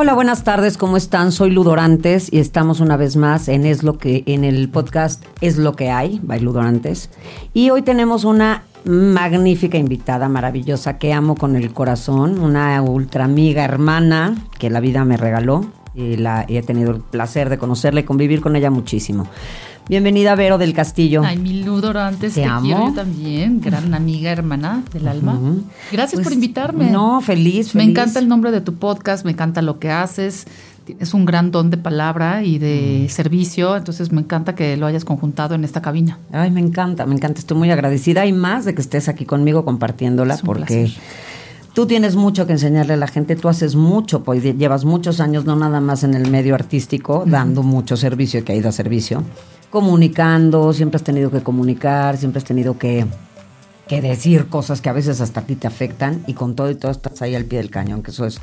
Hola, 0.00 0.14
buenas 0.14 0.44
tardes, 0.44 0.78
¿cómo 0.78 0.96
están? 0.96 1.32
Soy 1.32 1.50
Ludorantes 1.50 2.32
y 2.32 2.38
estamos 2.38 2.78
una 2.78 2.96
vez 2.96 3.16
más 3.16 3.48
en 3.48 3.66
Es 3.66 3.82
lo 3.82 3.98
que 3.98 4.22
en 4.26 4.44
el 4.44 4.68
podcast 4.68 5.24
Es 5.40 5.56
lo 5.56 5.74
que 5.74 5.90
hay, 5.90 6.20
by 6.22 6.38
Ludorantes. 6.38 7.10
Y 7.52 7.70
hoy 7.70 7.82
tenemos 7.82 8.22
una 8.22 8.62
magnífica 8.84 9.76
invitada, 9.76 10.28
maravillosa, 10.28 10.98
que 10.98 11.12
amo 11.12 11.34
con 11.34 11.56
el 11.56 11.72
corazón, 11.72 12.38
una 12.38 12.80
ultra 12.80 13.24
amiga, 13.24 13.64
hermana 13.64 14.36
que 14.60 14.70
la 14.70 14.78
vida 14.78 15.04
me 15.04 15.16
regaló 15.16 15.66
y, 15.96 16.16
la, 16.16 16.44
y 16.46 16.58
he 16.58 16.62
tenido 16.62 16.92
el 16.92 17.00
placer 17.00 17.48
de 17.48 17.58
conocerla 17.58 17.98
y 17.98 18.04
convivir 18.04 18.40
con 18.40 18.54
ella 18.54 18.70
muchísimo. 18.70 19.26
Bienvenida, 19.88 20.34
Vero 20.34 20.58
del 20.58 20.74
Castillo. 20.74 21.22
Ay, 21.24 21.38
mi 21.38 21.62
Ludor, 21.62 21.96
antes 21.96 22.34
te, 22.34 22.44
amo. 22.44 22.60
quiero 22.66 22.88
yo 22.88 22.92
también, 22.94 23.60
gran 23.60 23.94
amiga, 23.94 24.30
hermana 24.30 24.82
del 24.92 25.08
alma. 25.08 25.38
Gracias 25.90 26.16
Pues, 26.18 26.24
por 26.24 26.32
invitarme. 26.34 26.90
No, 26.90 27.22
feliz, 27.22 27.74
Me 27.74 27.80
feliz. 27.82 27.90
encanta 27.90 28.18
el 28.18 28.28
nombre 28.28 28.50
de 28.50 28.60
tu 28.60 28.74
podcast, 28.74 29.24
me 29.24 29.30
encanta 29.30 29.62
lo 29.62 29.78
que 29.78 29.90
haces. 29.90 30.46
Tienes 30.84 31.14
un 31.14 31.24
gran 31.24 31.50
don 31.50 31.70
de 31.70 31.78
palabra 31.78 32.44
y 32.44 32.58
de 32.58 33.04
Mm. 33.06 33.10
servicio, 33.10 33.76
entonces 33.76 34.12
me 34.12 34.20
encanta 34.20 34.54
que 34.54 34.76
lo 34.76 34.84
hayas 34.86 35.06
conjuntado 35.06 35.54
en 35.54 35.64
esta 35.64 35.80
cabina. 35.80 36.18
Ay, 36.32 36.50
me 36.50 36.60
encanta, 36.60 37.06
me 37.06 37.14
encanta. 37.14 37.38
Estoy 37.40 37.56
muy 37.56 37.70
agradecida 37.70 38.26
y 38.26 38.32
más 38.34 38.66
de 38.66 38.74
que 38.74 38.82
estés 38.82 39.08
aquí 39.08 39.24
conmigo 39.24 39.64
compartiéndola 39.64 40.34
Es 40.34 40.42
un 40.42 40.46
porque 40.46 40.64
placer. 40.84 41.02
tú 41.74 41.86
tienes 41.86 42.14
mucho 42.14 42.46
que 42.46 42.52
enseñarle 42.52 42.92
a 42.92 42.96
la 42.98 43.06
gente. 43.06 43.36
Tú 43.36 43.48
haces 43.48 43.74
mucho, 43.74 44.22
pues 44.22 44.42
llevas 44.42 44.84
muchos 44.84 45.20
años, 45.20 45.46
no 45.46 45.56
nada 45.56 45.80
más 45.80 46.04
en 46.04 46.12
el 46.12 46.30
medio 46.30 46.54
artístico, 46.54 47.24
dando 47.26 47.62
mucho 47.62 47.96
servicio, 47.96 48.44
que 48.44 48.52
ha 48.52 48.56
ido 48.56 48.68
a 48.70 48.72
servicio, 48.72 49.22
comunicando, 49.70 50.72
siempre 50.72 50.96
has 50.96 51.04
tenido 51.04 51.30
que 51.30 51.42
comunicar, 51.42 52.16
siempre 52.16 52.38
has 52.38 52.44
tenido 52.44 52.78
que, 52.78 53.06
que 53.86 54.00
decir 54.00 54.46
cosas 54.46 54.80
que 54.80 54.88
a 54.88 54.92
veces 54.92 55.20
hasta 55.20 55.40
a 55.40 55.42
ti 55.44 55.56
te 55.56 55.66
afectan 55.66 56.22
y 56.26 56.34
con 56.34 56.54
todo 56.54 56.70
y 56.70 56.74
todo 56.74 56.90
estás 56.90 57.20
ahí 57.22 57.34
al 57.34 57.44
pie 57.44 57.58
del 57.58 57.70
cañón, 57.70 58.02
que 58.02 58.10
eso 58.10 58.26
es 58.26 58.40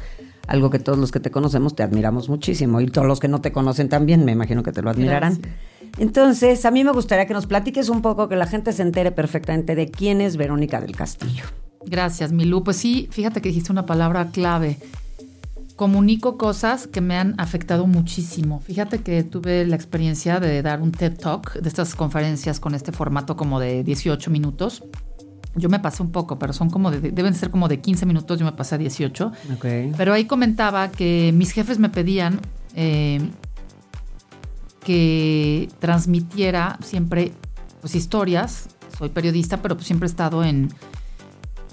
algo 0.48 0.70
que 0.70 0.80
todos 0.80 0.98
los 0.98 1.12
que 1.12 1.20
te 1.20 1.32
conocemos 1.32 1.76
te 1.76 1.84
admiramos 1.84 2.30
muchísimo 2.30 2.80
y 2.82 2.88
todos 2.88 3.08
los 3.08 3.20
que 3.20 3.28
no 3.28 3.42
te 3.42 3.52
conocen 3.52 3.90
también, 3.90 4.26
me 4.26 4.32
imagino 4.32 4.64
que 4.64 4.72
te 4.72 4.82
lo 4.82 4.90
admirarán. 4.90 5.40
Gracias. 5.42 5.76
Entonces, 5.98 6.66
a 6.66 6.72
mí 6.72 6.84
me 6.84 6.92
gustaría 6.92 7.26
que 7.26 7.34
nos 7.34 7.48
platiques 7.48 7.90
un 7.90 8.02
poco, 8.02 8.28
que 8.28 8.36
la 8.36 8.48
gente 8.48 8.74
se 8.74 8.82
entere 8.82 9.12
perfectamente 9.12 9.76
de 9.76 9.90
quién 9.90 10.22
es 10.22 10.36
Verónica 10.36 10.82
del 10.82 10.96
Castillo. 10.96 11.46
Gracias, 11.86 12.32
Milú. 12.32 12.64
Pues 12.64 12.78
sí, 12.78 13.08
fíjate 13.12 13.42
que 13.42 13.50
dijiste 13.50 13.72
una 13.72 13.86
palabra 13.86 14.30
clave. 14.32 14.78
Comunico 15.76 16.38
cosas 16.38 16.88
que 16.88 17.02
me 17.02 17.18
han 17.18 17.36
afectado 17.38 17.86
muchísimo. 17.86 18.62
Fíjate 18.62 19.00
que 19.00 19.24
tuve 19.24 19.66
la 19.66 19.76
experiencia 19.76 20.40
de 20.40 20.62
dar 20.62 20.82
un 20.82 20.92
TED 20.92 21.18
Talk, 21.18 21.54
de 21.60 21.68
estas 21.68 21.96
conferencias 21.96 22.62
con 22.62 22.76
este 22.76 22.94
formato 22.94 23.36
como 23.36 23.60
de 23.60 23.84
18 23.84 24.32
minutos. 24.32 24.84
Yo 25.56 25.68
me 25.68 25.80
pasé 25.80 26.02
un 26.02 26.12
poco, 26.12 26.40
pero 26.40 26.54
son 26.54 26.70
como 26.70 26.92
de, 26.92 27.12
deben 27.12 27.34
ser 27.34 27.50
como 27.50 27.68
de 27.68 27.82
15 27.82 28.06
minutos, 28.06 28.40
yo 28.40 28.46
me 28.46 28.54
pasé 28.54 28.76
a 28.76 28.78
18. 28.78 29.32
Ok. 29.54 29.66
Pero 29.98 30.14
ahí 30.14 30.26
comentaba 30.26 30.92
que 30.92 31.34
mis 31.34 31.52
jefes 31.52 31.78
me 31.78 31.90
pedían 31.90 32.40
eh, 32.74 33.20
que 34.80 35.68
transmitiera 35.80 36.78
siempre 36.82 37.34
pues 37.82 37.96
historias. 37.96 38.70
Soy 38.98 39.10
periodista, 39.10 39.62
pero 39.62 39.76
pues 39.76 39.88
siempre 39.88 40.08
he 40.08 40.10
estado 40.10 40.44
en 40.46 40.70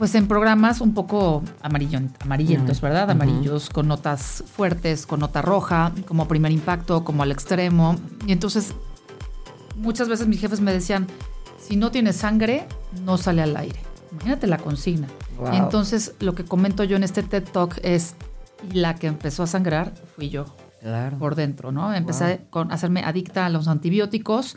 pues 0.02 0.16
en 0.16 0.26
programas 0.26 0.80
un 0.80 0.94
poco 0.94 1.44
amarillo- 1.62 2.00
amarillentos, 2.18 2.80
Mm, 2.80 2.84
¿verdad? 2.84 3.10
Amarillos 3.12 3.70
con 3.70 3.86
notas 3.86 4.42
fuertes, 4.52 5.06
con 5.06 5.20
nota 5.20 5.42
roja, 5.42 5.92
como 6.08 6.26
primer 6.26 6.50
impacto, 6.50 7.04
como 7.04 7.22
al 7.22 7.30
extremo. 7.30 7.94
Y 8.26 8.32
entonces 8.32 8.74
muchas 9.76 10.08
veces 10.08 10.26
mis 10.26 10.40
jefes 10.40 10.60
me 10.60 10.72
decían, 10.72 11.06
si 11.56 11.76
no 11.76 11.92
tiene 11.92 12.12
sangre, 12.12 12.66
no 13.04 13.16
sale 13.16 13.42
al 13.42 13.56
aire. 13.56 13.78
Imagínate 14.10 14.48
la 14.48 14.58
consigna. 14.58 15.06
Wow. 15.38 15.52
Y 15.52 15.56
entonces 15.58 16.16
lo 16.18 16.34
que 16.34 16.44
comento 16.44 16.82
yo 16.82 16.96
en 16.96 17.04
este 17.04 17.22
TED 17.22 17.44
Talk 17.52 17.78
es, 17.84 18.16
y 18.68 18.74
la 18.78 18.96
que 18.96 19.06
empezó 19.06 19.44
a 19.44 19.46
sangrar 19.46 19.94
fui 20.16 20.30
yo 20.30 20.46
Claro. 20.80 21.16
por 21.16 21.36
dentro, 21.36 21.70
¿no? 21.70 21.94
Empecé 21.94 22.40
con 22.50 22.72
hacerme 22.72 23.04
adicta 23.04 23.46
a 23.46 23.50
los 23.50 23.68
antibióticos, 23.68 24.56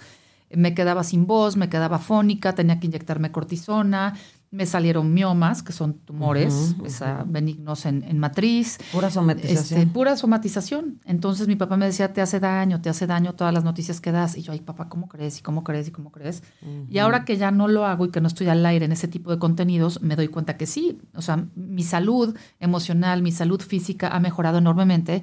me 0.49 0.73
quedaba 0.73 1.03
sin 1.03 1.27
voz, 1.27 1.55
me 1.55 1.69
quedaba 1.69 1.99
fónica, 1.99 2.53
tenía 2.55 2.79
que 2.79 2.87
inyectarme 2.87 3.31
cortisona, 3.31 4.15
me 4.51 4.65
salieron 4.65 5.13
miomas, 5.13 5.63
que 5.63 5.73
son 5.73 5.95
tumores 5.95 6.75
esa, 6.85 7.23
benignos 7.27 7.85
en, 7.85 8.03
en 8.03 8.19
matriz. 8.19 8.77
Pura 8.91 9.09
somatización. 9.11 9.81
Este, 9.81 9.91
pura 9.91 10.15
somatización. 10.15 11.01
Entonces 11.03 11.47
mi 11.47 11.55
papá 11.55 11.75
me 11.75 11.85
decía, 11.85 12.13
te 12.13 12.21
hace 12.21 12.39
daño, 12.39 12.81
te 12.81 12.89
hace 12.89 13.05
daño 13.05 13.33
todas 13.33 13.53
las 13.53 13.63
noticias 13.63 13.99
que 13.99 14.11
das. 14.11 14.37
Y 14.37 14.43
yo, 14.43 14.53
ay, 14.53 14.61
papá, 14.61 14.87
¿cómo 14.87 15.09
crees? 15.09 15.39
¿Y 15.39 15.41
cómo 15.41 15.63
crees? 15.63 15.89
¿Y 15.89 15.91
cómo 15.91 16.11
crees? 16.11 16.41
Y 16.89 16.99
ahora 16.99 17.25
que 17.25 17.37
ya 17.37 17.51
no 17.51 17.67
lo 17.67 17.85
hago 17.85 18.05
y 18.05 18.11
que 18.11 18.21
no 18.21 18.27
estoy 18.27 18.47
al 18.47 18.65
aire 18.65 18.85
en 18.85 18.93
ese 18.93 19.07
tipo 19.07 19.29
de 19.31 19.39
contenidos, 19.39 20.01
me 20.01 20.15
doy 20.15 20.29
cuenta 20.29 20.57
que 20.57 20.65
sí. 20.65 20.99
O 21.15 21.21
sea, 21.21 21.45
mi 21.55 21.83
salud 21.83 22.35
emocional, 22.59 23.21
mi 23.21 23.31
salud 23.31 23.61
física 23.61 24.07
ha 24.09 24.19
mejorado 24.19 24.57
enormemente. 24.59 25.21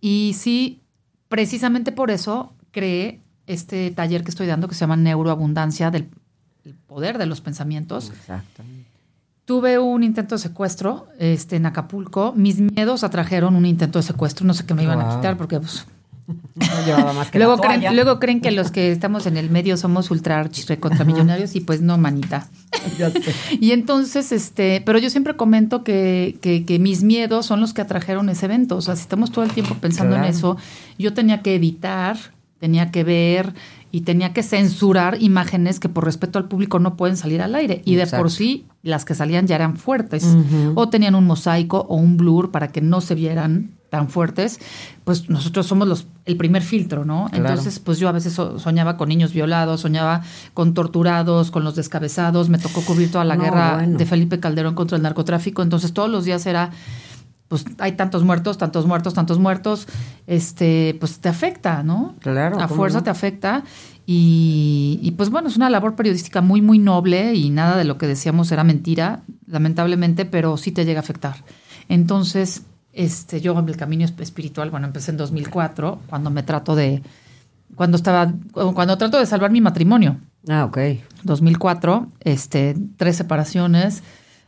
Y 0.00 0.34
sí, 0.34 0.82
precisamente 1.28 1.92
por 1.92 2.10
eso 2.10 2.54
creé 2.70 3.22
este 3.46 3.90
taller 3.90 4.24
que 4.24 4.30
estoy 4.30 4.46
dando 4.46 4.68
que 4.68 4.74
se 4.74 4.80
llama 4.80 4.96
Neuroabundancia 4.96 5.90
del 5.90 6.08
el 6.66 6.74
poder 6.74 7.16
de 7.18 7.26
los 7.26 7.40
pensamientos. 7.40 8.10
Exactamente. 8.10 8.90
Tuve 9.44 9.78
un 9.78 10.02
intento 10.02 10.34
de 10.34 10.40
secuestro 10.40 11.06
este, 11.20 11.54
en 11.56 11.66
Acapulco. 11.66 12.32
Mis 12.34 12.58
miedos 12.58 13.04
atrajeron 13.04 13.54
un 13.54 13.64
intento 13.64 14.00
de 14.00 14.02
secuestro. 14.02 14.44
No 14.44 14.52
sé 14.54 14.66
qué 14.66 14.74
me 14.74 14.82
iban 14.82 15.00
a 15.00 15.14
quitar 15.14 15.36
porque 15.36 15.60
pues, 15.60 15.86
No 16.26 16.84
llevaba 16.84 17.12
más 17.12 17.30
que 17.30 17.38
luego, 17.38 17.54
la 17.54 17.62
creen, 17.62 17.94
luego 17.94 18.18
creen 18.18 18.40
que 18.40 18.50
los 18.50 18.72
que 18.72 18.90
estamos 18.90 19.26
en 19.26 19.36
el 19.36 19.48
medio 19.48 19.76
somos 19.76 20.10
ultra 20.10 20.40
archi 20.40 20.62
recontra 20.64 21.04
millonarios 21.04 21.54
y 21.54 21.60
pues 21.60 21.80
no, 21.80 21.96
manita. 21.96 22.48
Ya 22.98 23.10
sé. 23.10 23.34
Y 23.60 23.70
entonces, 23.70 24.32
este, 24.32 24.82
pero 24.84 24.98
yo 24.98 25.10
siempre 25.10 25.36
comento 25.36 25.84
que, 25.84 26.38
que, 26.40 26.64
que 26.64 26.78
mis 26.80 27.04
miedos 27.04 27.46
son 27.46 27.60
los 27.60 27.72
que 27.74 27.82
atrajeron 27.82 28.28
ese 28.28 28.46
evento. 28.46 28.76
O 28.76 28.80
sea, 28.80 28.96
si 28.96 29.02
estamos 29.02 29.30
todo 29.30 29.44
el 29.44 29.52
tiempo 29.52 29.76
pensando 29.76 30.14
Claro. 30.14 30.24
en 30.28 30.34
eso, 30.34 30.56
yo 30.98 31.14
tenía 31.14 31.42
que 31.42 31.54
evitar, 31.54 32.16
tenía 32.58 32.90
que 32.90 33.04
ver 33.04 33.54
y 33.92 34.02
tenía 34.02 34.32
que 34.32 34.42
censurar 34.42 35.22
imágenes 35.22 35.80
que 35.80 35.88
por 35.88 36.04
respeto 36.04 36.38
al 36.38 36.46
público 36.48 36.78
no 36.78 36.96
pueden 36.96 37.16
salir 37.16 37.40
al 37.42 37.54
aire. 37.54 37.82
Y 37.84 37.94
de 37.94 38.06
por 38.06 38.30
sí, 38.30 38.66
las 38.82 39.04
que 39.04 39.14
salían 39.14 39.46
ya 39.46 39.54
eran 39.56 39.76
fuertes. 39.76 40.26
O 40.74 40.88
tenían 40.88 41.14
un 41.14 41.26
mosaico 41.26 41.86
o 41.88 41.96
un 41.96 42.16
blur 42.16 42.50
para 42.50 42.68
que 42.68 42.80
no 42.80 43.00
se 43.00 43.14
vieran 43.14 43.72
tan 43.88 44.08
fuertes. 44.08 44.58
Pues 45.04 45.30
nosotros 45.30 45.66
somos 45.66 45.86
los, 45.86 46.08
el 46.24 46.36
primer 46.36 46.62
filtro, 46.62 47.04
¿no? 47.04 47.28
Claro. 47.30 47.48
Entonces, 47.48 47.78
pues 47.78 47.98
yo 47.98 48.08
a 48.08 48.12
veces 48.12 48.32
so- 48.32 48.58
soñaba 48.58 48.96
con 48.96 49.08
niños 49.08 49.32
violados, 49.32 49.80
soñaba 49.80 50.22
con 50.54 50.74
torturados, 50.74 51.50
con 51.52 51.62
los 51.64 51.76
descabezados. 51.76 52.48
Me 52.48 52.58
tocó 52.58 52.82
cubrir 52.82 53.10
toda 53.12 53.24
la 53.24 53.36
No, 53.36 53.44
guerra 53.44 53.74
bueno. 53.76 53.96
de 53.98 54.04
Felipe 54.04 54.40
Calderón 54.40 54.74
contra 54.74 54.96
el 54.96 55.02
narcotráfico. 55.04 55.62
Entonces, 55.62 55.92
todos 55.94 56.10
los 56.10 56.24
días 56.24 56.44
era 56.46 56.70
pues 57.48 57.64
hay 57.78 57.92
tantos 57.92 58.24
muertos, 58.24 58.58
tantos 58.58 58.86
muertos, 58.86 59.14
tantos 59.14 59.38
muertos, 59.38 59.86
este, 60.26 60.96
pues 60.98 61.18
te 61.20 61.28
afecta, 61.28 61.82
¿no? 61.82 62.16
Claro, 62.20 62.56
A 62.60 62.66
¿cómo 62.66 62.76
fuerza 62.76 62.98
no? 62.98 63.04
te 63.04 63.10
afecta. 63.10 63.62
Y, 64.04 64.98
y, 65.02 65.10
pues 65.12 65.30
bueno, 65.30 65.48
es 65.48 65.56
una 65.56 65.68
labor 65.70 65.96
periodística 65.96 66.40
muy, 66.40 66.62
muy 66.62 66.78
noble 66.78 67.34
y 67.34 67.50
nada 67.50 67.76
de 67.76 67.84
lo 67.84 67.98
que 67.98 68.06
decíamos 68.06 68.50
era 68.52 68.62
mentira, 68.64 69.22
lamentablemente, 69.46 70.24
pero 70.24 70.56
sí 70.56 70.70
te 70.72 70.84
llega 70.84 71.00
a 71.00 71.02
afectar. 71.02 71.36
Entonces, 71.88 72.62
este, 72.92 73.40
yo 73.40 73.58
en 73.58 73.68
el 73.68 73.76
camino 73.76 74.04
esp- 74.04 74.20
espiritual, 74.22 74.70
bueno, 74.70 74.86
empecé 74.86 75.10
en 75.10 75.16
2004, 75.16 76.00
cuando 76.08 76.30
me 76.30 76.42
trato 76.44 76.74
de, 76.76 77.02
cuando 77.74 77.96
estaba, 77.96 78.32
cuando 78.52 78.96
trato 78.96 79.18
de 79.18 79.26
salvar 79.26 79.50
mi 79.50 79.60
matrimonio. 79.60 80.18
Ah, 80.48 80.64
ok. 80.64 80.78
2004, 81.24 82.06
este, 82.20 82.76
tres 82.96 83.16
separaciones, 83.16 84.02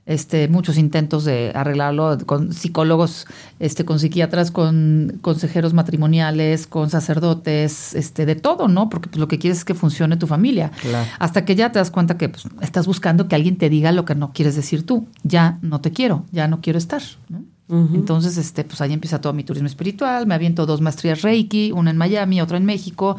este, 0.09 0.49
muchos 0.49 0.79
intentos 0.79 1.27
de 1.27 1.53
arreglarlo 1.55 2.17
con 2.25 2.55
psicólogos, 2.55 3.27
este, 3.61 3.85
con 3.85 4.01
psiquiatras, 4.01 4.51
con 4.51 5.19
consejeros 5.21 5.75
matrimoniales, 5.75 6.67
con 6.67 6.89
sacerdotes, 6.89 7.95
este, 7.95 8.25
de 8.25 8.35
todo, 8.35 8.69
¿no? 8.69 8.89
Porque 8.89 9.11
pues, 9.11 9.21
lo 9.21 9.29
que 9.29 9.39
quieres 9.39 9.59
es 9.59 9.65
que 9.67 9.75
funcione 9.75 10.17
tu 10.17 10.27
familia. 10.27 10.73
Claro. 10.81 11.07
Hasta 11.19 11.45
que 11.45 11.55
ya 11.55 11.73
te 11.73 11.79
das 11.79 11.91
cuenta 11.91 12.17
que 12.17 12.31
pues, 12.31 12.45
estás 12.63 12.87
buscando 12.87 13.29
que 13.29 13.35
alguien 13.35 13.59
te 13.59 13.69
diga 13.69 13.93
lo 13.93 14.07
que 14.07 14.15
no 14.15 14.33
quieres 14.33 14.57
decir 14.57 14.87
tú. 14.87 15.07
Ya 15.25 15.59
no 15.61 15.83
te 15.83 15.93
quiero, 15.93 16.25
ya 16.33 16.49
no 16.49 16.63
quiero 16.63 16.79
estar. 16.79 17.03
¿no? 17.29 17.45
Entonces, 17.71 18.39
este, 18.39 18.65
pues 18.65 18.81
ahí 18.81 18.95
empieza 18.95 19.21
todo 19.21 19.35
mi 19.35 19.45
turismo 19.45 19.67
espiritual, 19.67 20.27
me 20.27 20.35
aviento 20.35 20.65
dos 20.65 20.81
maestrías 20.81 21.21
Reiki, 21.21 21.71
una 21.73 21.91
en 21.91 21.99
Miami, 21.99 22.41
otra 22.41 22.57
en 22.57 22.65
México, 22.65 23.19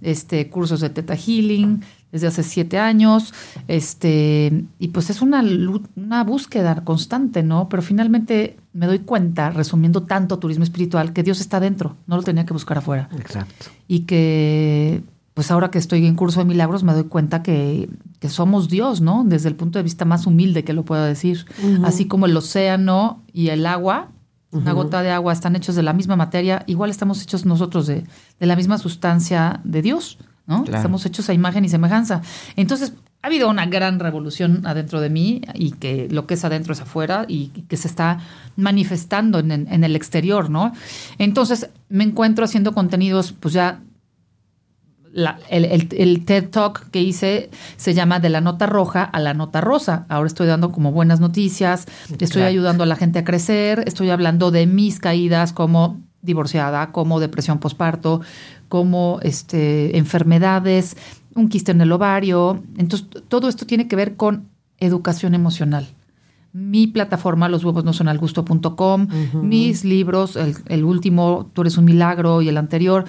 este, 0.00 0.48
cursos 0.48 0.80
de 0.80 0.88
Theta 0.88 1.16
Healing 1.16 1.82
desde 2.12 2.26
hace 2.26 2.42
siete 2.42 2.78
años, 2.78 3.32
este, 3.68 4.64
y 4.78 4.88
pues 4.88 5.10
es 5.10 5.22
una, 5.22 5.44
una 5.96 6.24
búsqueda 6.24 6.82
constante, 6.84 7.42
¿no? 7.42 7.68
Pero 7.68 7.82
finalmente 7.82 8.56
me 8.72 8.86
doy 8.86 9.00
cuenta, 9.00 9.50
resumiendo 9.50 10.02
tanto 10.02 10.38
turismo 10.38 10.64
espiritual, 10.64 11.12
que 11.12 11.22
Dios 11.22 11.40
está 11.40 11.60
dentro, 11.60 11.96
no 12.06 12.16
lo 12.16 12.22
tenía 12.22 12.46
que 12.46 12.52
buscar 12.52 12.78
afuera. 12.78 13.08
Exacto. 13.16 13.66
Y 13.88 14.00
que 14.00 15.02
pues 15.34 15.50
ahora 15.50 15.70
que 15.70 15.78
estoy 15.78 16.06
en 16.06 16.16
curso 16.16 16.40
de 16.40 16.44
milagros 16.44 16.82
me 16.82 16.92
doy 16.92 17.04
cuenta 17.04 17.42
que, 17.42 17.88
somos 18.28 18.68
Dios, 18.68 19.00
¿no? 19.00 19.24
Desde 19.24 19.48
el 19.48 19.56
punto 19.56 19.78
de 19.78 19.82
vista 19.82 20.04
más 20.04 20.26
humilde 20.26 20.64
que 20.64 20.74
lo 20.74 20.84
puedo 20.84 21.02
decir. 21.02 21.46
Así 21.82 22.06
como 22.06 22.26
el 22.26 22.36
océano 22.36 23.22
y 23.32 23.48
el 23.48 23.64
agua, 23.64 24.10
una 24.50 24.72
gota 24.72 25.00
de 25.00 25.10
agua, 25.10 25.32
están 25.32 25.56
hechos 25.56 25.76
de 25.76 25.82
la 25.82 25.94
misma 25.94 26.16
materia, 26.16 26.62
igual 26.66 26.90
estamos 26.90 27.22
hechos 27.22 27.46
nosotros 27.46 27.86
de, 27.86 28.04
la 28.38 28.54
misma 28.54 28.76
sustancia 28.76 29.60
de 29.64 29.80
Dios, 29.80 30.18
¿no? 30.50 30.64
Estamos 30.64 31.06
hechos 31.06 31.30
a 31.30 31.32
imagen 31.32 31.64
y 31.64 31.70
semejanza. 31.70 32.20
Entonces, 32.56 32.92
ha 33.22 33.28
habido 33.28 33.48
una 33.48 33.64
gran 33.66 33.98
revolución 34.00 34.66
adentro 34.66 35.00
de 35.00 35.08
mí 35.08 35.40
y 35.54 35.72
que 35.72 36.08
lo 36.10 36.26
que 36.26 36.34
es 36.34 36.44
adentro 36.44 36.74
es 36.74 36.80
afuera 36.80 37.24
y 37.28 37.48
que 37.68 37.78
se 37.78 37.88
está 37.88 38.18
manifestando 38.56 39.38
en, 39.38 39.50
en 39.50 39.84
el 39.84 39.96
exterior, 39.96 40.50
¿no? 40.50 40.72
Entonces, 41.16 41.70
me 41.88 42.04
encuentro 42.04 42.44
haciendo 42.44 42.74
contenidos, 42.74 43.32
pues 43.32 43.54
ya 43.54 43.80
el, 45.48 46.24
TED 46.24 46.50
Talk 46.50 46.90
que 46.90 47.00
hice 47.00 47.50
se 47.76 47.94
llama 47.94 48.20
De 48.20 48.28
la 48.28 48.40
nota 48.40 48.66
roja 48.66 49.02
a 49.04 49.20
la 49.20 49.34
nota 49.34 49.60
rosa. 49.60 50.06
Ahora 50.08 50.26
estoy 50.26 50.46
dando 50.46 50.70
como 50.70 50.92
buenas 50.92 51.20
noticias, 51.20 51.86
estoy 52.18 52.42
ayudando 52.42 52.84
a 52.84 52.86
la 52.86 52.96
gente 52.96 53.18
a 53.18 53.24
crecer, 53.24 53.82
estoy 53.86 54.10
hablando 54.10 54.50
de 54.50 54.66
mis 54.66 55.00
caídas 55.00 55.52
como 55.52 56.00
divorciada, 56.22 56.92
como 56.92 57.20
depresión 57.20 57.58
posparto, 57.58 58.20
como 58.68 59.18
este, 59.22 59.96
enfermedades, 59.96 60.96
un 61.34 61.48
quiste 61.48 61.72
en 61.72 61.80
el 61.80 61.92
ovario. 61.92 62.62
Entonces, 62.76 63.08
todo 63.28 63.48
esto 63.48 63.66
tiene 63.66 63.88
que 63.88 63.96
ver 63.96 64.16
con 64.16 64.48
educación 64.78 65.34
emocional. 65.34 65.88
Mi 66.52 66.88
plataforma, 66.88 67.48
los 67.48 67.64
huevos 67.64 67.84
no 67.84 67.92
son 67.92 68.08
al 68.08 68.18
gusto.com, 68.18 69.06
mis 69.40 69.84
libros, 69.84 70.34
el, 70.34 70.56
el 70.66 70.84
último, 70.84 71.48
Tú 71.52 71.60
eres 71.60 71.78
un 71.78 71.84
milagro 71.84 72.42
y 72.42 72.48
el 72.48 72.56
anterior, 72.56 73.04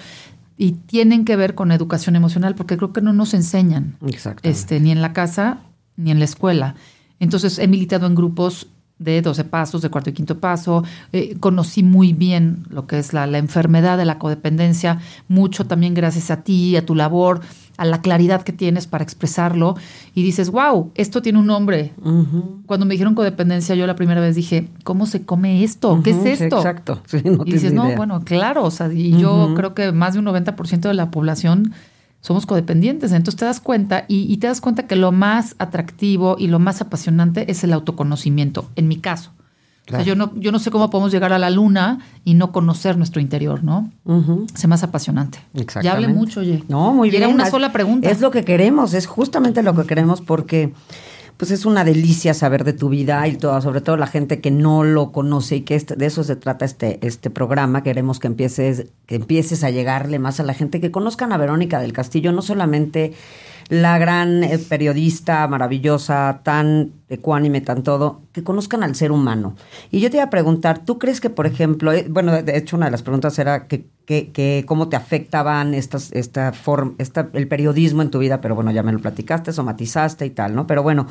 y 0.56 0.72
tienen 0.72 1.24
que 1.24 1.34
ver 1.34 1.56
con 1.56 1.72
educación 1.72 2.14
emocional 2.14 2.54
porque 2.54 2.76
creo 2.76 2.92
que 2.92 3.00
no 3.00 3.12
nos 3.12 3.34
enseñan 3.34 3.96
este 4.42 4.78
ni 4.78 4.92
en 4.92 5.02
la 5.02 5.12
casa 5.12 5.58
ni 5.96 6.12
en 6.12 6.20
la 6.20 6.24
escuela. 6.24 6.76
Entonces 7.18 7.58
he 7.58 7.66
militado 7.66 8.06
en 8.06 8.14
grupos 8.14 8.68
de 9.02 9.22
12 9.22 9.44
pasos, 9.44 9.82
de 9.82 9.90
cuarto 9.90 10.10
y 10.10 10.12
quinto 10.12 10.38
paso. 10.38 10.84
Eh, 11.12 11.36
conocí 11.40 11.82
muy 11.82 12.12
bien 12.12 12.64
lo 12.70 12.86
que 12.86 12.98
es 12.98 13.12
la, 13.12 13.26
la, 13.26 13.38
enfermedad 13.38 13.98
de 13.98 14.04
la 14.04 14.18
codependencia, 14.18 15.00
mucho 15.28 15.66
también 15.66 15.94
gracias 15.94 16.30
a 16.30 16.42
ti, 16.42 16.76
a 16.76 16.86
tu 16.86 16.94
labor, 16.94 17.40
a 17.76 17.84
la 17.84 18.00
claridad 18.00 18.42
que 18.42 18.52
tienes 18.52 18.86
para 18.86 19.02
expresarlo. 19.02 19.76
Y 20.14 20.22
dices, 20.22 20.50
wow, 20.50 20.92
esto 20.94 21.22
tiene 21.22 21.38
un 21.38 21.46
nombre. 21.46 21.92
Cuando 22.66 22.86
me 22.86 22.94
dijeron 22.94 23.14
codependencia, 23.14 23.74
yo 23.74 23.86
la 23.86 23.96
primera 23.96 24.20
vez 24.20 24.36
dije, 24.36 24.68
¿cómo 24.84 25.06
se 25.06 25.24
come 25.24 25.64
esto? 25.64 26.00
¿Qué 26.02 26.10
es 26.10 26.40
esto? 26.40 26.56
exacto. 26.56 27.02
y 27.44 27.52
dices, 27.52 27.72
no, 27.72 27.94
bueno, 27.96 28.22
claro, 28.24 28.64
o 28.64 28.70
sea, 28.70 28.92
y 28.92 29.18
yo 29.18 29.54
creo 29.56 29.74
que 29.74 29.92
más 29.92 30.14
de 30.14 30.20
un 30.20 30.26
90% 30.26 30.80
de 30.80 30.94
la 30.94 31.10
población 31.10 31.72
somos 32.22 32.46
codependientes. 32.46 33.12
Entonces 33.12 33.38
te 33.38 33.44
das 33.44 33.60
cuenta 33.60 34.06
y, 34.08 34.34
te 34.38 34.46
das 34.46 34.62
cuenta 34.62 34.86
que 34.86 34.96
lo 34.96 35.12
más 35.12 35.54
atractivo 35.58 36.36
y 36.38 36.46
lo 36.46 36.58
más 36.58 36.80
apasionante 36.80 37.50
es 37.50 37.62
el 37.64 37.74
autoconocimiento, 37.74 38.70
en 38.76 38.88
mi 38.88 38.96
caso. 38.96 39.32
O 39.88 39.90
sea, 39.90 40.02
yo 40.02 40.14
no, 40.14 40.32
yo 40.36 40.52
no 40.52 40.60
sé 40.60 40.70
cómo 40.70 40.88
podemos 40.90 41.10
llegar 41.10 41.32
a 41.32 41.38
la 41.40 41.50
luna 41.50 41.98
y 42.24 42.34
no 42.34 42.52
conocer 42.52 42.96
nuestro 42.96 43.20
interior, 43.20 43.64
¿no? 43.64 43.90
Es 44.54 44.66
más 44.68 44.84
apasionante. 44.84 45.38
Exactamente. 45.54 45.84
Ya 45.84 45.92
hablé 45.92 46.06
mucho, 46.06 46.40
oye. 46.40 46.62
No, 46.68 46.94
muy 46.94 47.10
bien. 47.10 47.24
Era 47.24 47.34
una 47.34 47.50
sola 47.50 47.72
pregunta. 47.72 48.08
Es 48.08 48.20
lo 48.20 48.30
que 48.30 48.44
queremos, 48.44 48.94
es 48.94 49.06
justamente 49.06 49.60
lo 49.64 49.74
que 49.74 49.84
queremos 49.84 50.20
porque 50.20 50.72
pues 51.42 51.50
es 51.50 51.66
una 51.66 51.84
delicia 51.84 52.34
saber 52.34 52.62
de 52.62 52.72
tu 52.72 52.88
vida 52.88 53.26
y 53.26 53.34
todo, 53.34 53.60
sobre 53.60 53.80
todo 53.80 53.96
la 53.96 54.06
gente 54.06 54.40
que 54.40 54.52
no 54.52 54.84
lo 54.84 55.10
conoce 55.10 55.56
y 55.56 55.60
que 55.62 55.74
este, 55.74 55.96
de 55.96 56.06
eso 56.06 56.22
se 56.22 56.36
trata 56.36 56.64
este, 56.64 57.04
este 57.04 57.30
programa. 57.30 57.82
Queremos 57.82 58.20
que 58.20 58.28
empieces, 58.28 58.86
que 59.06 59.16
empieces 59.16 59.64
a 59.64 59.70
llegarle 59.70 60.20
más 60.20 60.38
a 60.38 60.44
la 60.44 60.54
gente, 60.54 60.80
que 60.80 60.92
conozcan 60.92 61.32
a 61.32 61.38
Verónica 61.38 61.80
del 61.80 61.92
Castillo, 61.92 62.30
no 62.30 62.42
solamente 62.42 63.14
la 63.68 63.98
gran 63.98 64.44
eh, 64.44 64.58
periodista 64.58 65.46
maravillosa, 65.48 66.40
tan 66.42 66.92
ecuánime, 67.08 67.60
tan 67.60 67.82
todo, 67.82 68.22
que 68.32 68.42
conozcan 68.42 68.82
al 68.82 68.94
ser 68.94 69.12
humano. 69.12 69.54
Y 69.90 70.00
yo 70.00 70.10
te 70.10 70.16
iba 70.16 70.24
a 70.24 70.30
preguntar, 70.30 70.84
¿tú 70.84 70.98
crees 70.98 71.20
que, 71.20 71.30
por 71.30 71.46
ejemplo, 71.46 71.92
eh, 71.92 72.06
bueno, 72.08 72.42
de 72.42 72.56
hecho 72.56 72.76
una 72.76 72.86
de 72.86 72.92
las 72.92 73.02
preguntas 73.02 73.38
era 73.38 73.66
que, 73.66 73.86
que, 74.06 74.64
cómo 74.66 74.88
te 74.88 74.96
afectaban 74.96 75.74
estas, 75.74 76.12
esta 76.12 76.52
forma, 76.52 76.94
esta, 76.98 77.28
el 77.32 77.48
periodismo 77.48 78.02
en 78.02 78.10
tu 78.10 78.18
vida, 78.18 78.40
pero 78.40 78.54
bueno, 78.54 78.70
ya 78.70 78.82
me 78.82 78.92
lo 78.92 78.98
platicaste, 78.98 79.52
somatizaste 79.52 80.26
y 80.26 80.30
tal, 80.30 80.54
¿no? 80.54 80.66
Pero 80.66 80.82
bueno, 80.82 81.06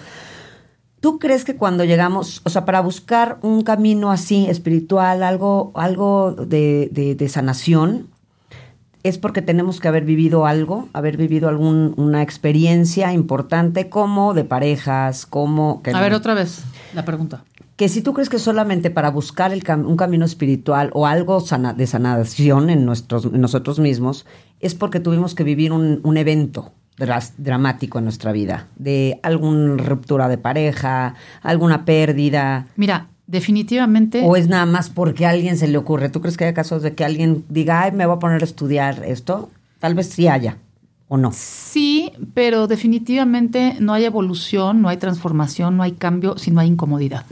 ¿tú 1.00 1.20
crees 1.20 1.44
que 1.44 1.56
cuando 1.56 1.84
llegamos, 1.84 2.42
o 2.44 2.50
sea, 2.50 2.66
para 2.66 2.82
buscar 2.82 3.40
un 3.42 3.64
camino 3.64 4.12
así 4.12 4.46
espiritual, 4.48 5.24
algo, 5.24 5.72
algo 5.76 6.34
de, 6.34 6.90
de, 6.92 7.30
sanación, 7.30 8.08
es 9.04 9.18
porque 9.18 9.42
tenemos 9.42 9.80
que 9.80 9.88
haber 9.88 10.06
vivido 10.06 10.46
algo, 10.46 10.90
haber 10.94 11.18
vivido 11.18 11.50
alguna 11.50 12.22
experiencia 12.22 13.14
importante, 13.14 13.90
como 13.90 14.34
de 14.34 14.44
parejas, 14.44 15.26
como... 15.26 15.82
a 15.94 16.02
ver, 16.02 16.14
otra 16.14 16.34
vez 16.34 16.64
la 16.94 17.06
pregunta 17.06 17.44
que 17.82 17.90
si 17.90 18.04
tú 18.04 18.14
crees 18.14 18.30
que 18.30 18.38
solamente 18.38 18.92
para 18.92 19.10
buscar 19.10 19.52
el 19.52 19.64
un 19.84 19.98
camino 19.98 20.24
espiritual 20.24 20.92
o 20.94 21.08
algo 21.08 21.44
de 21.76 21.88
sanación 21.88 22.70
en, 22.70 22.86
nuestros, 22.86 23.32
nosotros 23.32 23.80
mismos, 23.80 24.28
es 24.60 24.76
porque 24.76 25.00
tuvimos 25.00 25.34
que 25.34 25.44
vivir 25.44 25.72
un, 25.72 26.18
evento 26.18 26.74
dramático 27.38 27.98
en 27.98 28.04
nuestra 28.04 28.32
vida, 28.32 28.68
de 28.76 29.20
alguna 29.24 29.82
ruptura 29.82 30.28
de 30.28 30.38
pareja, 30.38 31.16
alguna 31.42 31.84
pérdida. 31.84 32.68
Mira, 32.76 33.08
definitivamente... 33.32 34.24
¿O 34.26 34.36
es 34.36 34.48
nada 34.48 34.66
más 34.66 34.90
porque 34.90 35.26
a 35.26 35.30
alguien 35.30 35.58
se 35.58 35.68
le 35.68 35.78
ocurre? 35.78 36.10
¿Tú 36.10 36.22
crees 36.22 36.38
que 36.38 36.46
hay 36.46 36.54
casos 36.54 36.84
de 36.84 36.94
que 36.94 37.06
alguien 37.06 37.46
diga, 37.50 37.84
ay, 37.84 37.94
me 37.94 38.06
voy 38.06 38.18
a 38.18 38.20
poner 38.20 38.42
a 38.42 38.46
estudiar 38.46 39.04
esto? 39.06 39.50
Tal 39.80 39.96
vez 39.96 40.10
sí 40.10 40.28
haya. 40.28 40.58
¿O 41.08 41.18
no? 41.18 41.32
Sí, 41.34 42.12
pero 42.34 42.68
definitivamente 42.68 43.78
no 43.80 43.94
hay 43.94 44.06
evolución, 44.06 44.82
no 44.82 44.90
hay 44.90 44.98
transformación, 44.98 45.78
no 45.78 45.84
hay 45.84 45.94
cambio 45.94 46.38
si 46.38 46.52
no 46.52 46.60
hay 46.60 46.68
incomodidad. 46.68 47.26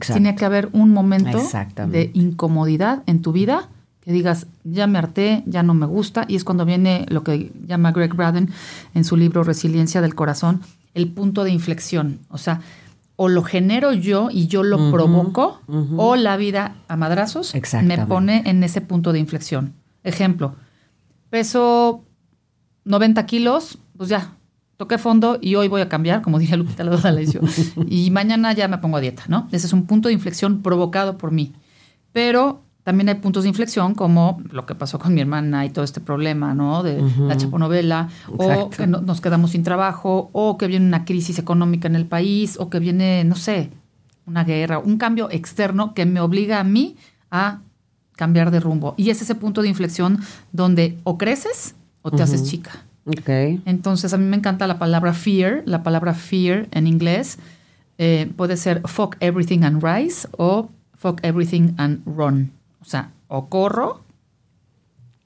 Tiene 0.00 0.36
que 0.36 0.44
haber 0.44 0.68
un 0.72 0.90
momento 0.90 1.38
de 1.88 2.10
incomodidad 2.14 3.02
en 3.06 3.20
tu 3.20 3.32
vida 3.32 3.68
que 4.04 4.12
digas, 4.12 4.46
ya 4.64 4.86
me 4.86 4.98
harté, 4.98 5.42
ya 5.46 5.62
no 5.62 5.74
me 5.74 5.86
gusta, 5.86 6.24
y 6.26 6.36
es 6.36 6.44
cuando 6.44 6.64
viene 6.64 7.06
lo 7.08 7.22
que 7.22 7.52
llama 7.66 7.92
Greg 7.92 8.14
Braden 8.14 8.50
en 8.94 9.04
su 9.04 9.16
libro 9.16 9.44
Resiliencia 9.44 10.00
del 10.00 10.14
Corazón, 10.14 10.60
el 10.94 11.08
punto 11.08 11.44
de 11.44 11.52
inflexión. 11.52 12.18
O 12.28 12.38
sea, 12.38 12.60
o 13.16 13.28
lo 13.28 13.42
genero 13.42 13.92
yo 13.92 14.28
y 14.30 14.46
yo 14.46 14.62
lo 14.62 14.90
provoco, 14.90 15.60
o 15.96 16.16
la 16.16 16.36
vida 16.36 16.76
a 16.88 16.96
madrazos 16.96 17.54
me 17.82 17.98
pone 18.06 18.42
en 18.46 18.62
ese 18.64 18.80
punto 18.80 19.12
de 19.12 19.18
inflexión. 19.18 19.74
Ejemplo, 20.02 20.56
peso 21.30 22.04
90 22.84 23.24
kilos, 23.26 23.78
pues 23.96 24.08
ya, 24.08 24.34
toqué 24.76 24.98
fondo 24.98 25.38
y 25.40 25.54
hoy 25.54 25.68
voy 25.68 25.80
a 25.80 25.88
cambiar, 25.88 26.22
como 26.22 26.38
dije 26.38 26.56
Lupita 26.56 26.84
D'Alessio, 26.84 27.40
y 27.86 28.10
mañana 28.10 28.52
ya 28.52 28.66
me 28.68 28.78
pongo 28.78 28.96
a 28.96 29.00
dieta, 29.00 29.24
¿no? 29.28 29.48
Ese 29.52 29.66
es 29.66 29.72
un 29.72 29.86
punto 29.86 30.08
de 30.08 30.14
inflexión 30.14 30.62
provocado 30.62 31.18
por 31.18 31.30
mí. 31.30 31.52
Pero 32.12 32.62
también 32.84 33.08
hay 33.08 33.14
puntos 33.16 33.44
de 33.44 33.48
inflexión 33.48 33.94
como 33.94 34.42
lo 34.50 34.66
que 34.66 34.74
pasó 34.74 34.98
con 34.98 35.14
mi 35.14 35.20
hermana 35.20 35.64
y 35.64 35.70
todo 35.70 35.84
este 35.84 36.00
problema, 36.00 36.52
¿no? 36.52 36.82
De 36.82 37.00
la 37.18 37.36
chaponovela, 37.36 38.08
o 38.36 38.70
que 38.70 38.86
nos 38.86 39.20
quedamos 39.20 39.52
sin 39.52 39.62
trabajo, 39.62 40.30
o 40.32 40.58
que 40.58 40.66
viene 40.66 40.86
una 40.86 41.04
crisis 41.04 41.38
económica 41.38 41.86
en 41.86 41.94
el 41.94 42.06
país, 42.06 42.56
o 42.58 42.70
que 42.70 42.80
viene, 42.80 43.22
no 43.24 43.36
sé, 43.36 43.70
una 44.26 44.42
guerra, 44.42 44.78
un 44.78 44.98
cambio 44.98 45.30
externo 45.30 45.94
que 45.94 46.06
me 46.06 46.20
obliga 46.20 46.58
a 46.58 46.64
mí 46.64 46.96
a 47.30 47.60
cambiar 48.16 48.50
de 48.50 48.58
rumbo. 48.58 48.94
Y 48.96 49.10
es 49.10 49.22
ese 49.22 49.34
punto 49.34 49.62
de 49.62 49.68
inflexión 49.68 50.18
donde 50.52 50.98
o 51.04 51.18
creces 51.18 51.76
o 52.02 52.10
te 52.10 52.22
haces 52.22 52.44
chica. 52.44 52.84
Okay. 53.04 53.60
Entonces, 53.64 54.12
a 54.12 54.18
mí 54.18 54.24
me 54.24 54.36
encanta 54.36 54.66
la 54.66 54.78
palabra 54.78 55.12
fear. 55.12 55.62
La 55.66 55.82
palabra 55.82 56.14
fear 56.14 56.68
en 56.70 56.86
inglés 56.86 57.38
eh, 57.98 58.30
puede 58.36 58.56
ser 58.56 58.82
fuck 58.86 59.16
everything 59.20 59.62
and 59.62 59.82
rise 59.82 60.28
o 60.36 60.68
fuck 60.96 61.20
everything 61.22 61.74
and 61.78 62.00
run. 62.06 62.52
O 62.82 62.84
sea, 62.84 63.12
o 63.28 63.46
corro. 63.48 64.02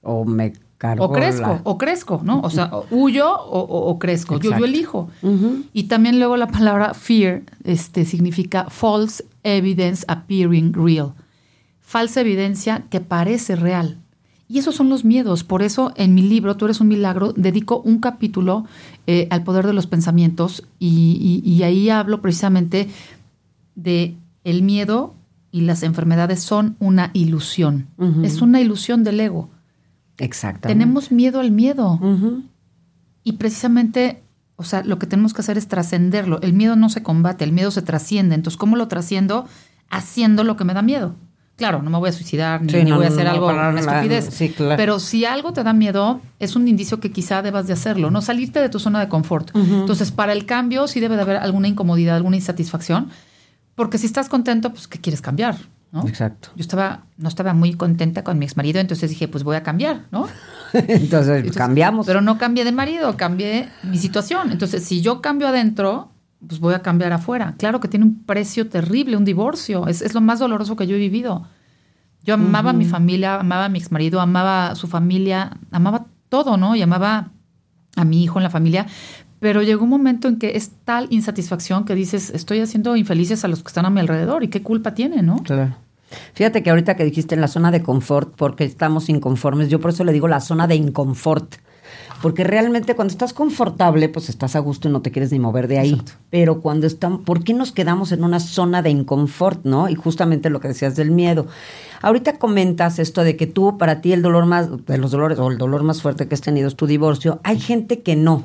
O 0.03 0.25
me 0.25 0.53
cargo. 0.79 1.05
O 1.05 1.13
crezco, 1.13 1.61
o 1.65 1.79
crezco, 1.79 2.21
¿no? 2.23 2.41
O 2.41 2.51
sea, 2.51 2.71
huyo 2.91 3.29
o, 3.35 3.99
crezco. 3.99 4.39
Yo, 4.39 4.57
yo, 4.57 4.65
elijo. 4.65 5.09
Y 5.73 5.85
también 5.85 6.19
luego 6.19 6.37
la 6.37 6.49
palabra 6.49 6.95
fear 6.95 7.43
este, 7.65 8.05
significa 8.05 8.67
false 8.69 9.25
evidence 9.43 10.05
appearing 10.07 10.73
real. 10.73 11.15
Falsa 11.81 12.21
evidencia 12.21 12.85
que 12.91 13.01
parece 13.01 13.57
real. 13.57 13.99
Y 14.49 14.59
esos 14.59 14.77
son 14.77 14.89
los 14.89 15.05
miedos. 15.05 15.43
Por 15.43 15.63
eso 15.63 15.93
en 15.97 16.15
mi 16.15 16.23
libro, 16.23 16.57
Tú 16.57 16.67
eres 16.67 16.81
un 16.81 16.89
milagro, 16.89 17.33
dedico 17.33 17.81
un 17.81 17.99
capítulo 17.99 18.65
eh, 19.07 19.27
al 19.31 19.43
poder 19.43 19.67
de 19.67 19.73
los 19.73 19.87
pensamientos 19.87 20.63
y, 20.79 21.63
ahí 21.65 21.91
hablo 21.91 22.21
precisamente 22.21 22.89
de 23.75 24.15
el 24.45 24.63
miedo 24.63 25.15
y 25.51 25.63
las 25.63 25.83
enfermedades 25.83 26.43
son 26.43 26.77
una 26.81 27.11
ilusión. 27.13 27.89
Es 28.23 28.43
una 28.43 28.61
ilusión 28.61 29.05
del 29.05 29.21
ego. 29.21 29.51
Exactamente. 30.19 30.69
Tenemos 30.69 31.13
miedo 31.13 31.41
al 31.41 31.51
miedo. 31.51 32.01
Y 33.23 33.33
precisamente, 33.33 34.23
o 34.57 34.65
sea, 34.65 34.85
lo 34.85 34.99
que 34.99 35.07
tenemos 35.07 35.35
que 35.35 35.41
hacer 35.41 35.59
es 35.59 35.69
trascenderlo. 35.69 36.41
El 36.43 36.53
miedo 36.53 36.77
no 36.77 36.89
se 36.89 37.03
combate, 37.03 37.45
el 37.45 37.53
miedo 37.53 37.71
se 37.71 37.83
trasciende. 37.83 38.35
Entonces, 38.35 38.57
¿cómo 38.57 38.77
lo 38.77 38.89
trasciendo? 38.89 39.47
Haciendo 39.91 40.45
lo 40.45 40.57
que 40.57 40.65
me 40.65 40.75
da 40.75 40.83
miedo. 40.83 41.15
Claro, 41.57 41.81
no 41.81 41.89
me 41.89 41.97
voy 41.97 42.11
a 42.11 42.13
suicidar, 42.13 42.61
ni, 42.61 42.93
voy 42.93 43.07
a 43.07 43.09
hacer 43.09 43.27
algo, 43.27 43.49
una 43.49 43.81
estupidez. 43.81 44.29
Sí, 44.31 44.51
claro. 44.51 44.77
Pero 44.77 44.99
si 44.99 45.25
algo 45.25 45.55
te 45.55 45.65
da 45.65 45.73
miedo, 45.73 46.21
es 46.39 46.55
un 46.55 46.69
indicio 46.69 47.01
que 47.01 47.11
quizá 47.11 47.41
debas 47.41 47.67
de 47.67 47.73
hacerlo, 47.73 48.11
¿no? 48.11 48.21
Salirte 48.21 48.61
de 48.61 48.69
tu 48.69 48.79
zona 48.79 49.01
de 49.01 49.09
confort. 49.09 49.53
Entonces, 49.55 50.13
para 50.13 50.35
el 50.35 50.45
cambio 50.45 50.87
sí 50.87 51.01
debe 51.01 51.17
de 51.17 51.23
haber 51.23 51.37
alguna 51.39 51.67
incomodidad, 51.67 52.17
alguna 52.17 52.37
insatisfacción, 52.37 53.09
porque 53.77 53.99
si 53.99 54.07
estás 54.07 54.29
contento, 54.29 54.73
pues 54.73 54.89
¿qué 54.89 55.01
quieres 55.01 55.23
cambiar? 55.23 55.57
¿no? 55.93 56.07
Exacto. 56.09 56.51
Yo 56.57 56.63
estaba, 56.63 57.05
no 57.17 57.29
estaba 57.29 57.55
muy 57.55 57.75
contenta 57.75 58.25
con 58.25 58.39
mi 58.39 58.45
ex 58.45 58.57
marido, 58.57 58.81
entonces 58.81 59.11
dije, 59.11 59.29
pues 59.29 59.45
voy 59.45 59.57
a 59.57 59.63
cambiar, 59.63 60.07
¿no? 60.11 60.27
entonces, 60.73 61.53
cambiamos. 61.53 62.07
Pero 62.07 62.21
no 62.21 62.39
cambié 62.39 62.65
de 62.65 62.73
marido, 62.73 63.17
cambié 63.17 63.69
mi 63.85 63.99
situación. 63.99 64.51
Entonces, 64.51 64.85
si 64.85 65.01
yo 65.01 65.21
cambio 65.21 65.49
adentro, 65.49 66.11
pues 66.47 66.61
voy 66.61 66.75
a 66.75 66.83
cambiar 66.83 67.13
afuera. 67.13 67.55
Claro 67.59 67.81
que 67.81 67.89
tiene 67.89 68.05
un 68.05 68.25
precio 68.25 68.69
terrible, 68.69 69.17
un 69.17 69.25
divorcio. 69.25 69.87
Es, 69.87 70.13
lo 70.15 70.21
más 70.21 70.39
doloroso 70.39 70.77
que 70.77 70.87
yo 70.87 70.97
he 70.97 70.99
vivido. 70.99 71.47
Yo 72.25 72.35
amaba 72.35 72.71
a 72.71 72.73
mi 72.73 72.85
familia, 72.85 73.37
amaba 73.37 73.67
a 73.67 73.69
mi 73.69 73.79
ex 73.79 73.93
marido, 73.93 74.21
amaba 74.21 74.69
a 74.71 74.75
su 74.75 74.89
familia, 74.89 75.57
amaba 75.71 76.07
todo, 76.29 76.57
¿no? 76.57 76.75
Y 76.75 76.83
amaba 76.83 77.31
a 77.95 78.05
mi 78.05 78.25
hijo 78.25 78.39
en 78.39 78.43
la 78.43 78.51
familia. 78.51 78.87
Pero 79.41 79.63
llegó 79.63 79.85
un 79.85 79.91
momento 79.91 80.29
en 80.29 80.39
que 80.39 80.57
es 80.57 80.71
tal 80.85 81.07
insatisfacción 81.11 81.85
que 81.85 81.95
dices, 81.95 82.31
estoy 82.31 82.61
haciendo 82.61 82.97
infelices 82.97 83.45
a 83.45 83.49
los 83.49 83.63
que 83.63 83.69
están 83.69 83.87
a 83.87 83.91
mi 83.91 84.01
alrededor 84.01 84.45
y 84.45 84.49
qué 84.49 84.63
culpa 84.63 84.95
tiene, 84.95 85.23
¿no? 85.23 85.43
Claro. 85.43 85.77
Fíjate 86.35 86.63
que 86.63 86.71
ahorita 86.71 86.97
que 86.97 87.05
dijiste 87.05 87.35
en 87.35 87.41
la 87.41 87.49
zona 87.49 87.71
de 87.71 87.83
confort, 87.83 88.35
porque 88.37 88.65
estamos 88.65 89.09
inconformes, 89.09 89.69
yo 89.69 89.81
por 89.81 89.91
eso 89.91 90.05
le 90.05 90.13
digo 90.13 90.29
la 90.29 90.41
zona 90.41 90.67
de 90.67 90.77
inconfort. 90.77 91.57
Porque 92.23 92.45
realmente 92.45 92.97
cuando 92.97 93.13
estás 93.13 93.33
confortable, 93.33 94.09
pues 94.09 94.29
estás 94.29 94.57
a 94.57 94.61
gusto 94.61 94.89
y 94.89 94.93
no 94.93 95.03
te 95.03 95.11
quieres 95.11 95.33
ni 95.33 95.39
mover 95.39 95.69
de 95.69 95.79
ahí. 95.79 96.01
Pero 96.31 96.61
cuando 96.61 96.87
estamos, 96.87 97.21
¿por 97.23 97.45
qué 97.45 97.53
nos 97.53 97.73
quedamos 97.73 98.11
en 98.11 98.25
una 98.25 98.41
zona 98.41 98.83
de 98.83 98.91
inconfort, 98.91 99.65
no? 99.65 99.89
Y 99.89 99.95
justamente 99.95 100.49
lo 100.49 100.61
que 100.61 100.69
decías 100.69 100.97
del 100.97 101.11
miedo. 101.11 101.47
Ahorita 102.01 102.39
comentas 102.39 102.99
esto 102.99 103.23
de 103.23 103.37
que 103.37 103.47
tú, 103.47 103.77
para 103.77 104.01
ti, 104.01 104.13
el 104.13 104.23
dolor 104.23 104.47
más, 104.47 104.87
de 104.87 104.99
los 104.99 105.11
dolores, 105.11 105.39
o 105.39 105.51
el 105.51 105.59
dolor 105.59 105.83
más 105.83 106.01
fuerte 106.01 106.27
que 106.27 106.35
has 106.35 106.41
tenido 106.41 106.69
es 106.69 106.77
tu 106.77 106.87
divorcio. 106.87 107.41
Hay 107.45 107.61
gente 107.61 108.01
que 108.01 108.17
no. 108.17 108.45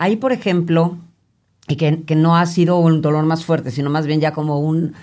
Ahí, 0.00 0.16
por 0.16 0.32
ejemplo, 0.32 0.96
y 1.68 1.76
que, 1.76 2.04
que 2.04 2.16
no 2.16 2.34
ha 2.34 2.46
sido 2.46 2.78
un 2.78 3.02
dolor 3.02 3.26
más 3.26 3.44
fuerte, 3.44 3.70
sino 3.70 3.90
más 3.90 4.06
bien 4.06 4.18
ya 4.18 4.32
como 4.32 4.58
un, 4.58 4.94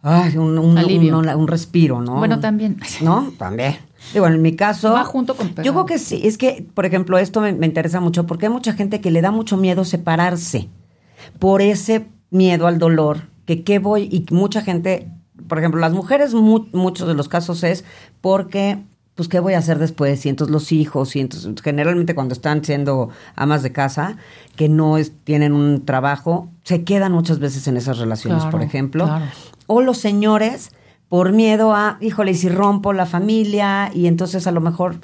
ay, 0.00 0.38
un, 0.38 0.58
un, 0.58 0.78
un, 0.78 1.46
respiro, 1.46 2.00
¿no? 2.00 2.16
Bueno, 2.16 2.40
también. 2.40 2.80
¿No? 3.02 3.34
También. 3.36 3.76
Digo, 4.14 4.26
en 4.26 4.40
mi 4.40 4.56
caso. 4.56 4.92
Va 4.92 5.04
junto 5.04 5.36
con 5.36 5.54
Yo 5.56 5.74
creo 5.74 5.84
que 5.84 5.98
sí. 5.98 6.22
Es 6.24 6.38
que, 6.38 6.66
por 6.72 6.86
ejemplo, 6.86 7.18
esto 7.18 7.42
me, 7.42 7.50
interesa 7.50 8.00
mucho 8.00 8.26
porque 8.26 8.46
hay 8.46 8.52
mucha 8.52 8.72
gente 8.72 9.02
que 9.02 9.10
le 9.10 9.20
da 9.20 9.30
mucho 9.30 9.58
miedo 9.58 9.84
separarse 9.84 10.70
por 11.38 11.60
ese 11.60 12.06
miedo 12.30 12.66
al 12.66 12.78
dolor. 12.78 13.28
Que 13.44 13.62
qué 13.62 13.78
voy. 13.78 14.08
Y 14.10 14.24
mucha 14.34 14.62
gente, 14.62 15.12
por 15.48 15.58
ejemplo, 15.58 15.82
las 15.82 15.92
mujeres, 15.92 16.32
muchos 16.32 17.06
de 17.06 17.12
los 17.12 17.28
casos 17.28 17.62
es 17.62 17.84
porque. 18.22 18.78
Pues, 19.16 19.28
¿qué 19.28 19.40
voy 19.40 19.54
a 19.54 19.58
hacer 19.58 19.78
después? 19.78 20.24
Y 20.26 20.28
entonces 20.28 20.52
los 20.52 20.72
hijos, 20.72 21.16
y 21.16 21.20
entonces 21.20 21.50
generalmente 21.62 22.14
cuando 22.14 22.34
están 22.34 22.64
siendo 22.64 23.08
amas 23.34 23.62
de 23.62 23.72
casa, 23.72 24.18
que 24.56 24.68
no 24.68 24.96
tienen 25.24 25.52
un 25.52 25.84
trabajo, 25.84 26.48
se 26.62 26.84
quedan 26.84 27.12
muchas 27.12 27.38
veces 27.38 27.66
en 27.66 27.76
esas 27.76 27.98
relaciones, 27.98 28.44
por 28.44 28.62
ejemplo. 28.62 29.08
O 29.66 29.80
los 29.80 29.98
señores 29.98 30.70
por 31.08 31.32
miedo 31.32 31.72
a, 31.72 31.98
híjole, 32.00 32.34
si 32.34 32.48
rompo 32.48 32.92
la 32.92 33.06
familia 33.06 33.90
y 33.94 34.06
entonces 34.06 34.46
a 34.46 34.50
lo 34.50 34.60
mejor 34.60 34.96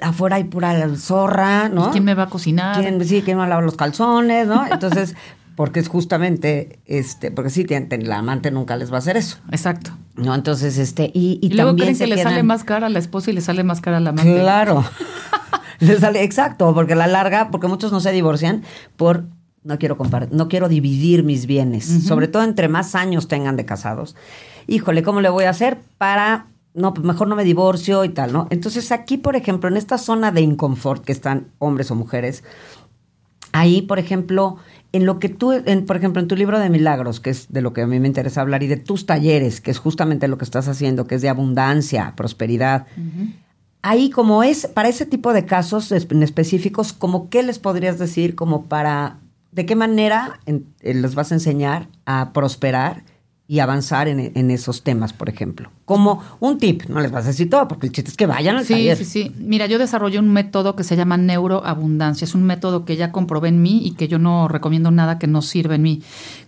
afuera 0.00 0.36
hay 0.36 0.44
pura 0.44 0.88
zorra, 0.96 1.68
¿no? 1.68 1.90
¿Quién 1.90 2.04
me 2.04 2.14
va 2.14 2.24
a 2.24 2.30
cocinar? 2.30 2.80
¿Quién, 2.80 3.04
sí, 3.04 3.22
¿quién 3.22 3.36
me 3.36 3.40
va 3.40 3.46
a 3.46 3.48
lavar 3.50 3.64
los 3.64 3.76
calzones, 3.76 4.46
no? 4.46 4.66
Entonces, 4.66 5.14
porque 5.60 5.78
es 5.78 5.88
justamente, 5.88 6.78
este, 6.86 7.30
porque 7.30 7.50
sí, 7.50 7.66
la 7.66 8.16
amante 8.16 8.50
nunca 8.50 8.78
les 8.78 8.90
va 8.90 8.94
a 8.94 9.00
hacer 9.00 9.18
eso. 9.18 9.36
Exacto. 9.50 9.90
No, 10.16 10.34
entonces, 10.34 10.78
este, 10.78 11.10
y, 11.12 11.38
y, 11.42 11.50
luego 11.50 11.76
creen 11.76 11.98
que 11.98 12.06
le 12.06 12.22
sale 12.22 12.42
más 12.42 12.64
cara 12.64 12.86
a 12.86 12.88
la 12.88 12.98
esposa 12.98 13.30
y 13.30 13.34
le 13.34 13.42
sale 13.42 13.62
más 13.62 13.82
cara 13.82 13.98
a 13.98 14.00
la 14.00 14.08
amante. 14.08 14.40
Claro. 14.40 14.82
le 15.80 16.00
sale, 16.00 16.22
exacto, 16.22 16.72
porque 16.72 16.94
la 16.94 17.06
larga, 17.08 17.50
porque 17.50 17.66
muchos 17.66 17.92
no 17.92 18.00
se 18.00 18.10
divorcian 18.10 18.62
por 18.96 19.26
no 19.62 19.78
quiero 19.78 19.98
compartir, 19.98 20.34
no 20.34 20.48
quiero 20.48 20.66
dividir 20.66 21.24
mis 21.24 21.44
bienes, 21.44 21.84
sobre 22.06 22.26
todo 22.26 22.42
entre 22.42 22.68
más 22.68 22.94
años 22.94 23.28
tengan 23.28 23.58
de 23.58 23.66
casados 23.66 24.16
híjole, 24.66 25.02
¿cómo 25.02 25.20
le 25.20 25.28
voy 25.28 25.44
a 25.44 25.50
hacer 25.50 25.76
para 25.98 26.46
no, 26.72 26.94
pues 26.94 27.04
mejor 27.04 27.28
no 27.28 27.36
me 27.36 27.44
divorcio 27.44 28.04
y 28.04 28.08
tal, 28.08 28.32
¿no? 28.32 28.46
Entonces 28.48 28.92
aquí, 28.92 29.18
por 29.18 29.36
ejemplo, 29.36 29.68
en 29.68 29.76
esta 29.76 29.98
zona 29.98 30.30
de 30.30 30.40
inconfort 30.40 31.04
que 31.04 31.12
están 31.12 31.48
hombres 31.58 31.90
o 31.90 31.96
mujeres, 31.96 32.44
ahí, 33.52 33.82
por 33.82 33.98
ejemplo, 33.98 34.56
en 34.92 35.06
lo 35.06 35.18
que 35.18 35.28
tú, 35.28 35.52
en, 35.52 35.86
por 35.86 35.96
ejemplo, 35.96 36.20
en 36.20 36.28
tu 36.28 36.36
libro 36.36 36.58
de 36.58 36.68
milagros, 36.68 37.20
que 37.20 37.30
es 37.30 37.52
de 37.52 37.62
lo 37.62 37.72
que 37.72 37.82
a 37.82 37.86
mí 37.86 38.00
me 38.00 38.08
interesa 38.08 38.40
hablar, 38.40 38.62
y 38.62 38.66
de 38.66 38.76
tus 38.76 39.06
talleres, 39.06 39.60
que 39.60 39.70
es 39.70 39.78
justamente 39.78 40.28
lo 40.28 40.38
que 40.38 40.44
estás 40.44 40.68
haciendo, 40.68 41.06
que 41.06 41.14
es 41.14 41.22
de 41.22 41.28
abundancia, 41.28 42.14
prosperidad. 42.16 42.86
Ahí, 43.82 44.10
como 44.10 44.42
es, 44.42 44.66
para 44.66 44.88
ese 44.88 45.06
tipo 45.06 45.32
de 45.32 45.44
casos 45.44 45.92
en 45.92 46.22
específicos, 46.22 46.92
como 46.92 47.30
qué 47.30 47.42
les 47.42 47.58
podrías 47.58 47.98
decir, 47.98 48.34
como 48.34 48.64
para, 48.64 49.18
de 49.52 49.64
qué 49.64 49.76
manera 49.76 50.40
eh, 50.46 50.62
les 50.80 51.14
vas 51.14 51.30
a 51.30 51.36
enseñar 51.36 51.88
a 52.04 52.32
prosperar 52.32 53.04
y 53.50 53.58
avanzar 53.58 54.06
en, 54.06 54.50
esos 54.52 54.84
temas, 54.84 55.12
por 55.12 55.28
ejemplo. 55.28 55.72
Como 55.84 56.22
un 56.38 56.58
tip, 56.58 56.84
no 56.84 57.00
les 57.00 57.10
vas 57.10 57.24
a 57.24 57.28
decir 57.30 57.50
todo, 57.50 57.66
porque 57.66 57.88
el 57.88 57.92
chiste 57.92 58.12
es 58.12 58.16
que 58.16 58.26
vayan 58.26 58.54
al 58.54 58.64
sí, 58.64 58.74
taller. 58.74 58.96
Sí, 58.96 59.04
sí, 59.04 59.34
Mira, 59.38 59.66
yo 59.66 59.80
desarrollé 59.80 60.20
un 60.20 60.32
método 60.32 60.76
que 60.76 60.84
se 60.84 60.94
llama 60.94 61.16
neuroabundancia. 61.16 62.24
Es 62.24 62.36
un 62.36 62.44
método 62.44 62.84
que 62.84 62.94
ya 62.94 63.10
comprobé 63.10 63.48
en 63.48 63.60
mí 63.60 63.84
y 63.84 63.94
que 63.94 64.06
yo 64.06 64.20
no 64.20 64.46
recomiendo 64.46 64.92
nada 64.92 65.18
que 65.18 65.26
no 65.26 65.42
sirva 65.42 65.74
en 65.74 65.82
mí. 65.82 66.00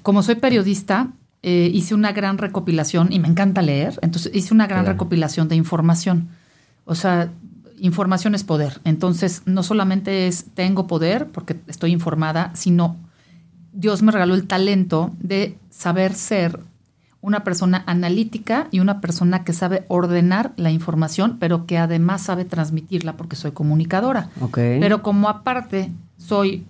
Como 0.04 0.23
soy 0.23 0.37
periodista, 0.37 1.09
eh, 1.42 1.73
hice 1.75 1.97
una 1.97 2.12
gran 2.12 2.38
recopilación 2.38 3.12
y 3.12 3.18
me 3.18 3.26
encanta 3.26 3.62
leer, 3.62 3.99
entonces 4.00 4.30
hice 4.32 4.54
una 4.54 4.68
gran 4.68 4.87
recopilación 4.87 5.49
de 5.49 5.56
información. 5.56 6.28
O 6.85 6.94
sea, 6.94 7.32
información 7.80 8.37
es 8.37 8.44
poder. 8.44 8.80
Entonces, 8.85 9.42
no 9.44 9.64
solamente 9.64 10.28
es 10.28 10.44
tengo 10.54 10.87
poder 10.87 11.26
porque 11.32 11.56
estoy 11.66 11.90
informada, 11.90 12.54
sino 12.54 12.94
Dios 13.73 14.02
me 14.02 14.12
regaló 14.12 14.37
el 14.37 14.47
talento 14.47 15.11
de 15.18 15.59
saber 15.68 16.14
ser 16.14 16.61
una 17.23 17.45
persona 17.45 17.85
analítica 17.87 18.67
y 18.73 18.81
una 18.81 19.00
persona 19.00 19.45
que 19.45 19.52
sabe 19.52 19.85
ordenar 19.88 20.52
la 20.57 20.73
información, 20.73 21.38
pero 21.38 21.67
que 21.67 21.79
además 21.79 22.23
sabe 22.23 22.45
transmitirla 22.45 23.17
porque 23.17 23.37
soy 23.37 23.52
comunicadora. 23.52 24.29
Pero 24.52 25.02
como 25.02 25.29
aparte 25.29 25.91
soy 26.19 26.67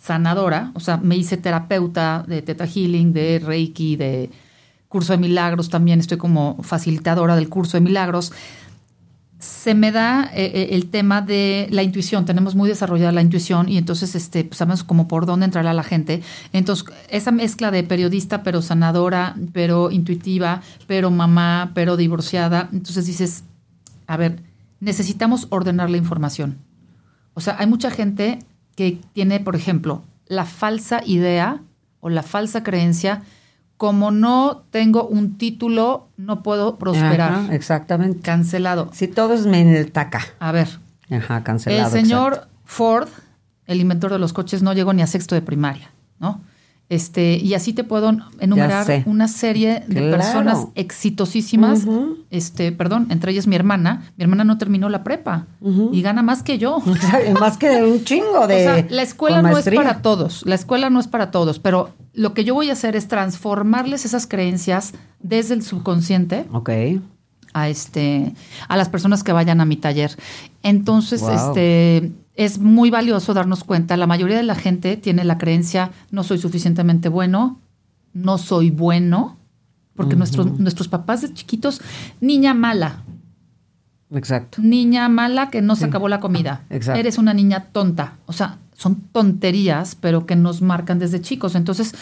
sanadora, 0.00 0.70
o 0.74 0.80
sea, 0.80 0.96
me 0.98 1.16
hice 1.16 1.36
terapeuta 1.36 2.24
de 2.26 2.40
Teta 2.40 2.66
Healing, 2.66 3.12
de 3.12 3.40
Reiki, 3.44 3.96
de 3.96 4.30
curso 4.88 5.12
de 5.12 5.18
milagros, 5.18 5.68
también 5.68 5.98
estoy 5.98 6.18
como 6.18 6.56
facilitadora 6.62 7.34
del 7.34 7.48
curso 7.48 7.76
de 7.76 7.80
milagros 7.80 8.32
se 9.38 9.74
me 9.74 9.92
da 9.92 10.30
eh, 10.34 10.46
eh, 10.54 10.68
el 10.72 10.88
tema 10.88 11.20
de 11.20 11.68
la 11.70 11.82
intuición. 11.82 12.24
Tenemos 12.24 12.54
muy 12.54 12.68
desarrollada 12.68 13.12
la 13.12 13.22
intuición 13.22 13.68
y 13.68 13.76
entonces 13.76 14.14
este, 14.14 14.44
pues, 14.44 14.58
sabemos 14.58 14.82
como 14.82 15.08
por 15.08 15.26
dónde 15.26 15.44
entrar 15.44 15.66
a 15.66 15.74
la 15.74 15.82
gente. 15.82 16.22
Entonces, 16.52 16.86
esa 17.08 17.32
mezcla 17.32 17.70
de 17.70 17.82
periodista, 17.82 18.42
pero 18.42 18.62
sanadora, 18.62 19.36
pero 19.52 19.90
intuitiva, 19.90 20.62
pero 20.86 21.10
mamá, 21.10 21.72
pero 21.74 21.96
divorciada. 21.96 22.68
Entonces 22.72 23.06
dices, 23.06 23.44
a 24.06 24.16
ver, 24.16 24.42
necesitamos 24.80 25.48
ordenar 25.50 25.90
la 25.90 25.98
información. 25.98 26.58
O 27.34 27.40
sea, 27.40 27.56
hay 27.58 27.66
mucha 27.66 27.90
gente 27.90 28.38
que 28.74 28.98
tiene, 29.12 29.40
por 29.40 29.54
ejemplo, 29.54 30.02
la 30.26 30.46
falsa 30.46 31.02
idea 31.04 31.62
o 32.00 32.08
la 32.08 32.22
falsa 32.22 32.62
creencia 32.62 33.22
como 33.76 34.10
no 34.10 34.64
tengo 34.70 35.06
un 35.06 35.36
título, 35.36 36.08
no 36.16 36.42
puedo 36.42 36.78
prosperar. 36.78 37.52
exactamente. 37.52 38.20
Cancelado. 38.20 38.90
Si 38.92 39.08
todo 39.08 39.34
es 39.34 39.44
el 39.46 39.92
taca. 39.92 40.22
A 40.38 40.52
ver. 40.52 40.68
Ajá, 41.10 41.44
cancelado. 41.44 41.94
El 41.94 42.02
señor 42.02 42.48
Ford, 42.64 43.08
el 43.66 43.80
inventor 43.80 44.12
de 44.12 44.18
los 44.18 44.32
coches, 44.32 44.62
no 44.62 44.72
llegó 44.72 44.92
ni 44.92 45.02
a 45.02 45.06
sexto 45.06 45.34
de 45.34 45.42
primaria, 45.42 45.90
¿no? 46.18 46.40
Este, 46.88 47.36
y 47.36 47.54
así 47.54 47.72
te 47.72 47.82
puedo 47.82 48.12
enumerar 48.38 49.02
una 49.06 49.26
serie 49.26 49.82
de 49.88 50.08
personas 50.10 50.68
exitosísimas, 50.76 51.84
este, 52.30 52.70
perdón, 52.70 53.08
entre 53.10 53.32
ellas 53.32 53.48
mi 53.48 53.56
hermana. 53.56 54.12
Mi 54.16 54.22
hermana 54.22 54.44
no 54.44 54.56
terminó 54.56 54.88
la 54.88 55.02
prepa 55.02 55.46
y 55.92 56.00
gana 56.02 56.22
más 56.22 56.44
que 56.44 56.58
yo. 56.58 56.78
más 57.40 57.58
que 57.58 57.82
un 57.82 58.04
chingo 58.04 58.46
de. 58.46 58.68
O 58.68 58.74
sea, 58.74 58.86
la 58.88 59.02
escuela 59.02 59.42
no 59.42 59.58
es 59.58 59.68
para 59.68 60.00
todos. 60.00 60.44
La 60.46 60.54
escuela 60.54 60.88
no 60.88 61.00
es 61.00 61.08
para 61.08 61.32
todos, 61.32 61.58
pero 61.58 61.90
lo 62.12 62.34
que 62.34 62.44
yo 62.44 62.54
voy 62.54 62.70
a 62.70 62.74
hacer 62.74 62.94
es 62.94 63.08
transformarles 63.08 64.04
esas 64.04 64.26
creencias 64.28 64.94
desde 65.18 65.54
el 65.54 65.62
subconsciente. 65.62 66.46
Ok. 66.52 66.70
A 67.58 67.70
este, 67.70 68.34
a 68.68 68.76
las 68.76 68.90
personas 68.90 69.24
que 69.24 69.32
vayan 69.32 69.62
a 69.62 69.64
mi 69.64 69.76
taller. 69.76 70.14
Entonces, 70.62 71.22
este 71.22 72.12
es 72.34 72.58
muy 72.58 72.90
valioso 72.90 73.32
darnos 73.32 73.64
cuenta, 73.64 73.96
la 73.96 74.06
mayoría 74.06 74.36
de 74.36 74.42
la 74.42 74.54
gente 74.54 74.98
tiene 74.98 75.24
la 75.24 75.38
creencia 75.38 75.90
no 76.10 76.22
soy 76.22 76.36
suficientemente 76.36 77.08
bueno, 77.08 77.58
no 78.12 78.36
soy 78.36 78.70
bueno, 78.70 79.38
porque 79.94 80.16
nuestros, 80.16 80.58
nuestros 80.58 80.88
papás 80.88 81.22
de 81.22 81.32
chiquitos, 81.32 81.80
niña 82.20 82.52
mala, 82.52 83.04
Exacto. 84.10 84.60
niña 84.60 85.08
mala 85.08 85.48
que 85.50 85.62
no 85.62 85.76
se 85.76 85.86
acabó 85.86 86.08
la 86.08 86.20
comida. 86.20 86.64
Exacto. 86.68 87.00
Eres 87.00 87.16
una 87.16 87.32
niña 87.32 87.68
tonta. 87.72 88.18
O 88.26 88.32
sea, 88.32 88.58
son 88.74 88.96
tonterías, 88.96 89.94
pero 89.94 90.26
que 90.26 90.36
nos 90.36 90.62
marcan 90.62 90.98
desde 90.98 91.20
chicos. 91.22 91.54
Entonces, 91.54 91.94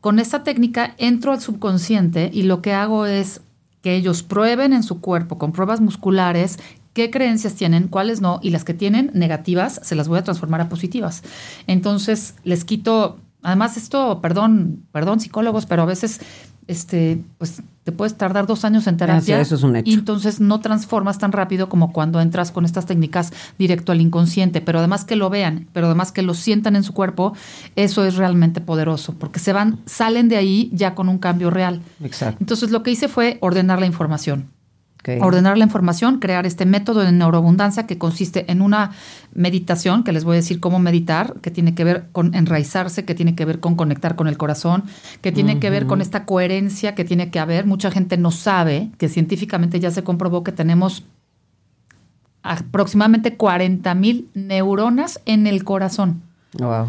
con 0.00 0.18
esta 0.18 0.42
técnica 0.42 0.94
entro 0.98 1.32
al 1.32 1.40
subconsciente 1.40 2.30
y 2.32 2.44
lo 2.44 2.62
que 2.62 2.72
hago 2.72 3.06
es 3.06 3.42
que 3.84 3.94
ellos 3.96 4.22
prueben 4.22 4.72
en 4.72 4.82
su 4.82 5.02
cuerpo 5.02 5.36
con 5.36 5.52
pruebas 5.52 5.82
musculares 5.82 6.58
qué 6.94 7.10
creencias 7.10 7.52
tienen, 7.52 7.88
cuáles 7.88 8.22
no, 8.22 8.40
y 8.42 8.48
las 8.48 8.64
que 8.64 8.72
tienen 8.72 9.10
negativas 9.12 9.78
se 9.82 9.94
las 9.94 10.08
voy 10.08 10.18
a 10.18 10.24
transformar 10.24 10.62
a 10.62 10.70
positivas. 10.70 11.22
Entonces, 11.66 12.34
les 12.44 12.64
quito, 12.64 13.18
además 13.42 13.76
esto, 13.76 14.22
perdón, 14.22 14.86
perdón 14.90 15.20
psicólogos, 15.20 15.66
pero 15.66 15.82
a 15.82 15.84
veces 15.84 16.22
este, 16.66 17.22
pues 17.36 17.62
te 17.84 17.92
puedes 17.92 18.16
tardar 18.16 18.46
dos 18.46 18.64
años 18.64 18.86
en 18.86 18.96
terapia. 18.96 19.38
Eso 19.40 19.54
es 19.54 19.62
un 19.62 19.76
hecho. 19.76 19.90
Y 19.90 19.94
entonces 19.94 20.40
no 20.40 20.60
transformas 20.60 21.18
tan 21.18 21.32
rápido 21.32 21.68
como 21.68 21.92
cuando 21.92 22.20
entras 22.20 22.50
con 22.50 22.64
estas 22.64 22.86
técnicas 22.86 23.30
directo 23.58 23.92
al 23.92 24.00
inconsciente. 24.00 24.62
Pero 24.62 24.78
además 24.78 25.04
que 25.04 25.16
lo 25.16 25.28
vean, 25.28 25.68
pero 25.74 25.86
además 25.86 26.10
que 26.10 26.22
lo 26.22 26.32
sientan 26.32 26.76
en 26.76 26.82
su 26.82 26.94
cuerpo, 26.94 27.34
eso 27.76 28.04
es 28.04 28.16
realmente 28.16 28.62
poderoso, 28.62 29.14
porque 29.14 29.38
se 29.38 29.52
van, 29.52 29.80
salen 29.84 30.28
de 30.28 30.36
ahí 30.36 30.70
ya 30.72 30.94
con 30.94 31.10
un 31.10 31.18
cambio 31.18 31.50
real. 31.50 31.82
Exacto. 32.02 32.38
Entonces 32.40 32.70
lo 32.70 32.82
que 32.82 32.90
hice 32.90 33.08
fue 33.08 33.36
ordenar 33.42 33.80
la 33.80 33.86
información. 33.86 34.48
Ordenar 35.20 35.58
la 35.58 35.64
información, 35.64 36.18
crear 36.18 36.46
este 36.46 36.64
método 36.64 37.00
de 37.00 37.12
neuroabundancia 37.12 37.86
que 37.86 37.98
consiste 37.98 38.50
en 38.50 38.62
una 38.62 38.92
meditación, 39.34 40.02
que 40.02 40.12
les 40.12 40.24
voy 40.24 40.34
a 40.34 40.36
decir 40.36 40.60
cómo 40.60 40.78
meditar, 40.78 41.34
que 41.40 41.50
tiene 41.50 41.74
que 41.74 41.84
ver 41.84 42.06
con 42.12 42.34
enraizarse, 42.34 43.04
que 43.04 43.14
tiene 43.14 43.34
que 43.34 43.44
ver 43.44 43.60
con 43.60 43.74
conectar 43.74 44.16
con 44.16 44.28
el 44.28 44.38
corazón, 44.38 44.84
que 45.20 45.30
tiene 45.30 45.58
que 45.58 45.68
ver 45.70 45.86
con 45.86 46.00
esta 46.00 46.24
coherencia 46.24 46.94
que 46.94 47.04
tiene 47.04 47.30
que 47.30 47.38
haber. 47.38 47.66
Mucha 47.66 47.90
gente 47.90 48.16
no 48.16 48.30
sabe 48.30 48.90
que 48.96 49.08
científicamente 49.08 49.78
ya 49.78 49.90
se 49.90 50.04
comprobó 50.04 50.42
que 50.42 50.52
tenemos 50.52 51.04
aproximadamente 52.42 53.36
40 53.36 53.94
mil 53.94 54.28
neuronas 54.34 55.20
en 55.26 55.46
el 55.46 55.64
corazón. 55.64 56.22
Wow. 56.58 56.88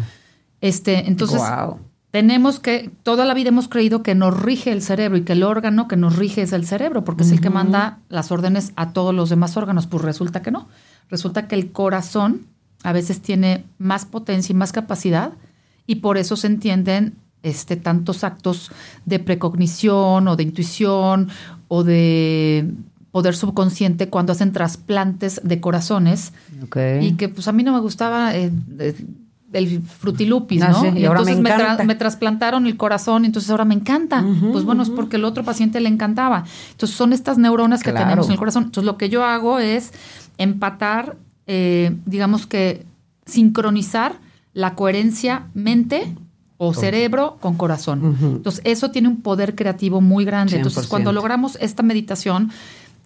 Este, 0.60 1.08
entonces, 1.08 1.40
Wow. 1.40 1.80
Tenemos 2.16 2.60
que, 2.60 2.90
toda 3.02 3.26
la 3.26 3.34
vida 3.34 3.50
hemos 3.50 3.68
creído 3.68 4.02
que 4.02 4.14
nos 4.14 4.40
rige 4.40 4.72
el 4.72 4.80
cerebro 4.80 5.18
y 5.18 5.22
que 5.22 5.34
el 5.34 5.42
órgano 5.42 5.86
que 5.86 5.98
nos 5.98 6.16
rige 6.16 6.40
es 6.40 6.54
el 6.54 6.66
cerebro, 6.66 7.04
porque 7.04 7.24
es 7.24 7.30
el 7.30 7.42
que 7.42 7.50
manda 7.50 7.98
las 8.08 8.32
órdenes 8.32 8.72
a 8.74 8.94
todos 8.94 9.14
los 9.14 9.28
demás 9.28 9.58
órganos. 9.58 9.86
Pues 9.86 10.02
resulta 10.02 10.40
que 10.40 10.50
no. 10.50 10.66
Resulta 11.10 11.46
que 11.46 11.56
el 11.56 11.72
corazón 11.72 12.46
a 12.84 12.94
veces 12.94 13.20
tiene 13.20 13.66
más 13.76 14.06
potencia 14.06 14.54
y 14.54 14.56
más 14.56 14.72
capacidad 14.72 15.32
y 15.86 15.96
por 15.96 16.16
eso 16.16 16.36
se 16.36 16.46
entienden 16.46 17.16
este, 17.42 17.76
tantos 17.76 18.24
actos 18.24 18.72
de 19.04 19.18
precognición 19.18 20.26
o 20.26 20.36
de 20.36 20.42
intuición 20.42 21.28
o 21.68 21.84
de 21.84 22.66
poder 23.10 23.36
subconsciente 23.36 24.08
cuando 24.08 24.32
hacen 24.32 24.52
trasplantes 24.52 25.38
de 25.44 25.60
corazorazones 25.60 26.32
Ok. 26.62 26.78
y 27.02 27.12
que 27.16 27.28
pues 27.28 27.46
a 27.46 27.52
mí 27.52 27.62
no 27.62 27.74
me 27.74 27.80
gustaba 27.80 28.34
eh, 28.34 28.50
eh, 28.78 28.94
el 29.58 29.80
frutilupis, 29.82 30.62
Ah, 30.62 30.68
¿no? 30.68 30.80
sí, 30.82 30.88
y 30.98 31.04
ahora 31.06 31.22
me 31.22 31.30
entonces 31.32 31.42
me, 31.42 31.50
tra- 31.50 31.64
encanta. 31.64 31.84
me 31.84 31.94
trasplantaron 31.94 32.66
el 32.66 32.76
corazón, 32.76 33.24
entonces 33.24 33.50
ahora 33.50 33.64
me 33.64 33.74
encanta. 33.74 34.24
pues 34.52 34.64
bueno, 34.64 34.82
es 34.82 34.90
porque 34.90 35.16
el 35.16 35.24
otro 35.24 35.44
paciente 35.44 35.80
le 35.80 35.88
encantaba. 35.88 36.44
Entonces 36.72 36.96
son 36.96 37.12
estas 37.12 37.38
neuronas 37.38 37.82
que 37.82 37.92
tenemos 37.92 38.26
en 38.26 38.32
el 38.32 38.38
corazón. 38.38 38.64
Entonces 38.64 38.84
lo 38.84 38.96
que 38.98 39.08
yo 39.08 39.24
hago 39.24 39.58
es 39.58 39.92
empatar, 40.38 41.16
eh, 41.46 41.96
digamos 42.06 42.46
que 42.46 42.84
sincronizar 43.24 44.14
la 44.54 44.74
coherencia 44.74 45.46
mente 45.54 46.14
o 46.58 46.72
cerebro 46.72 47.36
con 47.40 47.54
corazón. 47.56 48.16
Entonces 48.22 48.62
eso 48.64 48.90
tiene 48.90 49.08
un 49.08 49.20
poder 49.20 49.54
creativo 49.54 50.00
muy 50.00 50.24
grande. 50.24 50.56
Entonces 50.56 50.84
100%. 50.86 50.88
cuando 50.88 51.12
logramos 51.12 51.58
esta 51.60 51.82
meditación, 51.82 52.50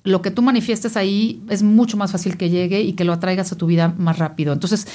lo 0.03 0.23
que 0.23 0.31
tú 0.31 0.41
manifiestes 0.41 0.97
ahí 0.97 1.43
es 1.51 1.63
mucho 1.63 1.97
más 1.97 2.13
fácil 2.13 2.37
que 2.37 2.49
llegue 2.49 2.81
y 2.81 2.95
que 2.95 3.05
lo 3.05 3.13
atraigas 3.13 3.53
a 3.53 3.57
tu 3.57 3.67
vida 3.67 3.95
más 3.99 4.19
rápido. 4.19 4.53
Entonces, 4.53 4.87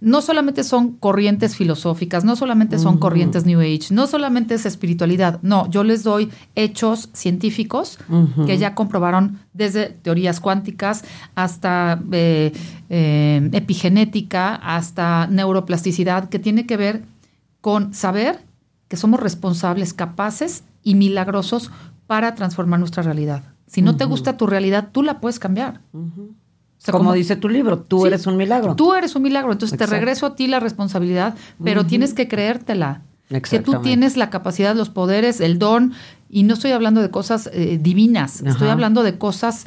no 0.00 0.22
solamente 0.22 0.64
son 0.64 0.92
corrientes 0.92 1.56
filosóficas, 1.56 2.24
no 2.24 2.34
solamente 2.34 2.78
son 2.78 2.98
corrientes 2.98 3.44
New 3.44 3.60
Age, 3.60 3.88
no 3.90 4.06
solamente 4.06 4.54
es 4.54 4.64
espiritualidad, 4.64 5.38
no, 5.42 5.68
yo 5.70 5.84
les 5.84 6.02
doy 6.02 6.30
hechos 6.54 7.10
científicos 7.12 7.98
que 8.46 8.58
ya 8.58 8.74
comprobaron 8.74 9.38
desde 9.52 9.86
teorías 9.86 10.40
cuánticas 10.40 11.04
hasta 11.34 12.00
eh, 12.12 12.52
eh, 12.88 13.50
epigenética, 13.52 14.54
hasta 14.54 15.26
neuroplasticidad, 15.26 16.28
que 16.28 16.38
tiene 16.38 16.66
que 16.66 16.76
ver 16.76 17.02
con 17.60 17.94
saber 17.94 18.40
que 18.88 18.96
somos 18.96 19.20
responsables, 19.20 19.94
capaces 19.94 20.64
y 20.82 20.94
milagrosos 20.94 21.70
para 22.06 22.34
transformar 22.34 22.78
nuestra 22.78 23.02
realidad. 23.02 23.53
Si 23.66 23.82
no 23.82 23.96
te 23.96 24.04
gusta 24.04 24.36
tu 24.36 24.46
realidad, 24.46 24.90
tú 24.92 25.02
la 25.02 25.20
puedes 25.20 25.38
cambiar. 25.38 25.80
O 25.92 26.06
sea, 26.78 26.92
como, 26.92 27.12
dice 27.14 27.36
tu 27.36 27.48
libro, 27.48 27.78
tú 27.78 28.02
Sí, 28.02 28.08
eres 28.08 28.26
un 28.26 28.36
milagro. 28.36 28.76
Tú 28.76 28.94
eres 28.94 29.16
un 29.16 29.22
milagro. 29.22 29.52
Entonces 29.52 29.78
te 29.78 29.86
regreso 29.86 30.26
a 30.26 30.36
ti 30.36 30.46
la 30.46 30.60
responsabilidad, 30.60 31.34
pero 31.62 31.86
tienes 31.86 32.14
que 32.14 32.28
creértela. 32.28 33.02
Que 33.28 33.58
tú 33.58 33.80
tienes 33.80 34.16
la 34.16 34.30
capacidad, 34.30 34.76
los 34.76 34.90
poderes, 34.90 35.40
el 35.40 35.58
don. 35.58 35.92
Y 36.28 36.42
no 36.42 36.54
estoy 36.54 36.72
hablando 36.72 37.00
de 37.00 37.10
cosas 37.10 37.48
eh, 37.52 37.78
divinas, 37.80 38.42
estoy 38.42 38.68
hablando 38.68 39.02
de 39.02 39.18
cosas 39.18 39.66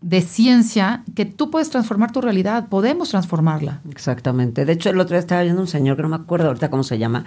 de 0.00 0.22
ciencia 0.22 1.04
que 1.14 1.26
tú 1.26 1.50
puedes 1.50 1.68
transformar 1.70 2.12
tu 2.12 2.20
realidad. 2.20 2.68
Podemos 2.68 3.10
transformarla. 3.10 3.80
Exactamente. 3.90 4.64
De 4.64 4.72
hecho, 4.72 4.90
el 4.90 5.00
otro 5.00 5.14
día 5.14 5.20
estaba 5.20 5.42
viendo 5.42 5.60
un 5.60 5.68
señor 5.68 5.96
que 5.96 6.02
no 6.02 6.08
me 6.08 6.16
acuerdo 6.16 6.48
ahorita 6.48 6.70
cómo 6.70 6.84
se 6.84 6.98
llama. 6.98 7.24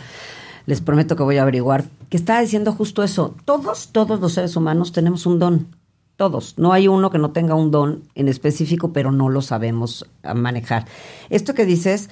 Les 0.66 0.82
prometo 0.82 1.16
que 1.16 1.24
voy 1.24 1.38
a 1.38 1.42
averiguar. 1.42 1.86
Que 2.10 2.18
estaba 2.18 2.42
diciendo 2.42 2.72
justo 2.72 3.04
eso. 3.04 3.36
Todos, 3.46 3.90
todos 3.92 4.20
los 4.20 4.34
seres 4.34 4.56
humanos 4.56 4.92
tenemos 4.92 5.26
un 5.26 5.40
don. 5.40 5.68
Todos. 6.16 6.58
No 6.58 6.74
hay 6.74 6.88
uno 6.88 7.10
que 7.10 7.18
no 7.18 7.32
tenga 7.32 7.56
un 7.56 7.72
don 7.72 8.04
en 8.16 8.28
específico, 8.28 8.94
pero 8.94 9.12
no 9.12 9.30
lo 9.30 9.42
sabemos 9.42 10.06
ah, 10.22 10.34
manejar. 10.34 10.86
Esto 11.30 11.54
que 11.54 11.66
dices 11.66 12.10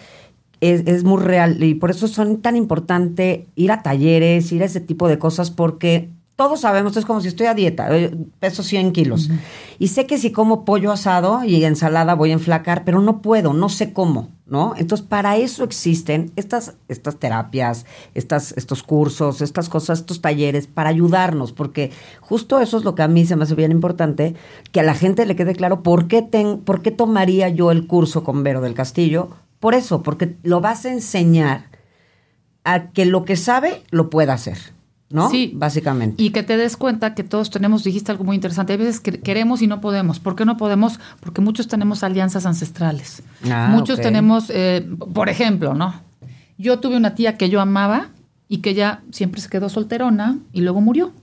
es, 0.59 0.87
es 0.87 1.03
muy 1.03 1.21
real 1.21 1.63
y 1.63 1.75
por 1.75 1.91
eso 1.91 2.07
son 2.07 2.41
tan 2.41 2.55
importante 2.55 3.47
ir 3.55 3.71
a 3.71 3.83
talleres, 3.83 4.51
ir 4.51 4.63
a 4.63 4.65
ese 4.65 4.81
tipo 4.81 5.07
de 5.07 5.19
cosas, 5.19 5.51
porque 5.51 6.09
todos 6.35 6.61
sabemos, 6.61 6.97
es 6.97 7.05
como 7.05 7.21
si 7.21 7.27
estoy 7.27 7.45
a 7.47 7.53
dieta, 7.53 7.95
eh, 7.95 8.15
peso 8.39 8.63
100 8.63 8.93
kilos. 8.93 9.29
Y 9.77 9.89
sé 9.89 10.07
que 10.07 10.17
si 10.17 10.31
como 10.31 10.65
pollo 10.65 10.91
asado 10.91 11.43
y 11.43 11.63
ensalada 11.63 12.15
voy 12.15 12.31
a 12.31 12.33
enflacar, 12.33 12.83
pero 12.83 12.99
no 12.99 13.21
puedo, 13.21 13.53
no 13.53 13.69
sé 13.69 13.93
cómo, 13.93 14.29
¿no? 14.47 14.73
Entonces, 14.77 15.05
para 15.05 15.37
eso 15.37 15.63
existen 15.63 16.31
estas, 16.35 16.73
estas 16.87 17.17
terapias, 17.17 17.85
estas, 18.15 18.53
estos 18.57 18.81
cursos, 18.81 19.41
estas 19.41 19.69
cosas, 19.69 19.99
estos 19.99 20.21
talleres, 20.21 20.67
para 20.67 20.89
ayudarnos, 20.89 21.51
porque 21.51 21.91
justo 22.21 22.59
eso 22.59 22.77
es 22.77 22.83
lo 22.83 22.95
que 22.95 23.03
a 23.03 23.07
mí 23.07 23.25
se 23.25 23.35
me 23.35 23.43
hace 23.43 23.55
bien 23.55 23.71
importante, 23.71 24.35
que 24.71 24.79
a 24.79 24.83
la 24.83 24.95
gente 24.95 25.25
le 25.25 25.35
quede 25.35 25.53
claro 25.53 25.83
por 25.83 26.07
qué, 26.07 26.21
ten, 26.23 26.59
por 26.59 26.81
qué 26.81 26.91
tomaría 26.91 27.49
yo 27.49 27.71
el 27.71 27.85
curso 27.87 28.23
con 28.23 28.43
Vero 28.43 28.61
del 28.61 28.73
Castillo. 28.73 29.29
Por 29.59 29.75
eso, 29.75 30.01
porque 30.01 30.37
lo 30.41 30.59
vas 30.59 30.85
a 30.85 30.91
enseñar 30.91 31.69
a 32.63 32.89
que 32.89 33.05
lo 33.05 33.25
que 33.25 33.35
sabe 33.35 33.83
lo 33.91 34.09
pueda 34.09 34.33
hacer, 34.33 34.57
¿no? 35.13 35.29
Sí. 35.29 35.51
Básicamente. 35.55 36.21
Y 36.21 36.31
que 36.31 36.43
te 36.43 36.57
des 36.57 36.77
cuenta 36.77 37.15
que 37.15 37.23
todos 37.23 37.49
tenemos, 37.49 37.83
dijiste 37.83 38.11
algo 38.11 38.23
muy 38.23 38.35
interesante, 38.35 38.73
hay 38.73 38.79
veces 38.79 38.99
que 38.99 39.19
queremos 39.19 39.61
y 39.61 39.67
no 39.67 39.81
podemos. 39.81 40.19
¿Por 40.19 40.35
qué 40.35 40.45
no 40.45 40.57
podemos? 40.57 40.99
Porque 41.19 41.41
muchos 41.41 41.67
tenemos 41.67 42.03
alianzas 42.03 42.45
ancestrales. 42.45 43.23
Ah, 43.49 43.67
muchos 43.71 43.99
tenemos, 44.01 44.49
eh, 44.49 44.87
por 45.13 45.29
ejemplo, 45.29 45.73
¿no? 45.73 45.93
Yo 46.57 46.79
tuve 46.79 46.97
una 46.97 47.15
tía 47.15 47.37
que 47.37 47.49
yo 47.49 47.59
amaba 47.61 48.09
y 48.47 48.57
que 48.57 48.73
ya 48.73 49.01
siempre 49.11 49.41
se 49.41 49.49
quedó 49.49 49.69
solterona 49.69 50.37
y 50.51 50.61
luego 50.61 50.81
murió. 50.81 51.13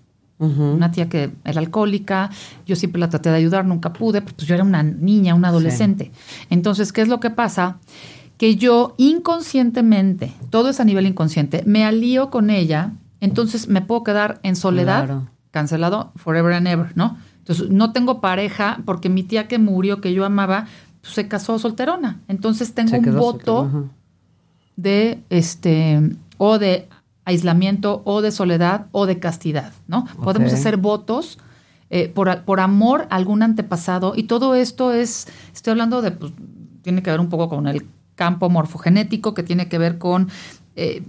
Una 0.40 0.92
tía 0.92 1.09
que 1.09 1.33
era 1.44 1.59
alcohólica, 1.59 2.31
yo 2.64 2.77
siempre 2.77 3.01
la 3.01 3.09
traté 3.09 3.29
de 3.29 3.35
ayudar, 3.35 3.64
nunca 3.64 3.92
pude, 3.92 4.22
pues 4.22 4.37
yo 4.46 4.55
era 4.55 4.62
una 4.62 4.85
niña, 4.85 5.35
una 5.35 5.48
adolescente. 5.48 6.12
Entonces, 6.48 6.92
¿qué 6.92 7.01
es 7.01 7.09
lo 7.09 7.18
que 7.18 7.31
pasa? 7.31 7.79
Que 8.37 8.55
yo 8.55 8.94
inconscientemente, 8.98 10.33
todo 10.51 10.68
es 10.68 10.79
a 10.79 10.85
nivel 10.85 11.07
inconsciente, 11.07 11.64
me 11.66 11.85
alío 11.85 12.31
con 12.31 12.51
ella, 12.51 12.92
entonces 13.20 13.68
me 13.68 13.81
puedo 13.83 14.04
quedar 14.04 14.40
en 14.42 14.57
soledad, 14.57 15.04
Claro. 15.07 15.28
cancelado 15.50 16.12
forever 16.16 16.52
and 16.52 16.66
ever, 16.66 16.96
¿no? 16.96 17.18
Entonces, 17.38 17.70
no 17.70 17.92
tengo 17.92 18.20
pareja 18.20 18.81
porque 18.85 19.09
mi 19.09 19.22
tía 19.22 19.48
que 19.48 19.59
murió, 19.59 20.00
que 20.00 20.12
yo 20.12 20.24
amaba, 20.26 20.66
pues, 21.00 21.14
se 21.14 21.28
casó 21.28 21.59
solterona. 21.59 22.20
Entonces, 22.28 22.74
tengo 22.74 22.98
un 22.98 23.16
voto 23.16 23.88
de 24.76 25.22
este 25.31 26.16
o 26.37 26.59
de 26.59 26.88
aislamiento 27.24 28.02
o 28.04 28.22
de 28.22 28.31
soledad 28.31 28.87
o 28.92 29.07
de 29.07 29.18
castidad, 29.18 29.72
¿no? 29.87 30.07
Podemos 30.22 30.52
hacer 30.52 30.76
votos 30.76 31.38
eh, 31.90 32.09
por, 32.09 32.42
por 32.44 32.61
amor 32.61 33.07
a 33.11 33.16
algún 33.16 33.42
antepasado 33.42 34.12
y 34.14 34.24
todo 34.24 34.54
esto 34.54 34.92
es, 34.92 35.26
estoy 35.54 35.72
hablando 35.72 36.02
de, 36.02 36.11
pues, 36.12 36.33
tiene 36.83 37.02
que 37.02 37.11
ver 37.11 37.20
un 37.20 37.28
poco 37.28 37.48
con 37.48 37.66
el 37.66 37.87
campo 38.14 38.50
morfogenético, 38.50 39.33
que 39.35 39.42
tiene 39.42 39.68
que 39.68 39.78
ver 39.78 39.98
con, 39.98 40.28
eh, 40.76 41.02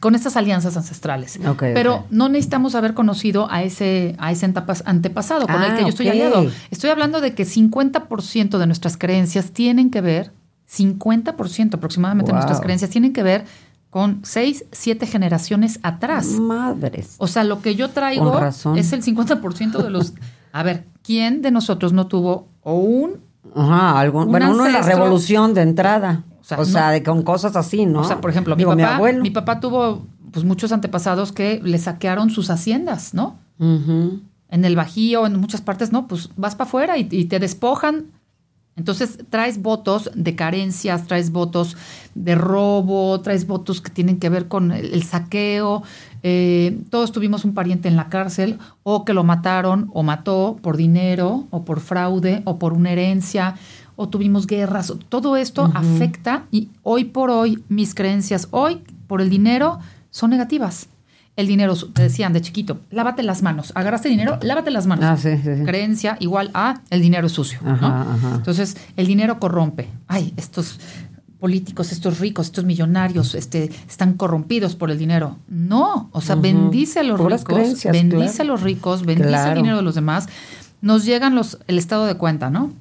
con 0.00 0.14
estas 0.14 0.36
alianzas 0.36 0.76
ancestrales. 0.76 1.38
Pero 1.58 2.04
no 2.10 2.28
necesitamos 2.28 2.74
haber 2.74 2.94
conocido 2.94 3.48
a 3.50 3.62
ese, 3.62 4.14
a 4.18 4.30
ese 4.30 4.46
antepas- 4.46 4.82
antepasado 4.86 5.46
con 5.46 5.62
el 5.62 5.72
Ah, 5.72 5.76
que 5.76 5.82
yo 5.82 5.88
estoy 5.88 6.08
aliado. 6.08 6.46
Estoy 6.70 6.90
hablando 6.90 7.20
de 7.20 7.34
que 7.34 7.44
50% 7.44 8.58
de 8.58 8.66
nuestras 8.66 8.96
creencias 8.96 9.50
tienen 9.52 9.90
que 9.90 10.00
ver, 10.00 10.32
50% 10.70 11.74
aproximadamente 11.74 12.30
de 12.30 12.34
nuestras 12.34 12.60
creencias 12.60 12.90
tienen 12.90 13.12
que 13.12 13.22
ver 13.22 13.44
con 13.90 14.20
seis, 14.22 14.66
siete 14.70 15.06
generaciones 15.06 15.80
atrás. 15.82 16.26
Madres. 16.26 17.14
O 17.18 17.26
sea, 17.26 17.42
lo 17.44 17.62
que 17.62 17.74
yo 17.74 17.88
traigo 17.90 18.38
es 18.76 18.92
el 18.92 19.02
50% 19.02 19.82
de 19.82 19.90
los... 19.90 20.12
A 20.52 20.62
ver, 20.62 20.84
¿quién 21.02 21.42
de 21.42 21.50
nosotros 21.50 21.92
no 21.92 22.06
tuvo 22.06 22.48
o 22.62 22.74
un... 22.74 23.16
Ajá, 23.56 24.08
Un 24.10 24.30
bueno, 24.30 24.50
uno 24.52 24.66
en 24.66 24.72
la 24.74 24.82
revolución 24.82 25.54
de 25.54 25.62
entrada. 25.62 26.22
O 26.56 26.60
O 26.60 26.64
sea, 26.64 26.90
de 26.90 27.02
con 27.02 27.22
cosas 27.22 27.56
así, 27.56 27.86
¿no? 27.86 28.00
O 28.00 28.04
sea, 28.04 28.20
por 28.20 28.30
ejemplo, 28.30 28.56
mi 28.56 28.64
papá, 28.64 28.96
abuelo. 28.96 29.22
mi 29.22 29.30
papá 29.30 29.60
tuvo 29.60 30.06
pues 30.32 30.44
muchos 30.44 30.72
antepasados 30.72 31.32
que 31.32 31.60
le 31.62 31.78
saquearon 31.78 32.30
sus 32.30 32.50
haciendas, 32.50 33.14
¿no? 33.14 33.38
En 33.58 34.64
el 34.64 34.76
Bajío, 34.76 35.26
en 35.26 35.38
muchas 35.40 35.60
partes, 35.60 35.92
no, 35.92 36.06
pues 36.06 36.30
vas 36.36 36.54
para 36.54 36.68
afuera 36.68 36.98
y, 36.98 37.08
y 37.10 37.24
te 37.26 37.38
despojan. 37.38 38.06
Entonces 38.76 39.18
traes 39.28 39.60
votos 39.60 40.08
de 40.14 40.36
carencias, 40.36 41.06
traes 41.08 41.32
votos 41.32 41.76
de 42.14 42.36
robo, 42.36 43.20
traes 43.20 43.46
votos 43.46 43.80
que 43.80 43.90
tienen 43.90 44.20
que 44.20 44.28
ver 44.28 44.46
con 44.46 44.70
el, 44.70 44.94
el 44.94 45.02
saqueo. 45.02 45.82
Eh, 46.22 46.78
todos 46.88 47.10
tuvimos 47.10 47.44
un 47.44 47.54
pariente 47.54 47.88
en 47.88 47.96
la 47.96 48.08
cárcel 48.08 48.58
o 48.84 49.04
que 49.04 49.14
lo 49.14 49.24
mataron 49.24 49.90
o 49.92 50.04
mató 50.04 50.58
por 50.62 50.76
dinero 50.76 51.46
o 51.50 51.64
por 51.64 51.80
fraude 51.80 52.42
o 52.44 52.58
por 52.60 52.72
una 52.72 52.92
herencia 52.92 53.56
o 54.00 54.08
tuvimos 54.08 54.46
guerras. 54.46 54.92
Todo 55.08 55.36
esto 55.36 55.70
afecta 55.74 56.44
y 56.52 56.68
hoy 56.84 57.04
por 57.04 57.30
hoy 57.30 57.64
mis 57.68 57.96
creencias 57.96 58.46
hoy 58.52 58.80
por 59.08 59.20
el 59.20 59.28
dinero 59.28 59.80
son 60.10 60.30
negativas. 60.30 60.86
El 61.34 61.48
dinero, 61.48 61.74
te 61.92 62.02
decían 62.02 62.32
de 62.32 62.40
chiquito, 62.40 62.80
lávate 62.90 63.22
las 63.24 63.42
manos. 63.42 63.72
Agarraste 63.74 64.08
dinero, 64.08 64.38
lávate 64.42 64.70
las 64.70 64.86
manos. 64.86 65.04
Ah, 65.04 65.16
sí, 65.16 65.36
sí, 65.36 65.56
sí. 65.56 65.64
Creencia 65.64 66.16
igual 66.20 66.50
a 66.54 66.80
el 66.90 67.00
dinero 67.02 67.26
es 67.26 67.32
sucio. 67.32 67.58
¿no? 67.62 67.72
Ajá. 67.72 68.34
Entonces, 68.36 68.76
el 68.96 69.06
dinero 69.08 69.40
corrompe. 69.40 69.88
Ay, 70.06 70.32
estos 70.36 70.78
políticos, 71.40 71.90
estos 71.92 72.20
ricos, 72.20 72.46
estos 72.46 72.64
millonarios, 72.64 73.34
este, 73.34 73.70
están 73.88 74.14
corrompidos 74.14 74.76
por 74.76 74.90
el 74.92 74.98
dinero. 74.98 75.38
No, 75.48 76.08
o 76.12 76.20
sea, 76.20 76.36
bendice 76.36 77.00
a 77.00 77.02
los 77.04 77.20
Puras 77.20 77.40
ricos, 77.42 77.54
creencias, 77.56 77.92
bendice 77.92 78.34
claro. 78.34 78.42
a 78.42 78.46
los 78.46 78.62
ricos, 78.62 79.04
bendice 79.06 79.28
Claro. 79.28 79.50
el 79.52 79.56
dinero 79.58 79.76
de 79.76 79.82
los 79.82 79.94
demás. 79.96 80.28
Nos 80.82 81.04
llegan 81.04 81.34
los, 81.34 81.58
el 81.66 81.78
estado 81.78 82.06
de 82.06 82.14
cuenta, 82.14 82.50
¿no? 82.50 82.72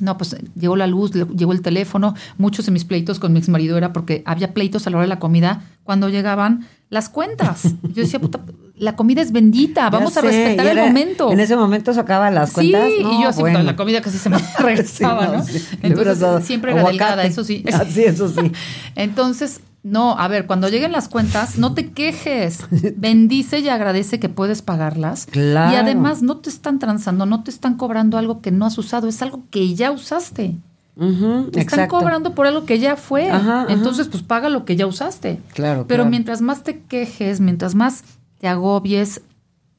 No, 0.00 0.16
pues 0.18 0.36
llegó 0.58 0.76
la 0.76 0.86
luz, 0.86 1.14
le- 1.14 1.26
llegó 1.36 1.52
el 1.52 1.62
teléfono. 1.62 2.14
Muchos 2.38 2.66
de 2.66 2.72
mis 2.72 2.84
pleitos 2.84 3.18
con 3.18 3.32
mi 3.32 3.38
ex 3.38 3.48
marido 3.48 3.76
era 3.78 3.92
porque 3.92 4.22
había 4.26 4.52
pleitos 4.54 4.86
a 4.86 4.90
la 4.90 4.96
hora 4.98 5.04
de 5.04 5.08
la 5.08 5.18
comida 5.18 5.62
cuando 5.84 6.08
llegaban 6.08 6.66
las 6.90 7.08
cuentas. 7.08 7.62
Yo 7.82 8.02
decía, 8.02 8.18
puta, 8.20 8.40
la 8.76 8.94
comida 8.94 9.22
es 9.22 9.32
bendita, 9.32 9.88
vamos 9.90 10.16
a 10.16 10.20
respetar 10.20 10.66
y 10.66 10.68
el 10.68 10.76
momento. 10.76 11.32
En 11.32 11.40
ese 11.40 11.56
momento 11.56 11.94
sacaba 11.94 12.30
las 12.30 12.50
Sí, 12.50 12.54
cuentas. 12.54 12.90
y 12.98 13.02
No, 13.02 13.22
yo 13.22 13.28
así, 13.30 13.40
bueno. 13.40 13.62
la 13.62 13.74
comida 13.74 14.02
casi 14.02 14.18
se 14.18 14.28
me 14.28 14.36
regresaba, 14.58 15.42
Sí, 15.44 15.52
¿no? 15.54 15.58
sí. 15.60 15.66
Entonces, 15.82 16.44
siempre 16.46 16.72
era 16.72 16.84
delgada, 16.84 17.24
eso 17.24 17.42
sí. 17.42 17.64
Ah, 17.72 17.84
sí, 17.90 18.04
eso 18.04 18.28
sí. 18.28 18.52
Entonces, 18.94 19.60
no, 19.86 20.18
a 20.18 20.26
ver, 20.26 20.46
cuando 20.46 20.68
lleguen 20.68 20.90
las 20.90 21.08
cuentas, 21.08 21.58
no 21.58 21.72
te 21.72 21.92
quejes. 21.92 22.64
Bendice 22.96 23.60
y 23.60 23.68
agradece 23.68 24.18
que 24.18 24.28
puedes 24.28 24.60
pagarlas. 24.60 25.26
Claro. 25.26 25.72
Y 25.72 25.76
además 25.76 26.22
no 26.22 26.38
te 26.38 26.50
están 26.50 26.80
transando, 26.80 27.24
no 27.24 27.44
te 27.44 27.52
están 27.52 27.76
cobrando 27.76 28.18
algo 28.18 28.40
que 28.40 28.50
no 28.50 28.66
has 28.66 28.76
usado, 28.78 29.06
es 29.06 29.22
algo 29.22 29.44
que 29.48 29.76
ya 29.76 29.92
usaste. 29.92 30.56
Te 30.96 31.04
están 31.04 31.50
exacto. 31.54 31.98
cobrando 31.98 32.34
por 32.34 32.48
algo 32.48 32.64
que 32.64 32.80
ya 32.80 32.96
fue. 32.96 33.30
Ajá, 33.30 33.62
ajá. 33.62 33.72
Entonces, 33.72 34.08
pues 34.08 34.24
paga 34.24 34.48
lo 34.48 34.64
que 34.64 34.74
ya 34.74 34.88
usaste. 34.88 35.38
Claro, 35.54 35.84
Pero 35.86 36.02
claro. 36.02 36.10
mientras 36.10 36.40
más 36.40 36.64
te 36.64 36.80
quejes, 36.80 37.38
mientras 37.38 37.76
más 37.76 38.02
te 38.40 38.48
agobies, 38.48 39.20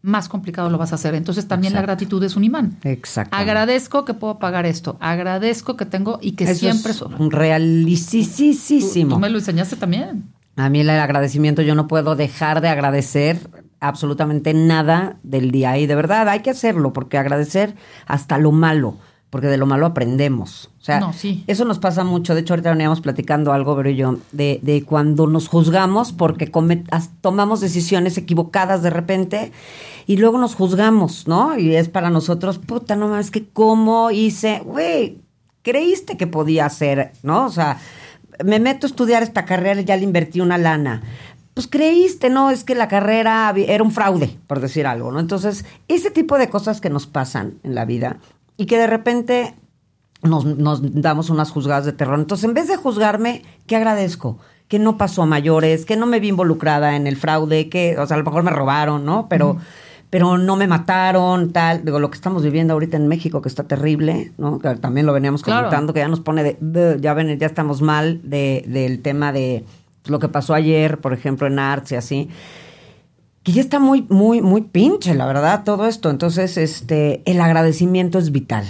más 0.01 0.29
complicado 0.29 0.69
lo 0.69 0.77
vas 0.77 0.91
a 0.91 0.95
hacer. 0.95 1.15
Entonces, 1.15 1.47
también 1.47 1.73
la 1.73 1.81
gratitud 1.81 2.23
es 2.23 2.35
un 2.35 2.43
imán. 2.43 2.77
Exacto. 2.83 3.35
Agradezco 3.35 4.05
que 4.05 4.13
puedo 4.13 4.39
pagar 4.39 4.65
esto. 4.65 4.97
Agradezco 4.99 5.75
que 5.75 5.85
tengo 5.85 6.19
y 6.21 6.33
que 6.33 6.45
Eso 6.45 6.59
siempre 6.59 6.91
es 6.91 6.97
sobra. 6.97 7.17
un 7.17 7.31
Tú, 9.07 9.15
tú 9.15 9.19
me 9.19 9.29
lo 9.29 9.39
enseñaste 9.39 9.75
también. 9.75 10.23
A 10.55 10.69
mí 10.69 10.79
el 10.79 10.89
agradecimiento, 10.89 11.61
yo 11.61 11.75
no 11.75 11.87
puedo 11.87 12.15
dejar 12.15 12.61
de 12.61 12.69
agradecer 12.69 13.49
absolutamente 13.79 14.53
nada 14.53 15.17
del 15.23 15.51
día. 15.51 15.77
Y 15.77 15.85
de 15.85 15.95
verdad 15.95 16.27
hay 16.29 16.39
que 16.39 16.49
hacerlo, 16.49 16.93
porque 16.93 17.17
agradecer 17.17 17.75
hasta 18.07 18.37
lo 18.37 18.51
malo, 18.51 18.97
porque 19.29 19.47
de 19.47 19.57
lo 19.57 19.65
malo 19.65 19.85
aprendemos. 19.85 20.69
O 20.79 20.83
sea, 20.83 20.99
No, 21.01 21.11
sí. 21.13 21.43
eso 21.47 21.65
nos 21.65 21.79
pasa 21.79 22.03
mucho. 22.03 22.33
De 22.33 22.41
hecho, 22.41 22.53
ahorita 22.53 22.71
veníamos 22.71 23.01
platicando 23.01 23.51
algo, 23.51 23.75
pero 23.75 23.89
yo, 23.89 24.17
de, 24.31 24.59
de 24.63 24.83
cuando 24.83 25.27
nos 25.27 25.47
juzgamos 25.49 26.13
porque 26.13 26.49
as- 26.91 27.09
tomamos 27.21 27.59
decisiones 27.59 28.17
equivocadas 28.17 28.81
de 28.83 28.89
repente 28.89 29.51
y 30.05 30.15
luego 30.17 30.37
nos 30.37 30.55
juzgamos, 30.55 31.27
¿no? 31.27 31.57
Y 31.59 31.75
es 31.75 31.89
para 31.89 32.09
nosotros, 32.09 32.57
puta, 32.57 32.95
no 32.95 33.09
mames, 33.09 33.29
que 33.31 33.45
cómo 33.49 34.11
hice, 34.11 34.61
güey, 34.63 35.17
creíste 35.61 36.15
que 36.15 36.27
podía 36.27 36.65
hacer, 36.65 37.11
¿no? 37.23 37.45
O 37.45 37.49
sea, 37.49 37.79
me 38.45 38.59
meto 38.59 38.87
a 38.87 38.89
estudiar 38.89 39.23
esta 39.23 39.43
carrera 39.43 39.81
y 39.81 39.85
ya 39.85 39.97
le 39.97 40.03
invertí 40.03 40.39
una 40.39 40.57
lana. 40.57 41.01
Pues 41.53 41.67
creíste, 41.67 42.29
¿no? 42.29 42.51
Es 42.51 42.63
que 42.63 42.75
la 42.75 42.87
carrera 42.87 43.51
era 43.57 43.83
un 43.83 43.91
fraude, 43.91 44.37
por 44.47 44.59
decir 44.61 44.85
algo, 44.87 45.11
¿no? 45.11 45.19
Entonces, 45.19 45.65
ese 45.87 46.11
tipo 46.11 46.37
de 46.37 46.49
cosas 46.49 46.79
que 46.79 46.89
nos 46.91 47.07
pasan 47.07 47.55
en 47.63 47.73
la 47.75 47.83
vida 47.83 48.17
y 48.57 48.65
que 48.65 48.77
de 48.77 48.87
repente 48.87 49.55
nos, 50.23 50.45
nos 50.45 51.01
damos 51.01 51.29
unas 51.29 51.51
juzgadas 51.51 51.85
de 51.85 51.93
terror. 51.93 52.19
Entonces, 52.19 52.43
en 52.45 52.53
vez 52.53 52.67
de 52.67 52.75
juzgarme, 52.75 53.43
¿qué 53.67 53.75
agradezco? 53.75 54.39
Que 54.67 54.79
no 54.79 54.97
pasó 54.97 55.23
a 55.23 55.25
mayores, 55.25 55.85
que 55.85 55.95
no 55.95 56.05
me 56.07 56.19
vi 56.19 56.29
involucrada 56.29 56.95
en 56.95 57.07
el 57.07 57.15
fraude, 57.17 57.69
que, 57.69 57.97
o 57.97 58.05
sea, 58.07 58.15
a 58.15 58.17
lo 58.19 58.25
mejor 58.25 58.43
me 58.43 58.51
robaron, 58.51 59.05
¿no? 59.05 59.27
Pero, 59.29 59.57
pero 60.09 60.37
no 60.37 60.55
me 60.55 60.67
mataron, 60.67 61.53
tal. 61.53 61.85
Digo, 61.85 61.99
lo 61.99 62.09
que 62.09 62.15
estamos 62.15 62.43
viviendo 62.43 62.73
ahorita 62.73 62.97
en 62.97 63.07
México, 63.07 63.41
que 63.41 63.47
está 63.49 63.63
terrible, 63.63 64.33
¿no? 64.37 64.59
Que 64.59 64.75
también 64.75 65.05
lo 65.05 65.13
veníamos 65.13 65.43
Claro. 65.43 65.65
comentando, 65.67 65.93
que 65.93 65.99
ya 65.99 66.07
nos 66.07 66.19
pone 66.19 66.57
de, 66.59 66.97
ya 66.99 67.13
ven, 67.13 67.37
ya 67.39 67.45
estamos 67.47 67.81
mal 67.81 68.19
de, 68.23 68.65
del 68.67 69.01
tema 69.01 69.31
de 69.31 69.63
lo 70.05 70.19
que 70.19 70.27
pasó 70.29 70.53
ayer, 70.53 70.97
por 70.99 71.13
ejemplo, 71.13 71.47
en 71.47 71.59
Arts 71.59 71.91
y 71.91 71.95
así 71.95 72.29
que 73.47 73.53
ya 73.53 73.61
está 73.61 73.79
muy, 73.79 74.05
muy, 74.09 74.41
muy 74.41 74.59
pinche, 74.61 75.15
la 75.15 75.25
verdad, 75.25 75.63
todo 75.63 75.87
esto. 75.87 76.09
Entonces, 76.09 76.57
este, 76.57 77.21
el 77.25 77.39
agradecimiento 77.39 78.19
es 78.19 78.33
vital. 78.33 78.65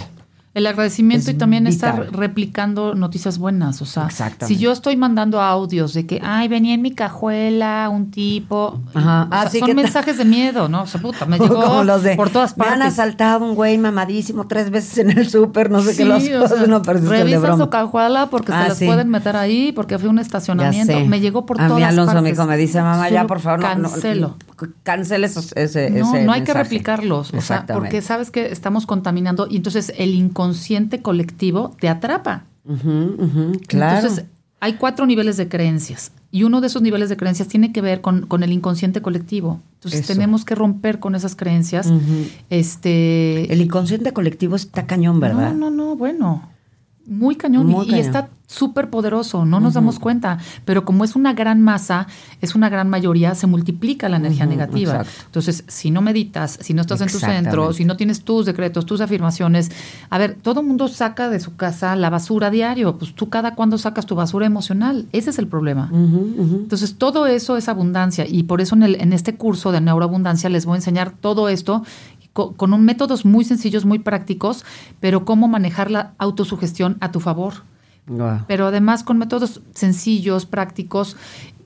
El 0.54 0.66
agradecimiento 0.68 1.30
Es 1.30 1.34
y 1.36 1.38
también 1.38 1.64
vital. 1.64 2.00
estar 2.02 2.12
replicando 2.16 2.94
noticias 2.94 3.38
buenas. 3.38 3.82
O 3.82 3.86
sea, 3.86 4.08
si 4.44 4.56
yo 4.56 4.70
estoy 4.70 4.96
mandando 4.96 5.40
audios 5.42 5.94
de 5.94 6.06
que, 6.06 6.20
ay, 6.22 6.46
venía 6.46 6.74
en 6.74 6.82
mi 6.82 6.92
cajuela 6.92 7.88
un 7.88 8.10
tipo. 8.12 8.80
Ajá. 8.94 9.24
o 9.24 9.28
sea, 9.30 9.40
Ah, 9.42 9.50
sí, 9.50 9.58
son 9.58 9.66
que- 9.68 9.74
mensajes 9.74 10.16
de 10.16 10.24
miedo, 10.24 10.68
¿no? 10.68 10.82
O 10.82 10.86
sea, 10.86 11.00
puta, 11.00 11.26
me 11.26 11.38
llegó 11.40 11.60
Como 11.62 11.82
los 11.84 12.02
de, 12.04 12.14
por 12.14 12.30
todas 12.30 12.56
Me 12.56 12.64
han 12.66 12.78
partes. 12.78 12.92
asaltado 12.94 13.44
un 13.44 13.54
güey 13.56 13.78
mamadísimo 13.78 14.46
tres 14.46 14.70
veces 14.70 14.98
en 14.98 15.10
el 15.10 15.28
súper, 15.28 15.70
no 15.72 15.80
sé 15.80 15.92
Sí, 15.92 15.98
qué 15.98 16.04
los 16.04 16.22
o 16.22 16.48
sea, 16.56 16.66
no, 16.68 16.80
revisa 16.82 17.56
su 17.56 17.68
cajuela 17.68 18.28
porque 18.30 18.52
Ah, 18.52 18.62
se 18.62 18.68
las 18.68 18.78
sí. 18.78 18.86
pueden 18.86 19.08
meter 19.10 19.34
ahí 19.36 19.72
porque 19.72 19.98
fue 19.98 20.08
un 20.08 20.20
estacionamiento. 20.20 20.98
Me 21.06 21.18
llegó 21.20 21.46
por 21.46 21.60
A 21.60 21.66
todas 21.66 21.80
mí 21.80 21.84
Alonso, 21.84 22.12
mi 22.14 22.20
partes. 22.20 22.32
hijo, 22.38 22.46
me 22.46 22.56
dice, 22.56 22.80
mamá, 22.80 23.08
ya, 23.10 23.26
por 23.26 23.40
favor, 23.40 23.60
no, 23.60 23.74
no, 23.76 23.90
Cancelo. 23.90 24.36
Cancele 24.82 25.26
esos- 25.26 25.52
ese, 25.56 25.90
No, 25.90 26.14
ese 26.14 26.24
no 26.24 26.32
hay 26.32 26.42
que 26.42 26.52
replicarlos, 26.54 27.32
o 27.34 27.40
sea, 27.40 27.64
porque 27.66 28.02
sabes 28.02 28.30
que 28.30 28.50
estamos 28.52 28.86
contaminando 28.86 29.46
y 29.50 29.56
entonces 29.56 29.92
el 29.96 30.14
inconsciente 30.14 31.00
colectivo 31.02 31.74
te 31.80 31.88
atrapa. 31.88 32.44
Claro. 33.66 33.96
Entonces, 33.98 34.24
hay 34.60 34.74
cuatro 34.74 35.06
niveles 35.06 35.36
de 35.36 35.48
creencias 35.48 36.12
y 36.30 36.42
uno 36.42 36.60
de 36.60 36.66
esos 36.66 36.82
niveles 36.82 37.08
de 37.08 37.16
creencias 37.16 37.48
tiene 37.48 37.72
que 37.72 37.80
ver 37.80 38.00
con, 38.00 38.26
con 38.26 38.42
el 38.42 38.52
inconsciente 38.52 39.00
colectivo. 39.00 39.60
Entonces, 39.74 40.00
Eso. 40.00 40.12
tenemos 40.12 40.44
que 40.44 40.54
romper 40.54 40.98
con 40.98 41.14
esas 41.14 41.36
creencias. 41.36 41.88
Este. 42.50 43.52
el 43.52 43.60
inconsciente 43.60 44.12
colectivo 44.12 44.56
está 44.56 44.86
cañón, 44.86 45.20
¿verdad? 45.20 45.52
No, 45.54 45.70
no, 45.70 45.70
no, 45.70 45.96
bueno. 45.96 46.48
Muy 47.08 47.36
cañón 47.36 47.66
Muy 47.66 47.86
y, 47.86 47.90
cañón. 47.90 48.04
está 48.04 48.28
súper 48.48 48.88
poderoso, 48.88 49.44
no 49.44 49.60
nos 49.60 49.74
damos 49.74 49.98
cuenta, 49.98 50.38
pero 50.64 50.86
como 50.86 51.04
es 51.04 51.14
una 51.14 51.34
gran 51.34 51.60
masa, 51.60 52.06
es 52.40 52.54
una 52.54 52.70
gran 52.70 52.88
mayoría, 52.88 53.34
se 53.34 53.46
multiplica 53.46 54.08
la 54.08 54.16
energía 54.16 54.46
negativa. 54.46 54.92
exacto. 54.92 55.22
Entonces, 55.26 55.64
si 55.68 55.90
no 55.90 56.00
meditas, 56.00 56.58
si 56.62 56.72
no 56.72 56.80
estás 56.80 57.02
en 57.02 57.08
tu 57.08 57.18
centro, 57.18 57.74
si 57.74 57.84
no 57.84 57.98
tienes 57.98 58.22
tus 58.22 58.46
decretos, 58.46 58.86
tus 58.86 59.02
afirmaciones, 59.02 59.70
a 60.08 60.16
ver, 60.16 60.38
todo 60.40 60.62
mundo 60.62 60.88
saca 60.88 61.28
de 61.28 61.40
su 61.40 61.56
casa 61.56 61.94
la 61.94 62.08
basura 62.08 62.50
diario, 62.50 62.96
pues 62.96 63.14
tú 63.14 63.28
cada 63.28 63.54
cuando 63.54 63.76
sacas 63.76 64.06
tu 64.06 64.14
basura 64.14 64.46
emocional, 64.46 65.06
ese 65.12 65.28
es 65.28 65.38
el 65.38 65.46
problema. 65.46 65.90
Entonces, 65.92 66.96
todo 66.96 67.26
eso 67.26 67.58
es 67.58 67.68
abundancia 67.68 68.26
y 68.26 68.44
por 68.44 68.62
eso 68.62 68.74
en, 68.76 68.82
el, 68.82 69.00
en 69.00 69.12
este 69.12 69.36
curso 69.36 69.72
de 69.72 69.82
neuroabundancia 69.82 70.48
les 70.48 70.64
voy 70.64 70.74
a 70.74 70.76
enseñar 70.76 71.10
todo 71.10 71.50
esto 71.50 71.82
co- 72.38 72.52
con, 72.54 72.72
un 72.72 72.84
métodos 72.84 73.24
muy 73.24 73.44
sencillos, 73.44 73.84
muy 73.84 73.98
prácticos, 73.98 74.64
pero 75.00 75.24
cómo 75.24 75.48
manejar 75.48 75.90
la 75.90 76.14
autosugestión 76.18 76.96
a 77.00 77.10
tu 77.10 77.18
favor. 77.18 77.64
Pero 78.46 78.66
además 78.68 79.02
con 79.02 79.18
métodos 79.18 79.60
sencillos, 79.74 80.46
prácticos 80.46 81.16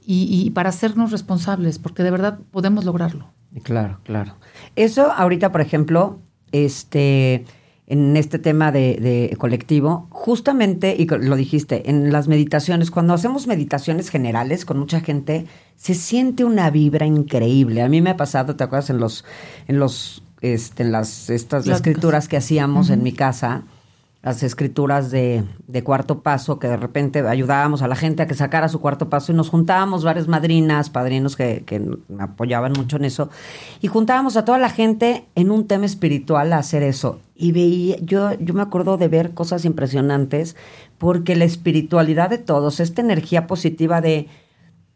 y, 0.06 0.24
y 0.30 0.50
para 0.50 0.70
hacernos 0.70 1.12
responsables, 1.12 1.78
porque 1.78 2.02
de 2.02 2.10
verdad 2.10 2.38
podemos 2.50 2.86
lograrlo. 2.86 3.26
Claro, 3.62 4.00
claro. 4.02 4.36
Eso 4.74 5.12
ahorita, 5.12 5.52
por 5.52 5.60
ejemplo, 5.60 6.18
este, 6.52 7.44
en 7.86 8.16
este 8.16 8.38
tema 8.38 8.72
de, 8.72 8.96
de 8.96 9.36
colectivo, 9.36 10.06
justamente, 10.10 10.96
y 10.98 11.06
lo 11.06 11.36
dijiste, 11.36 11.90
en 11.90 12.10
las 12.10 12.26
meditaciones, 12.28 12.90
cuando 12.90 13.12
hacemos 13.12 13.46
meditaciones 13.46 14.08
generales 14.08 14.64
con 14.64 14.78
mucha 14.78 15.00
gente, 15.00 15.46
se 15.76 15.94
siente 15.94 16.44
una 16.44 16.70
vibra 16.70 17.06
increíble. 17.06 17.82
A 17.82 17.88
mí 17.88 18.00
me 18.00 18.10
ha 18.10 18.16
pasado, 18.16 18.56
¿te 18.56 18.64
acuerdas? 18.64 18.90
En 18.90 18.98
los, 18.98 19.24
en 19.68 19.78
los, 19.78 20.21
este, 20.42 20.84
las, 20.84 21.30
estas 21.30 21.64
Pláticas. 21.64 21.88
escrituras 21.88 22.28
que 22.28 22.36
hacíamos 22.36 22.90
en 22.90 23.02
mi 23.02 23.12
casa, 23.12 23.62
las 24.22 24.42
escrituras 24.42 25.10
de, 25.10 25.42
de, 25.66 25.82
cuarto 25.82 26.20
paso, 26.20 26.58
que 26.58 26.68
de 26.68 26.76
repente 26.76 27.26
ayudábamos 27.26 27.82
a 27.82 27.88
la 27.88 27.96
gente 27.96 28.22
a 28.22 28.26
que 28.26 28.34
sacara 28.34 28.68
su 28.68 28.80
cuarto 28.80 29.08
paso 29.08 29.32
y 29.32 29.34
nos 29.34 29.48
juntábamos 29.48 30.04
varias 30.04 30.28
madrinas, 30.28 30.90
padrinos 30.90 31.34
que, 31.34 31.64
que 31.64 31.80
me 31.80 32.22
apoyaban 32.22 32.72
mucho 32.72 32.98
en 32.98 33.04
eso, 33.04 33.30
y 33.80 33.88
juntábamos 33.88 34.36
a 34.36 34.44
toda 34.44 34.58
la 34.58 34.70
gente 34.70 35.24
en 35.34 35.50
un 35.50 35.66
tema 35.66 35.86
espiritual 35.86 36.52
a 36.52 36.58
hacer 36.58 36.82
eso. 36.82 37.20
Y 37.34 37.50
veía, 37.50 37.96
yo, 38.00 38.32
yo 38.38 38.54
me 38.54 38.62
acuerdo 38.62 38.96
de 38.96 39.08
ver 39.08 39.34
cosas 39.34 39.64
impresionantes, 39.64 40.54
porque 40.98 41.34
la 41.34 41.44
espiritualidad 41.44 42.30
de 42.30 42.38
todos, 42.38 42.78
esta 42.78 43.00
energía 43.00 43.48
positiva 43.48 44.00
de 44.00 44.28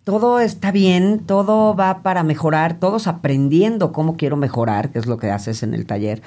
todo 0.07 0.39
está 0.39 0.71
bien, 0.71 1.19
todo 1.27 1.75
va 1.75 2.05
para 2.05 2.23
mejorar, 2.23 2.79
todos 2.79 3.09
aprendiendo 3.09 3.91
cómo 3.91 4.17
quiero 4.17 4.37
mejorar, 4.37 4.93
que 4.93 5.01
es 5.01 5.07
lo 5.07 5.17
que 5.17 5.33
haces 5.33 5.65
en 5.65 5.75
el 5.75 5.85
taller 5.85 6.23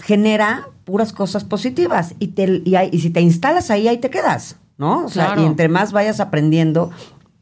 genera 0.00 0.68
puras 0.84 1.12
cosas 1.12 1.44
positivas 1.44 2.14
y, 2.18 2.28
te, 2.28 2.62
y, 2.64 2.98
si 2.98 3.10
te 3.10 3.20
instalas 3.20 3.70
ahí, 3.70 3.88
ahí 3.88 3.98
te 3.98 4.10
quedas, 4.10 4.56
¿no? 4.78 5.04
O 5.04 5.08
sea, 5.08 5.34
y 5.38 5.44
entre 5.44 5.68
más 5.68 5.92
vayas 5.92 6.20
aprendiendo, 6.20 6.90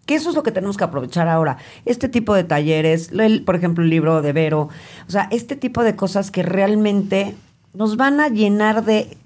que 0.05 0.15
eso 0.15 0.31
es 0.31 0.37
lo 0.37 0.43
que 0.43 0.53
tenemos 0.53 0.77
que 0.77 0.85
aprovechar 0.85 1.29
ahora. 1.29 1.59
Este 1.85 2.09
tipo 2.09 2.35
de 2.35 2.45
talleres, 2.45 3.11
por 3.45 3.57
ejemplo, 3.57 3.85
el 3.85 3.91
libro 3.91 4.23
de 4.23 4.33
Vero, 4.33 4.69
o 5.07 5.11
sea, 5.11 5.29
este 5.31 5.57
tipo 5.57 5.85
de 5.85 5.97
cosas 5.97 6.31
que 6.31 6.43
realmente 6.43 7.37
nos 7.75 7.97
van 7.97 8.21
a 8.21 8.29
llenar 8.29 8.85
de, 8.85 9.17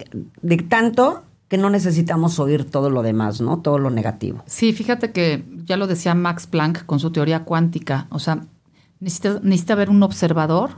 de 0.41 0.57
tanto 0.57 1.23
que 1.51 1.57
no 1.57 1.69
necesitamos 1.69 2.39
oír 2.39 2.63
todo 2.63 2.89
lo 2.89 3.03
demás, 3.03 3.41
¿no? 3.41 3.59
Todo 3.59 3.77
lo 3.77 3.89
negativo. 3.89 4.41
Sí, 4.45 4.71
fíjate 4.71 5.11
que 5.11 5.43
ya 5.65 5.75
lo 5.75 5.85
decía 5.85 6.15
Max 6.15 6.47
Planck 6.47 6.85
con 6.85 7.01
su 7.01 7.11
teoría 7.11 7.43
cuántica, 7.43 8.07
o 8.09 8.19
sea, 8.19 8.45
necesita, 9.01 9.41
necesita 9.43 9.73
haber 9.73 9.89
un 9.89 10.01
observador 10.01 10.69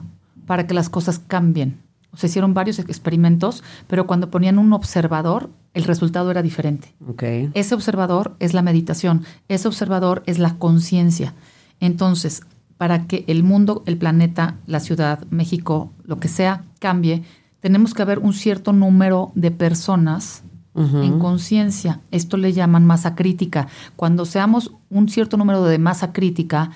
para 0.47 0.65
que 0.65 0.73
las 0.73 0.89
cosas 0.89 1.19
cambien 1.19 1.83
se 2.15 2.25
hicieron 2.25 2.55
varios 2.55 2.79
experimentos, 2.79 3.63
pero 3.87 4.07
cuando 4.07 4.31
ponían 4.31 4.57
un 4.57 4.73
observador, 4.73 5.51
el 5.75 5.83
resultado 5.83 6.31
era 6.31 6.41
diferente. 6.41 6.93
Okay. 7.07 7.51
Ese 7.53 7.75
observador 7.75 8.35
es 8.39 8.55
la 8.55 8.63
meditación, 8.63 9.25
ese 9.49 9.67
observador 9.67 10.23
es 10.25 10.39
la 10.39 10.55
conciencia. 10.57 11.35
Entonces, 11.79 12.41
para 12.77 13.05
que 13.05 13.25
el 13.27 13.43
mundo, 13.43 13.83
el 13.85 13.97
planeta, 13.97 14.57
la 14.65 14.79
ciudad, 14.79 15.23
México, 15.29 15.91
lo 16.03 16.19
que 16.19 16.29
sea, 16.29 16.63
cambie, 16.79 17.23
tenemos 17.59 17.93
que 17.93 18.01
haber 18.01 18.19
un 18.19 18.33
cierto 18.33 18.73
número 18.73 19.31
de 19.35 19.51
personas 19.51 20.43
en 20.75 21.19
conciencia. 21.19 21.99
Esto 22.11 22.37
le 22.37 22.53
llaman 22.53 22.85
masa 22.85 23.15
crítica. 23.15 23.67
Cuando 23.95 24.25
seamos 24.25 24.71
un 24.89 25.07
cierto 25.09 25.37
número 25.37 25.63
de 25.63 25.77
masa 25.77 26.13
crítica, 26.13 26.71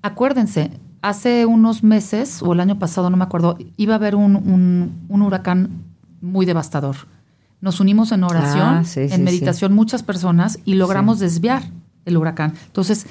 acuérdense, 0.00 0.70
hace 1.02 1.46
unos 1.46 1.82
meses, 1.82 2.42
o 2.42 2.52
el 2.52 2.60
año 2.60 2.78
pasado, 2.78 3.10
no 3.10 3.16
me 3.16 3.24
acuerdo, 3.24 3.58
iba 3.76 3.94
a 3.94 3.96
haber 3.96 4.14
un, 4.14 5.06
huracán 5.08 5.82
muy 6.20 6.46
devastador. 6.46 6.96
Nos 7.60 7.80
unimos 7.80 8.10
en 8.12 8.24
oración, 8.24 8.62
ah, 8.62 8.84
en 8.96 9.24
meditación, 9.24 9.72
muchas 9.72 10.02
personas, 10.02 10.58
y 10.64 10.74
logramos 10.74 11.18
desviar 11.18 11.64
el 12.04 12.16
huracán. 12.16 12.54
Entonces, 12.66 13.06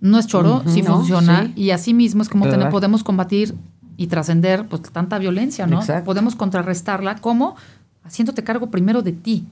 no 0.00 0.18
es 0.18 0.26
choro, 0.26 0.62
sí 0.66 0.82
funciona, 0.82 1.52
y 1.54 1.70
así 1.70 1.94
mismo 1.94 2.22
es 2.22 2.28
como 2.28 2.46
podemos 2.70 3.04
combatir 3.04 3.54
y 3.96 4.06
trascender 4.06 4.66
pues, 4.66 4.82
tanta 4.82 5.18
violencia, 5.18 5.66
¿no? 5.66 5.82
Podemos 6.04 6.34
contrarrestarla 6.34 7.16
como 7.16 7.56
haciéndote 8.02 8.44
cargo 8.44 8.70
primero 8.70 9.02
de 9.02 9.12
ti. 9.12 9.46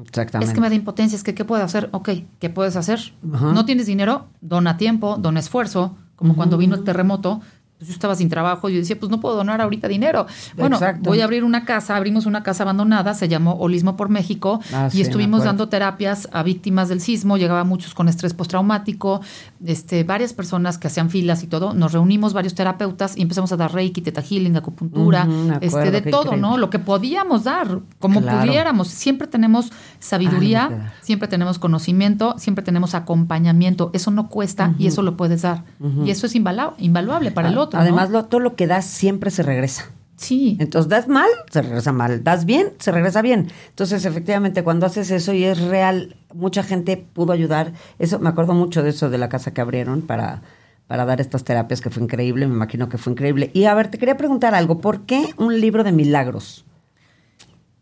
Exactamente. 0.00 0.50
Es 0.50 0.54
que 0.54 0.60
me 0.60 0.68
da 0.68 0.74
impotencia, 0.74 1.16
es 1.16 1.22
que 1.22 1.34
¿qué 1.34 1.44
puedo 1.44 1.62
hacer? 1.62 1.88
Ok, 1.92 2.10
¿qué 2.38 2.50
puedes 2.50 2.76
hacer? 2.76 3.12
No 3.22 3.64
tienes 3.64 3.86
dinero, 3.86 4.26
dona 4.40 4.76
tiempo, 4.76 5.16
dona 5.18 5.40
esfuerzo, 5.40 5.96
como 6.16 6.34
cuando 6.34 6.56
vino 6.56 6.74
el 6.74 6.84
terremoto, 6.84 7.40
pues 7.82 7.88
yo 7.88 7.94
estaba 7.94 8.14
sin 8.14 8.28
trabajo 8.28 8.68
y 8.68 8.74
yo 8.74 8.78
decía, 8.78 8.96
pues 8.96 9.10
no 9.10 9.18
puedo 9.18 9.34
donar 9.34 9.60
ahorita 9.60 9.88
dinero. 9.88 10.26
Bueno, 10.56 10.78
voy 11.00 11.20
a 11.20 11.24
abrir 11.24 11.42
una 11.42 11.64
casa, 11.64 11.96
abrimos 11.96 12.26
una 12.26 12.44
casa 12.44 12.62
abandonada, 12.62 13.12
se 13.12 13.26
llamó 13.26 13.54
Holismo 13.54 13.96
por 13.96 14.08
México 14.08 14.60
ah, 14.72 14.88
y 14.92 15.00
estuvimos 15.00 15.42
dando 15.42 15.68
terapias 15.68 16.28
a 16.30 16.44
víctimas 16.44 16.88
del 16.88 17.00
sismo, 17.00 17.38
llegaban 17.38 17.66
muchos 17.66 17.92
con 17.92 18.08
estrés 18.08 18.34
postraumático, 18.34 19.20
este, 19.66 20.04
varias 20.04 20.32
personas 20.32 20.78
que 20.78 20.86
hacían 20.86 21.10
filas 21.10 21.42
y 21.42 21.48
todo, 21.48 21.74
nos 21.74 21.92
reunimos 21.92 22.34
varios 22.34 22.54
terapeutas 22.54 23.16
y 23.16 23.22
empezamos 23.22 23.50
a 23.50 23.56
dar 23.56 23.74
reiki, 23.74 24.00
teta 24.00 24.22
healing, 24.22 24.56
acupuntura, 24.56 25.26
este, 25.60 25.90
de 25.90 26.02
todo, 26.02 26.36
¿no? 26.36 26.58
Lo 26.58 26.70
que 26.70 26.78
podíamos 26.78 27.42
dar, 27.42 27.80
como 27.98 28.20
pudiéramos. 28.20 28.88
Siempre 28.88 29.26
tenemos 29.26 29.72
sabiduría, 29.98 30.92
siempre 31.00 31.26
tenemos 31.26 31.58
conocimiento, 31.58 32.36
siempre 32.38 32.64
tenemos 32.64 32.94
acompañamiento. 32.94 33.90
Eso 33.92 34.12
no 34.12 34.28
cuesta 34.28 34.72
y 34.78 34.86
eso 34.86 35.02
lo 35.02 35.16
puedes 35.16 35.42
dar. 35.42 35.64
Y 36.04 36.12
eso 36.12 36.26
es 36.26 36.36
invaluable 36.36 37.32
para 37.32 37.48
el 37.48 37.58
otro. 37.58 37.71
Además, 37.72 38.10
todo 38.28 38.40
lo 38.40 38.54
que 38.56 38.66
das 38.66 38.84
siempre 38.84 39.30
se 39.30 39.42
regresa. 39.42 39.90
Sí. 40.16 40.56
Entonces, 40.60 40.88
das 40.88 41.08
mal, 41.08 41.28
se 41.50 41.62
regresa 41.62 41.92
mal. 41.92 42.22
Das 42.22 42.44
bien, 42.44 42.72
se 42.78 42.92
regresa 42.92 43.22
bien. 43.22 43.48
Entonces, 43.70 44.04
efectivamente, 44.04 44.62
cuando 44.62 44.86
haces 44.86 45.10
eso 45.10 45.32
y 45.32 45.44
es 45.44 45.60
real, 45.60 46.16
mucha 46.32 46.62
gente 46.62 46.96
pudo 46.96 47.32
ayudar. 47.32 47.72
Eso, 47.98 48.18
me 48.20 48.28
acuerdo 48.28 48.54
mucho 48.54 48.82
de 48.82 48.90
eso 48.90 49.10
de 49.10 49.18
la 49.18 49.28
casa 49.28 49.52
que 49.52 49.60
abrieron 49.60 50.02
para, 50.02 50.42
para 50.86 51.04
dar 51.04 51.20
estas 51.20 51.44
terapias, 51.44 51.80
que 51.80 51.90
fue 51.90 52.02
increíble. 52.02 52.46
Me 52.46 52.54
imagino 52.54 52.88
que 52.88 52.98
fue 52.98 53.12
increíble. 53.12 53.50
Y 53.52 53.64
a 53.64 53.74
ver, 53.74 53.88
te 53.88 53.98
quería 53.98 54.16
preguntar 54.16 54.54
algo. 54.54 54.80
¿Por 54.80 55.02
qué 55.06 55.34
un 55.38 55.60
libro 55.60 55.82
de 55.82 55.92
milagros? 55.92 56.64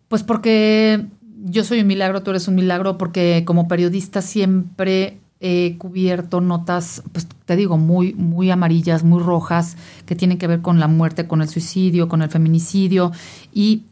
Pues 0.09 0.22
porque 0.22 1.07
yo 1.44 1.62
soy 1.62 1.81
un 1.81 1.87
milagro, 1.87 2.22
tú 2.22 2.31
eres 2.31 2.48
un 2.48 2.55
milagro, 2.55 2.98
porque 2.98 3.44
como 3.46 3.68
periodista 3.68 4.22
siempre 4.22 5.20
he 5.40 5.76
cubierto 5.79 6.40
notas, 6.40 7.03
pues 7.12 7.26
te 7.46 7.57
digo, 7.57 7.79
muy, 7.79 8.12
muy 8.14 8.50
amarillas, 8.50 9.03
muy 9.03 9.22
rojas, 9.22 9.76
que 10.05 10.14
tienen 10.14 10.38
que 10.38 10.46
ver 10.46 10.61
con 10.61 10.79
la 10.79 10.87
muerte, 10.87 11.26
con 11.26 11.40
el 11.40 11.48
suicidio, 11.48 12.09
con 12.09 12.20
el 12.22 12.29
feminicidio. 12.29 13.11
Y 13.53 13.85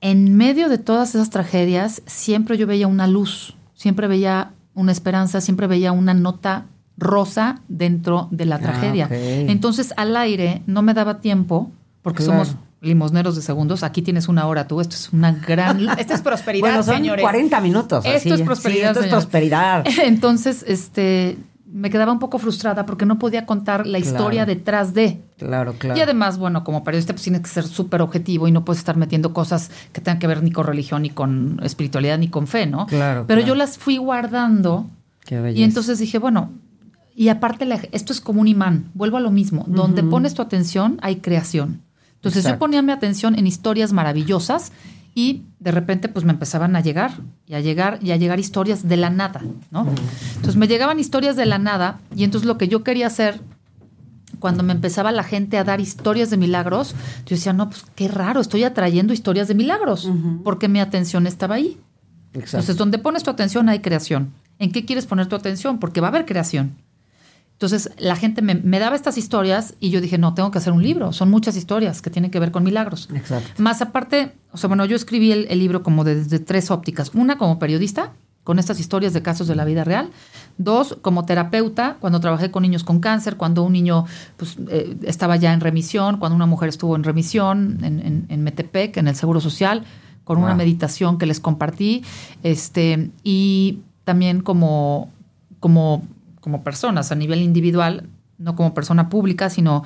en 0.00 0.36
medio 0.36 0.68
de 0.70 0.78
todas 0.78 1.14
esas 1.14 1.28
tragedias, 1.28 2.02
siempre 2.06 2.56
yo 2.56 2.66
veía 2.66 2.86
una 2.86 3.06
luz, 3.06 3.54
siempre 3.74 4.08
veía 4.08 4.52
una 4.74 4.92
esperanza, 4.92 5.42
siempre 5.42 5.66
veía 5.66 5.92
una 5.92 6.14
nota 6.14 6.66
rosa 6.96 7.60
dentro 7.68 8.28
de 8.30 8.46
la 8.46 8.56
ah, 8.56 8.60
tragedia. 8.60 9.08
Entonces, 9.10 9.92
al 9.98 10.16
aire 10.16 10.62
no 10.66 10.80
me 10.80 10.94
daba 10.94 11.20
tiempo, 11.20 11.70
porque 12.02 12.22
somos 12.22 12.56
limosneros 12.80 13.36
de 13.36 13.42
segundos. 13.42 13.82
Aquí 13.82 14.02
tienes 14.02 14.28
una 14.28 14.46
hora 14.46 14.66
tú. 14.66 14.80
Esto 14.80 14.94
es 14.94 15.12
una 15.12 15.32
gran. 15.32 15.88
Esta 15.98 16.14
es 16.14 16.22
prosperidad, 16.22 16.68
bueno, 16.68 16.82
son 16.82 16.96
señores. 16.96 17.22
40 17.22 17.60
minutos. 17.60 18.04
Esto 18.04 18.34
es 18.34 18.42
prosperidad. 18.42 18.90
esto 18.92 19.04
es 19.04 19.10
prosperidad. 19.10 19.84
Entonces, 20.02 20.64
este. 20.66 21.38
Me 21.72 21.88
quedaba 21.88 22.10
un 22.10 22.18
poco 22.18 22.40
frustrada 22.40 22.84
porque 22.84 23.06
no 23.06 23.20
podía 23.20 23.46
contar 23.46 23.86
la 23.86 24.00
historia 24.00 24.44
detrás 24.44 24.92
de. 24.92 25.20
Claro, 25.38 25.74
claro. 25.74 25.96
Y 25.96 26.02
además, 26.02 26.36
bueno, 26.36 26.64
como 26.64 26.82
periodista, 26.82 27.12
pues 27.12 27.22
tienes 27.22 27.42
que 27.42 27.48
ser 27.48 27.62
súper 27.62 28.02
objetivo 28.02 28.48
y 28.48 28.50
no 28.50 28.64
puedes 28.64 28.80
estar 28.80 28.96
metiendo 28.96 29.32
cosas 29.32 29.70
que 29.92 30.00
tengan 30.00 30.18
que 30.18 30.26
ver 30.26 30.42
ni 30.42 30.50
con 30.50 30.66
religión, 30.66 31.02
ni 31.02 31.10
con 31.10 31.60
espiritualidad, 31.62 32.18
ni 32.18 32.26
con 32.26 32.48
fe, 32.48 32.66
¿no? 32.66 32.86
Claro. 32.86 33.24
Pero 33.28 33.40
yo 33.42 33.54
las 33.54 33.78
fui 33.78 33.98
guardando. 33.98 34.90
Qué 35.24 35.52
y 35.54 35.62
entonces 35.62 36.00
dije, 36.00 36.18
bueno, 36.18 36.50
y 37.14 37.28
aparte, 37.28 37.68
esto 37.92 38.12
es 38.12 38.20
como 38.20 38.40
un 38.40 38.48
imán. 38.48 38.90
Vuelvo 38.94 39.18
a 39.18 39.20
lo 39.20 39.30
mismo. 39.30 39.64
Donde 39.68 40.02
pones 40.02 40.34
tu 40.34 40.42
atención, 40.42 40.98
hay 41.02 41.16
creación. 41.16 41.82
Entonces 42.20 42.44
yo 42.44 42.58
ponía 42.58 42.82
mi 42.82 42.92
atención 42.92 43.38
en 43.38 43.46
historias 43.46 43.94
maravillosas 43.94 44.72
y 45.14 45.44
de 45.58 45.70
repente 45.70 46.08
pues 46.08 46.24
me 46.24 46.32
empezaban 46.32 46.76
a 46.76 46.80
llegar 46.80 47.12
y 47.46 47.54
a 47.54 47.60
llegar 47.60 47.98
y 48.02 48.10
a 48.10 48.16
llegar 48.16 48.38
historias 48.38 48.86
de 48.86 48.98
la 48.98 49.08
nada, 49.08 49.40
¿no? 49.70 49.86
Entonces 50.36 50.56
me 50.56 50.68
llegaban 50.68 51.00
historias 51.00 51.34
de 51.36 51.46
la 51.46 51.58
nada 51.58 51.98
y 52.14 52.24
entonces 52.24 52.46
lo 52.46 52.58
que 52.58 52.68
yo 52.68 52.84
quería 52.84 53.06
hacer 53.06 53.40
cuando 54.38 54.62
me 54.62 54.72
empezaba 54.72 55.12
la 55.12 55.24
gente 55.24 55.56
a 55.58 55.64
dar 55.64 55.80
historias 55.80 56.30
de 56.30 56.36
milagros, 56.36 56.94
yo 57.26 57.36
decía, 57.36 57.52
no, 57.52 57.68
pues 57.70 57.84
qué 57.94 58.08
raro, 58.08 58.40
estoy 58.40 58.64
atrayendo 58.64 59.12
historias 59.12 59.48
de 59.48 59.54
milagros, 59.54 60.08
porque 60.44 60.68
mi 60.68 60.80
atención 60.80 61.26
estaba 61.26 61.56
ahí. 61.56 61.78
Entonces, 62.32 62.76
donde 62.76 62.98
pones 62.98 63.22
tu 63.22 63.30
atención 63.30 63.68
hay 63.68 63.80
creación. 63.80 64.32
¿En 64.58 64.72
qué 64.72 64.84
quieres 64.84 65.06
poner 65.06 65.26
tu 65.26 65.36
atención? 65.36 65.78
Porque 65.78 66.00
va 66.00 66.08
a 66.08 66.10
haber 66.10 66.26
creación. 66.26 66.76
Entonces 67.60 67.90
la 67.98 68.16
gente 68.16 68.40
me, 68.40 68.78
daba 68.78 68.96
estas 68.96 69.18
historias 69.18 69.74
y 69.80 69.90
yo 69.90 70.00
dije, 70.00 70.16
no, 70.16 70.32
tengo 70.32 70.50
que 70.50 70.56
hacer 70.56 70.72
un 70.72 70.82
libro. 70.82 71.12
Son 71.12 71.30
muchas 71.30 71.56
historias 71.56 72.00
que 72.00 72.08
tienen 72.08 72.30
que 72.30 72.40
ver 72.40 72.52
con 72.52 72.64
milagros. 72.64 73.10
Exacto. 73.14 73.62
Más 73.62 73.82
aparte, 73.82 74.32
o 74.50 74.56
sea, 74.56 74.68
bueno, 74.68 74.86
yo 74.86 74.96
escribí 74.96 75.30
el, 75.30 75.58
libro 75.58 75.82
como 75.82 76.02
desde 76.02 76.38
tres 76.38 76.70
ópticas. 76.70 77.10
Una 77.12 77.36
como 77.36 77.58
periodista, 77.58 78.14
con 78.44 78.58
estas 78.58 78.80
historias 78.80 79.12
de 79.12 79.20
casos 79.20 79.46
de 79.46 79.56
la 79.56 79.66
vida 79.66 79.84
real. 79.84 80.08
Dos, 80.56 80.96
como 81.02 81.26
terapeuta, 81.26 81.98
cuando 82.00 82.18
trabajé 82.18 82.50
con 82.50 82.62
niños 82.62 82.82
con 82.82 82.98
cáncer, 82.98 83.36
cuando 83.36 83.62
un 83.62 83.74
niño 83.74 84.06
pues, 84.38 84.56
eh, 84.70 84.96
estaba 85.02 85.36
ya 85.36 85.52
en 85.52 85.60
remisión, 85.60 86.16
cuando 86.16 86.36
una 86.36 86.46
mujer 86.46 86.70
estuvo 86.70 86.96
en 86.96 87.04
remisión 87.04 87.80
en, 87.82 88.24
en, 88.26 88.42
Metepec, 88.42 88.96
en 88.96 89.06
el 89.06 89.16
Seguro 89.16 89.38
Social, 89.38 89.84
con 90.24 90.38
una 90.38 90.54
meditación 90.54 91.18
que 91.18 91.26
les 91.26 91.40
compartí. 91.40 92.04
Este, 92.42 93.10
y 93.22 93.80
también 94.04 94.40
como, 94.40 95.10
como 95.60 96.04
como 96.40 96.62
personas 96.64 97.12
a 97.12 97.14
nivel 97.14 97.42
individual, 97.42 98.08
no 98.38 98.56
como 98.56 98.74
persona 98.74 99.08
pública, 99.08 99.50
sino 99.50 99.84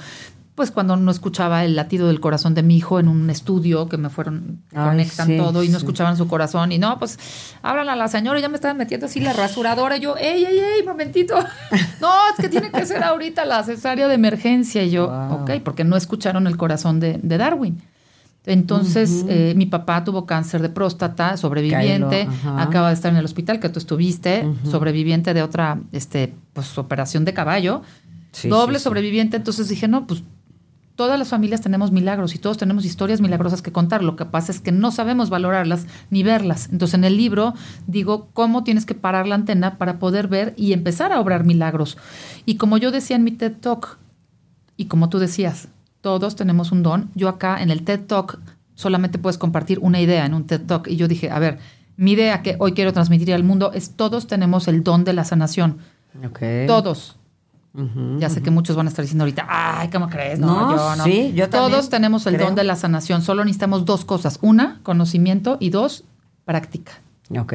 pues 0.55 0.71
cuando 0.71 0.97
no 0.97 1.11
escuchaba 1.11 1.65
el 1.65 1.75
latido 1.75 2.07
del 2.07 2.21
corazón 2.21 2.55
de 2.55 2.63
mi 2.63 2.77
hijo 2.77 3.01
en 3.01 3.09
un 3.09 3.29
estudio 3.29 3.89
que 3.89 3.97
me 3.97 4.09
fueron, 4.09 4.63
conectan 4.73 5.37
todo 5.37 5.65
y 5.65 5.69
no 5.69 5.79
escuchaban 5.79 6.17
su 6.17 6.29
corazón 6.29 6.71
y 6.71 6.79
no, 6.79 6.97
pues 6.99 7.19
hablan 7.63 7.89
a 7.89 7.97
la 7.97 8.07
señora, 8.07 8.39
ya 8.39 8.49
me 8.49 8.55
estaban 8.55 8.77
metiendo 8.77 9.07
así 9.07 9.19
la 9.19 9.33
rasuradora 9.33 9.97
y 9.97 10.01
yo, 10.01 10.17
ey, 10.17 10.45
ey, 10.45 10.59
ey, 10.59 10.87
momentito, 10.87 11.35
no, 12.01 12.13
es 12.31 12.41
que 12.41 12.49
tiene 12.49 12.71
que 12.71 12.87
ser 12.87 13.03
ahorita 13.03 13.45
la 13.45 13.65
cesárea 13.65 14.07
de 14.07 14.15
emergencia 14.15 14.85
y 14.85 14.91
yo, 14.91 15.07
ok, 15.07 15.61
porque 15.65 15.83
no 15.83 15.97
escucharon 15.97 16.47
el 16.47 16.57
corazón 16.57 17.01
de, 17.01 17.19
de 17.21 17.37
Darwin. 17.37 17.83
Entonces, 18.47 19.25
eh, 19.29 19.55
mi 19.57 19.67
papá 19.67 20.05
tuvo 20.05 20.27
cáncer 20.27 20.61
de 20.61 20.69
próstata, 20.69 21.37
sobreviviente, 21.39 22.29
acaba 22.57 22.89
de 22.89 22.95
estar 22.95 23.11
en 23.11 23.19
el 23.19 23.25
hospital 23.25 23.59
que 23.59 23.71
tú 23.71 23.79
estuviste, 23.79 24.47
sobreviviente 24.71 25.33
de 25.33 25.43
otra 25.43 25.81
este, 25.93 26.35
pues, 26.53 26.77
operación 26.79 27.25
de 27.25 27.33
caballo, 27.33 27.83
Sí, 28.33 28.49
doble 28.49 28.79
sí, 28.79 28.83
sí. 28.83 28.85
sobreviviente. 28.85 29.37
Entonces 29.37 29.69
dije, 29.69 29.87
no, 29.89 30.07
pues 30.07 30.25
todas 30.97 31.19
las 31.19 31.29
familias 31.29 31.61
tenemos 31.61 31.91
milagros 31.93 32.35
y 32.35 32.39
todos 32.39 32.59
tenemos 32.59 32.85
historias 32.85 33.21
milagrosas 33.21 33.63
que 33.63 33.73
contar. 33.73 34.03
Lo 34.05 34.17
que 34.17 34.25
pasa 34.25 34.53
es 34.53 34.61
que 34.61 34.73
no 34.73 34.91
sabemos 34.91 35.31
valorarlas 35.31 35.87
ni 36.11 36.23
verlas. 36.23 36.69
Entonces, 36.71 36.95
en 36.95 37.05
el 37.05 37.17
libro 37.17 37.55
digo 37.87 38.29
cómo 38.33 38.63
tienes 38.65 38.87
que 38.87 38.95
parar 38.95 39.27
la 39.27 39.37
antena 39.37 39.79
para 39.79 39.99
poder 39.99 40.29
ver 40.29 40.53
y 40.57 40.73
empezar 40.73 41.13
a 41.13 41.21
obrar 41.21 41.45
milagros. 41.45 41.97
Y 42.45 42.57
como 42.57 42.77
yo 42.77 42.91
decía 42.91 43.17
en 43.17 43.25
mi 43.25 43.31
TED 43.31 43.53
Talk, 43.61 43.99
y 44.77 44.87
como 44.87 45.09
tú 45.09 45.19
decías, 45.21 45.69
todos 46.05 46.37
tenemos 46.37 46.71
un 46.71 46.83
don. 46.83 47.09
Yo 47.15 47.31
acá 47.31 47.63
en 47.63 47.71
el 47.71 47.83
TED 47.83 48.03
Talk 48.03 48.39
solamente 48.75 49.19
puedes 49.19 49.39
compartir 49.39 49.79
una 49.79 50.03
idea 50.03 50.27
en 50.27 50.35
un 50.35 50.45
TED 50.47 50.61
Talk. 50.67 50.87
Y 50.87 50.97
yo 50.97 51.09
dije, 51.09 51.31
a 51.31 51.39
ver, 51.39 51.59
mi 51.97 52.13
idea 52.13 52.43
que 52.43 52.57
hoy 52.59 52.73
quiero 52.75 52.93
transmitir 52.93 53.33
al 53.33 53.43
mundo 53.43 53.73
es 53.73 53.93
todos 53.97 54.27
tenemos 54.27 54.69
el 54.69 54.85
don 54.85 55.05
de 55.05 55.15
la 55.15 55.25
sanación. 55.25 55.79
Ok. 56.23 56.41
Todos. 56.67 57.17
Ya 58.19 58.29
sé 58.29 58.43
que 58.43 58.51
muchos 58.51 58.77
van 58.77 58.87
a 58.87 58.91
estar 58.91 59.03
diciendo 59.03 59.25
ahorita, 59.25 59.47
ay, 59.49 59.89
¿cómo 59.89 60.11
crees? 60.11 60.39
No, 60.39 60.47
No, 60.71 60.77
yo 60.77 60.97
no. 60.97 61.05
sí, 61.05 61.33
yo 61.35 61.49
también 61.49 61.73
Todos 61.73 61.89
tenemos 61.89 62.27
el 62.27 62.35
creo. 62.35 62.47
don 62.49 62.55
de 62.55 62.65
la 62.65 62.77
sanación. 62.77 63.23
Solo 63.23 63.43
necesitamos 63.45 63.87
dos 63.87 64.05
cosas. 64.05 64.39
Una, 64.43 64.81
conocimiento 64.83 65.57
y 65.59 65.71
dos, 65.71 66.05
práctica. 66.45 66.93
Ok. 67.37 67.55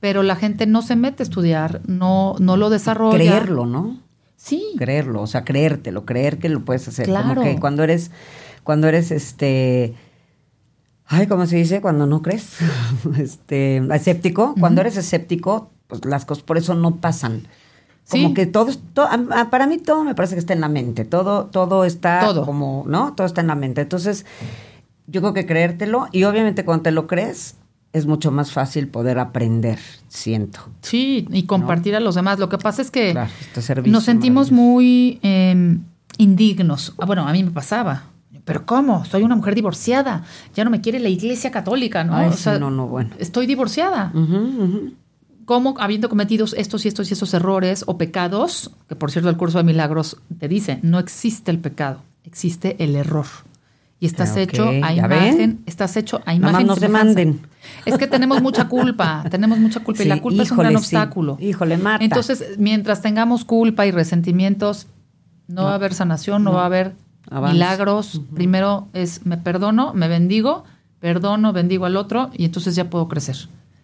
Pero 0.00 0.22
la 0.24 0.34
gente 0.36 0.66
no 0.66 0.82
se 0.82 0.96
mete 0.96 1.22
a 1.22 1.24
estudiar, 1.24 1.80
no, 1.86 2.34
no 2.40 2.56
lo 2.56 2.70
desarrolla. 2.70 3.16
Creerlo, 3.16 3.64
¿no? 3.66 3.96
Sí. 4.40 4.62
creerlo, 4.78 5.20
o 5.20 5.26
sea, 5.26 5.44
creértelo, 5.44 6.06
creer 6.06 6.38
que 6.38 6.48
lo 6.48 6.64
puedes 6.64 6.86
hacer. 6.86 7.06
Como 7.06 7.18
Claro. 7.34 7.42
que 7.42 7.58
cuando 7.58 7.82
eres, 7.82 8.12
cuando 8.62 8.86
eres 8.86 9.10
este, 9.10 9.94
ay, 11.06 11.26
¿cómo 11.26 11.44
se 11.46 11.56
dice? 11.56 11.80
Cuando 11.80 12.06
no 12.06 12.22
crees, 12.22 12.56
este, 13.18 13.78
escéptico. 13.94 14.54
Cuando 14.58 14.80
eres 14.80 14.96
escéptico, 14.96 15.70
pues 15.88 16.04
las 16.04 16.24
cosas 16.24 16.44
por 16.44 16.56
eso 16.56 16.74
no 16.74 16.96
pasan. 16.96 17.48
Como 18.08 18.28
Sí. 18.28 18.34
que 18.34 18.46
todo, 18.46 18.70
para 19.50 19.66
mí 19.66 19.76
todo 19.78 20.02
me 20.04 20.14
parece 20.14 20.34
que 20.34 20.38
está 20.40 20.54
en 20.54 20.60
la 20.62 20.68
mente, 20.70 21.04
todo, 21.04 21.46
todo 21.46 21.84
está 21.84 22.20
Todo. 22.20 22.46
como, 22.46 22.84
¿no? 22.86 23.14
Todo 23.14 23.26
está 23.26 23.42
en 23.42 23.48
la 23.48 23.54
mente. 23.54 23.82
Entonces, 23.82 24.24
yo 25.08 25.20
creo 25.20 25.34
que 25.34 25.44
creértelo 25.46 26.06
y 26.12 26.24
obviamente 26.24 26.64
cuando 26.64 26.84
te 26.84 26.90
lo 26.90 27.06
crees 27.06 27.56
es 27.92 28.06
mucho 28.06 28.30
más 28.30 28.52
fácil 28.52 28.88
poder 28.88 29.18
aprender, 29.18 29.78
siento. 30.08 30.60
Sí, 30.82 31.26
y 31.30 31.44
compartir 31.44 31.96
a 31.96 32.00
los 32.00 32.14
demás. 32.14 32.38
Lo 32.38 32.48
que 32.48 32.58
pasa 32.58 32.82
es 32.82 32.90
que 32.90 33.12
Claro, 33.12 33.30
este 33.40 33.82
nos 33.90 34.04
sentimos 34.04 34.52
muy 34.52 35.18
eh, 35.22 35.78
indignos. 36.18 36.94
Ah, 36.98 37.06
bueno, 37.06 37.26
a 37.26 37.32
mí 37.32 37.42
me 37.42 37.50
pasaba. 37.50 38.04
Pero 38.44 38.64
¿cómo? 38.64 39.04
Soy 39.04 39.22
una 39.24 39.36
mujer 39.36 39.54
divorciada. 39.54 40.24
Ya 40.54 40.64
no 40.64 40.70
me 40.70 40.80
quiere 40.80 41.00
la 41.00 41.10
iglesia 41.10 41.50
católica, 41.50 42.02
¿no? 42.04 42.16
Ay, 42.16 42.28
O 42.28 42.32
sí, 42.32 42.44
sea, 42.44 42.58
no, 42.58 42.70
no, 42.70 42.86
bueno. 42.86 43.10
Estoy 43.18 43.46
divorciada. 43.46 44.10
¿Cómo, 45.44 45.74
habiendo 45.78 46.08
cometido 46.08 46.46
estos 46.56 46.84
y 46.84 46.88
estos 46.88 47.10
y 47.10 47.14
estos 47.14 47.32
errores 47.34 47.84
o 47.86 47.96
pecados, 47.98 48.70
que 48.88 48.96
por 48.96 49.10
cierto 49.10 49.30
el 49.30 49.36
curso 49.36 49.58
de 49.58 49.64
milagros 49.64 50.18
te 50.38 50.46
dice, 50.48 50.78
no 50.82 50.98
existe 50.98 51.50
el 51.50 51.58
pecado, 51.58 52.02
existe 52.24 52.76
el 52.82 52.96
error. 52.96 53.26
Y 54.00 54.06
estás 54.06 54.30
Ah, 54.30 54.32
ok, 54.34 54.38
hecho 54.38 54.68
a 54.68 54.92
¿ya 54.92 55.06
ven? 55.08 55.24
imagen, 55.28 55.62
estás 55.66 55.96
hecho 55.96 56.20
a 56.24 56.32
imagen. 56.34 56.52
más 56.52 56.62
y 56.62 56.64
no 56.64 56.74
se 56.74 56.80
semejanza. 56.82 57.04
manden. 57.06 57.40
Es 57.84 57.98
que 57.98 58.06
tenemos 58.06 58.40
mucha 58.40 58.68
culpa, 58.68 59.24
tenemos 59.30 59.58
mucha 59.58 59.80
culpa 59.80 60.02
y 60.04 60.06
la 60.06 60.20
culpa 60.20 60.42
es 60.44 60.50
un 60.52 60.58
gran 60.58 60.70
sí. 60.72 60.76
obstáculo. 60.76 61.36
Híjole, 61.40 61.78
mata. 61.78 62.04
Entonces, 62.04 62.44
mientras 62.58 63.02
tengamos 63.02 63.44
culpa 63.44 63.86
y 63.86 63.90
resentimientos, 63.90 64.86
no, 65.48 65.64
va 65.64 65.72
a 65.72 65.74
haber 65.74 65.94
sanación, 65.94 66.44
no, 66.44 66.52
va 66.52 66.62
a 66.62 66.66
haber 66.66 66.94
Avance. 67.30 67.54
milagros. 67.54 68.20
Primero 68.34 68.86
es 68.92 69.26
me 69.26 69.36
perdono, 69.36 69.92
me 69.94 70.06
bendigo, 70.06 70.62
perdono, 71.00 71.52
bendigo 71.52 71.84
al 71.86 71.96
otro 71.96 72.30
y 72.34 72.44
entonces 72.44 72.76
ya 72.76 72.88
puedo 72.90 73.08
crecer. 73.08 73.36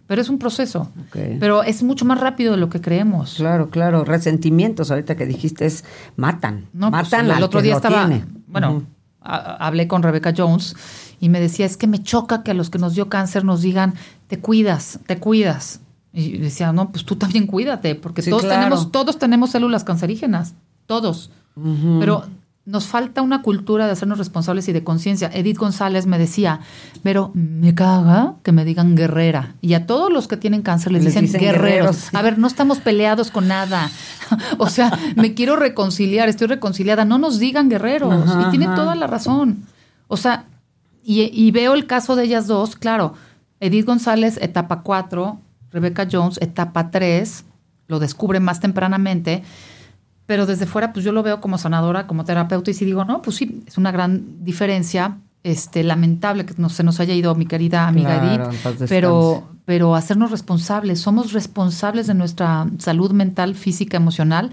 Pero 0.06 0.20
es 0.20 0.28
un 0.28 0.38
proceso. 0.38 0.90
Pero 1.12 1.62
es 1.62 1.82
mucho 1.82 2.04
más 2.04 2.20
rápido 2.20 2.52
de 2.52 2.58
lo 2.58 2.68
que 2.68 2.80
creemos. 2.82 3.34
Claro, 3.36 3.70
claro. 3.70 4.04
Resentimientos, 4.04 4.90
ahorita 4.90 5.16
que 5.16 5.24
dijiste, 5.26 5.64
es 5.64 5.82
matan. 6.16 6.66
No, 6.74 6.90
pues, 6.90 7.04
matan 7.04 7.24
el 7.24 7.30
al 7.32 7.42
otro 7.42 7.60
que 7.60 7.64
día 7.64 7.76
estaba, 7.76 8.06
tiene. 8.06 8.24
bueno. 8.46 8.82
A- 9.24 9.66
hablé 9.66 9.88
con 9.88 10.02
Rebecca 10.02 10.32
Jones 10.36 10.76
y 11.20 11.28
me 11.30 11.40
decía, 11.40 11.66
es 11.66 11.76
que 11.76 11.86
me 11.86 12.02
choca 12.02 12.42
que 12.42 12.50
a 12.52 12.54
los 12.54 12.70
que 12.70 12.78
nos 12.78 12.94
dio 12.94 13.08
cáncer 13.08 13.44
nos 13.44 13.62
digan, 13.62 13.94
te 14.28 14.38
cuidas, 14.38 15.00
te 15.06 15.18
cuidas. 15.18 15.80
Y 16.12 16.38
decía, 16.38 16.72
no, 16.72 16.90
pues 16.92 17.04
tú 17.04 17.16
también 17.16 17.46
cuídate, 17.48 17.94
porque 17.96 18.22
Sí, 18.22 18.30
todos 18.30 18.42
claro. 18.44 18.60
tenemos, 18.60 18.92
todos 18.92 19.18
tenemos 19.18 19.50
células 19.50 19.82
cancerígenas, 19.82 20.54
todos. 20.86 21.30
Pero 22.00 22.24
nos 22.66 22.86
falta 22.86 23.20
una 23.20 23.42
cultura 23.42 23.86
de 23.86 23.92
hacernos 23.92 24.16
responsables 24.16 24.68
y 24.68 24.72
de 24.72 24.82
conciencia. 24.82 25.30
Edith 25.34 25.58
González 25.58 26.06
me 26.06 26.18
decía, 26.18 26.60
pero 27.02 27.30
me 27.34 27.74
caga 27.74 28.36
que 28.42 28.52
me 28.52 28.64
digan 28.64 28.96
guerrera. 28.96 29.54
Y 29.60 29.74
a 29.74 29.86
todos 29.86 30.10
los 30.10 30.28
que 30.28 30.38
tienen 30.38 30.62
cáncer 30.62 30.92
les, 30.92 31.04
Les 31.04 31.12
dicen, 31.12 31.26
dicen 31.26 31.40
guerreros. 31.42 31.70
guerreros, 31.70 31.96
sí. 31.96 32.16
A 32.16 32.22
ver, 32.22 32.38
no 32.38 32.46
estamos 32.46 32.78
peleados 32.78 33.30
con 33.30 33.48
nada. 33.48 33.90
o 34.58 34.70
sea, 34.70 34.98
me 35.16 35.34
quiero 35.34 35.56
reconciliar, 35.56 36.30
estoy 36.30 36.46
reconciliada. 36.46 37.04
No 37.04 37.18
nos 37.18 37.38
digan 37.38 37.68
guerreros. 37.68 38.12
Ajá, 38.12 38.46
y 38.46 38.50
tiene 38.50 38.66
ajá. 38.66 38.76
toda 38.76 38.94
la 38.94 39.06
razón. 39.06 39.64
O 40.08 40.16
sea, 40.16 40.46
y, 41.02 41.22
y 41.22 41.50
veo 41.50 41.74
el 41.74 41.86
caso 41.86 42.16
de 42.16 42.24
ellas 42.24 42.46
dos, 42.46 42.76
claro. 42.76 43.14
Edith 43.60 43.84
González, 43.84 44.38
etapa 44.40 44.80
4, 44.82 45.38
Rebecca 45.70 46.08
Jones, 46.10 46.38
etapa 46.40 46.90
3, 46.90 47.44
lo 47.88 47.98
descubre 47.98 48.40
más 48.40 48.60
tempranamente. 48.60 49.42
Pero 50.26 50.46
desde 50.46 50.66
fuera, 50.66 50.92
pues 50.92 51.04
yo 51.04 51.12
lo 51.12 51.22
veo 51.22 51.40
como 51.40 51.58
sanadora, 51.58 52.06
como 52.06 52.24
terapeuta, 52.24 52.70
y 52.70 52.74
si 52.74 52.84
digo, 52.84 53.04
no, 53.04 53.20
pues 53.22 53.36
sí, 53.36 53.62
es 53.66 53.76
una 53.78 53.92
gran 53.92 54.44
diferencia. 54.44 55.18
Este, 55.42 55.84
lamentable 55.84 56.46
que 56.46 56.54
no, 56.56 56.70
se 56.70 56.82
nos 56.84 57.00
haya 57.00 57.12
ido 57.12 57.34
mi 57.34 57.44
querida 57.44 57.86
amiga 57.86 58.18
Claro, 58.18 58.44
Edith, 58.50 58.88
pero, 58.88 59.48
pero 59.66 59.94
hacernos 59.94 60.30
responsables, 60.30 61.00
somos 61.00 61.34
responsables 61.34 62.06
de 62.06 62.14
nuestra 62.14 62.66
salud 62.78 63.12
mental, 63.12 63.54
física, 63.54 63.98
emocional, 63.98 64.52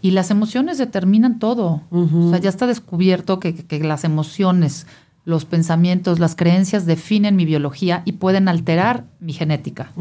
y 0.00 0.10
las 0.10 0.32
emociones 0.32 0.78
determinan 0.78 1.38
todo. 1.38 1.82
O 1.92 2.30
sea, 2.30 2.38
ya 2.40 2.48
está 2.48 2.66
descubierto 2.66 3.38
que, 3.38 3.54
que- 3.54 3.64
que 3.66 3.84
las 3.84 4.02
emociones, 4.02 4.88
los 5.24 5.44
pensamientos, 5.44 6.18
las 6.18 6.34
creencias 6.34 6.86
definen 6.86 7.36
mi 7.36 7.44
biología 7.44 8.02
y 8.04 8.12
pueden 8.14 8.48
alterar 8.48 9.04
mi 9.20 9.32
genética. 9.34 9.92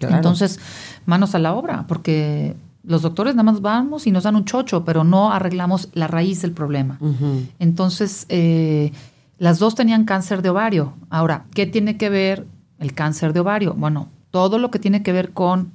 Claro. 0.00 0.16
Entonces, 0.16 0.58
manos 1.06 1.36
a 1.36 1.38
la 1.38 1.54
obra, 1.54 1.84
porque 1.86 2.56
los 2.88 3.02
doctores 3.02 3.34
nada 3.34 3.44
más 3.44 3.60
vamos 3.60 4.06
y 4.06 4.10
nos 4.10 4.24
dan 4.24 4.34
un 4.34 4.46
chocho, 4.46 4.82
pero 4.82 5.04
no 5.04 5.30
arreglamos 5.30 5.90
la 5.92 6.06
raíz 6.06 6.40
del 6.40 6.52
problema. 6.52 6.98
Entonces, 7.58 8.24
eh, 8.30 8.92
las 9.36 9.58
dos 9.58 9.74
tenían 9.74 10.06
cáncer 10.06 10.40
de 10.40 10.48
ovario. 10.48 10.94
Ahora, 11.10 11.44
¿qué 11.52 11.66
tiene 11.66 11.98
que 11.98 12.08
ver 12.08 12.46
el 12.78 12.94
cáncer 12.94 13.34
de 13.34 13.40
ovario? 13.40 13.74
Bueno, 13.74 14.08
todo 14.30 14.58
lo 14.58 14.70
que 14.70 14.78
tiene 14.78 15.02
que 15.02 15.12
ver 15.12 15.32
con 15.32 15.72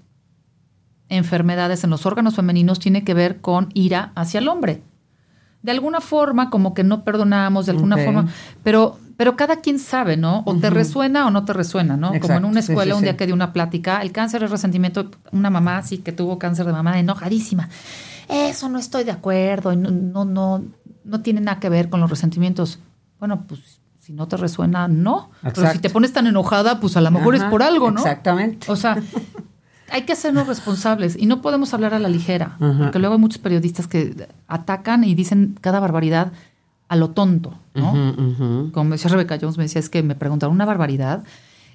enfermedades 1.07 1.83
en 1.83 1.91
los 1.91 2.07
órganos 2.07 2.35
femeninos 2.35 2.79
tiene 2.79 3.03
que 3.03 3.13
ver 3.13 3.41
con 3.41 3.69
ira 3.75 4.11
hacia 4.15 4.39
el 4.39 4.47
hombre. 4.47 4.81
De 5.61 5.71
alguna 5.71 6.01
forma, 6.01 6.49
como 6.49 6.73
que 6.73 6.83
no 6.83 7.03
perdonamos, 7.03 7.67
de 7.67 7.73
alguna 7.73 7.97
forma, 7.97 8.27
pero, 8.63 8.97
pero 9.17 9.35
cada 9.35 9.57
quien 9.57 9.79
sabe, 9.79 10.17
¿no? 10.17 10.43
O 10.45 10.55
te 10.55 10.69
resuena 10.69 11.27
o 11.27 11.31
no 11.31 11.45
te 11.45 11.53
resuena, 11.53 11.97
¿no? 11.97 12.11
Como 12.19 12.33
en 12.33 12.45
una 12.45 12.59
escuela 12.59 12.93
sí, 12.93 12.97
un 12.97 13.03
día 13.03 13.17
que 13.17 13.25
di 13.25 13.31
una 13.31 13.53
plática, 13.53 14.01
el 14.01 14.11
cáncer 14.11 14.43
es 14.43 14.51
resentimiento, 14.51 15.11
una 15.31 15.49
mamá 15.49 15.81
sí 15.83 15.99
que 15.99 16.11
tuvo 16.11 16.39
cáncer 16.39 16.65
de 16.65 16.71
mamá 16.71 16.99
enojadísima. 16.99 17.69
Eso 18.29 18.69
no 18.69 18.79
estoy 18.79 19.03
de 19.03 19.11
acuerdo, 19.11 19.75
no, 19.75 19.91
no, 19.91 20.25
no, 20.25 20.63
no 21.03 21.21
tiene 21.21 21.41
nada 21.41 21.59
que 21.59 21.69
ver 21.69 21.89
con 21.89 21.99
los 21.99 22.09
resentimientos. 22.09 22.79
Bueno, 23.19 23.45
pues 23.47 23.79
si 23.99 24.13
no 24.13 24.27
te 24.27 24.37
resuena, 24.37 24.87
no. 24.87 25.29
Pero 25.41 25.71
si 25.71 25.79
te 25.79 25.89
pones 25.89 26.11
tan 26.11 26.27
enojada, 26.27 26.79
pues 26.79 26.97
a 26.97 27.01
lo 27.01 27.11
mejor 27.11 27.35
Ajá, 27.35 27.45
es 27.45 27.49
por 27.49 27.63
algo, 27.63 27.91
¿no? 27.91 27.99
Exactamente. 27.99 28.71
O 28.71 28.75
sea, 28.75 28.97
hay 29.91 30.01
que 30.03 30.13
hacernos 30.13 30.47
responsables 30.47 31.15
y 31.17 31.25
no 31.25 31.41
podemos 31.41 31.73
hablar 31.73 31.93
a 31.93 31.99
la 31.99 32.09
ligera, 32.09 32.57
Ajá. 32.59 32.79
porque 32.79 32.99
luego 32.99 33.15
hay 33.15 33.21
muchos 33.21 33.37
periodistas 33.37 33.87
que 33.87 34.27
atacan 34.47 35.03
y 35.03 35.15
dicen 35.15 35.57
cada 35.61 35.79
barbaridad 35.79 36.31
a 36.87 36.95
lo 36.95 37.09
tonto, 37.11 37.57
¿no? 37.73 38.71
Como 38.71 38.91
decía 38.91 39.09
Rebeca 39.09 39.37
Jones, 39.39 39.57
me 39.57 39.63
decía, 39.63 39.79
es 39.79 39.89
que 39.89 40.03
me 40.03 40.15
preguntaron 40.15 40.55
una 40.55 40.65
barbaridad. 40.65 41.23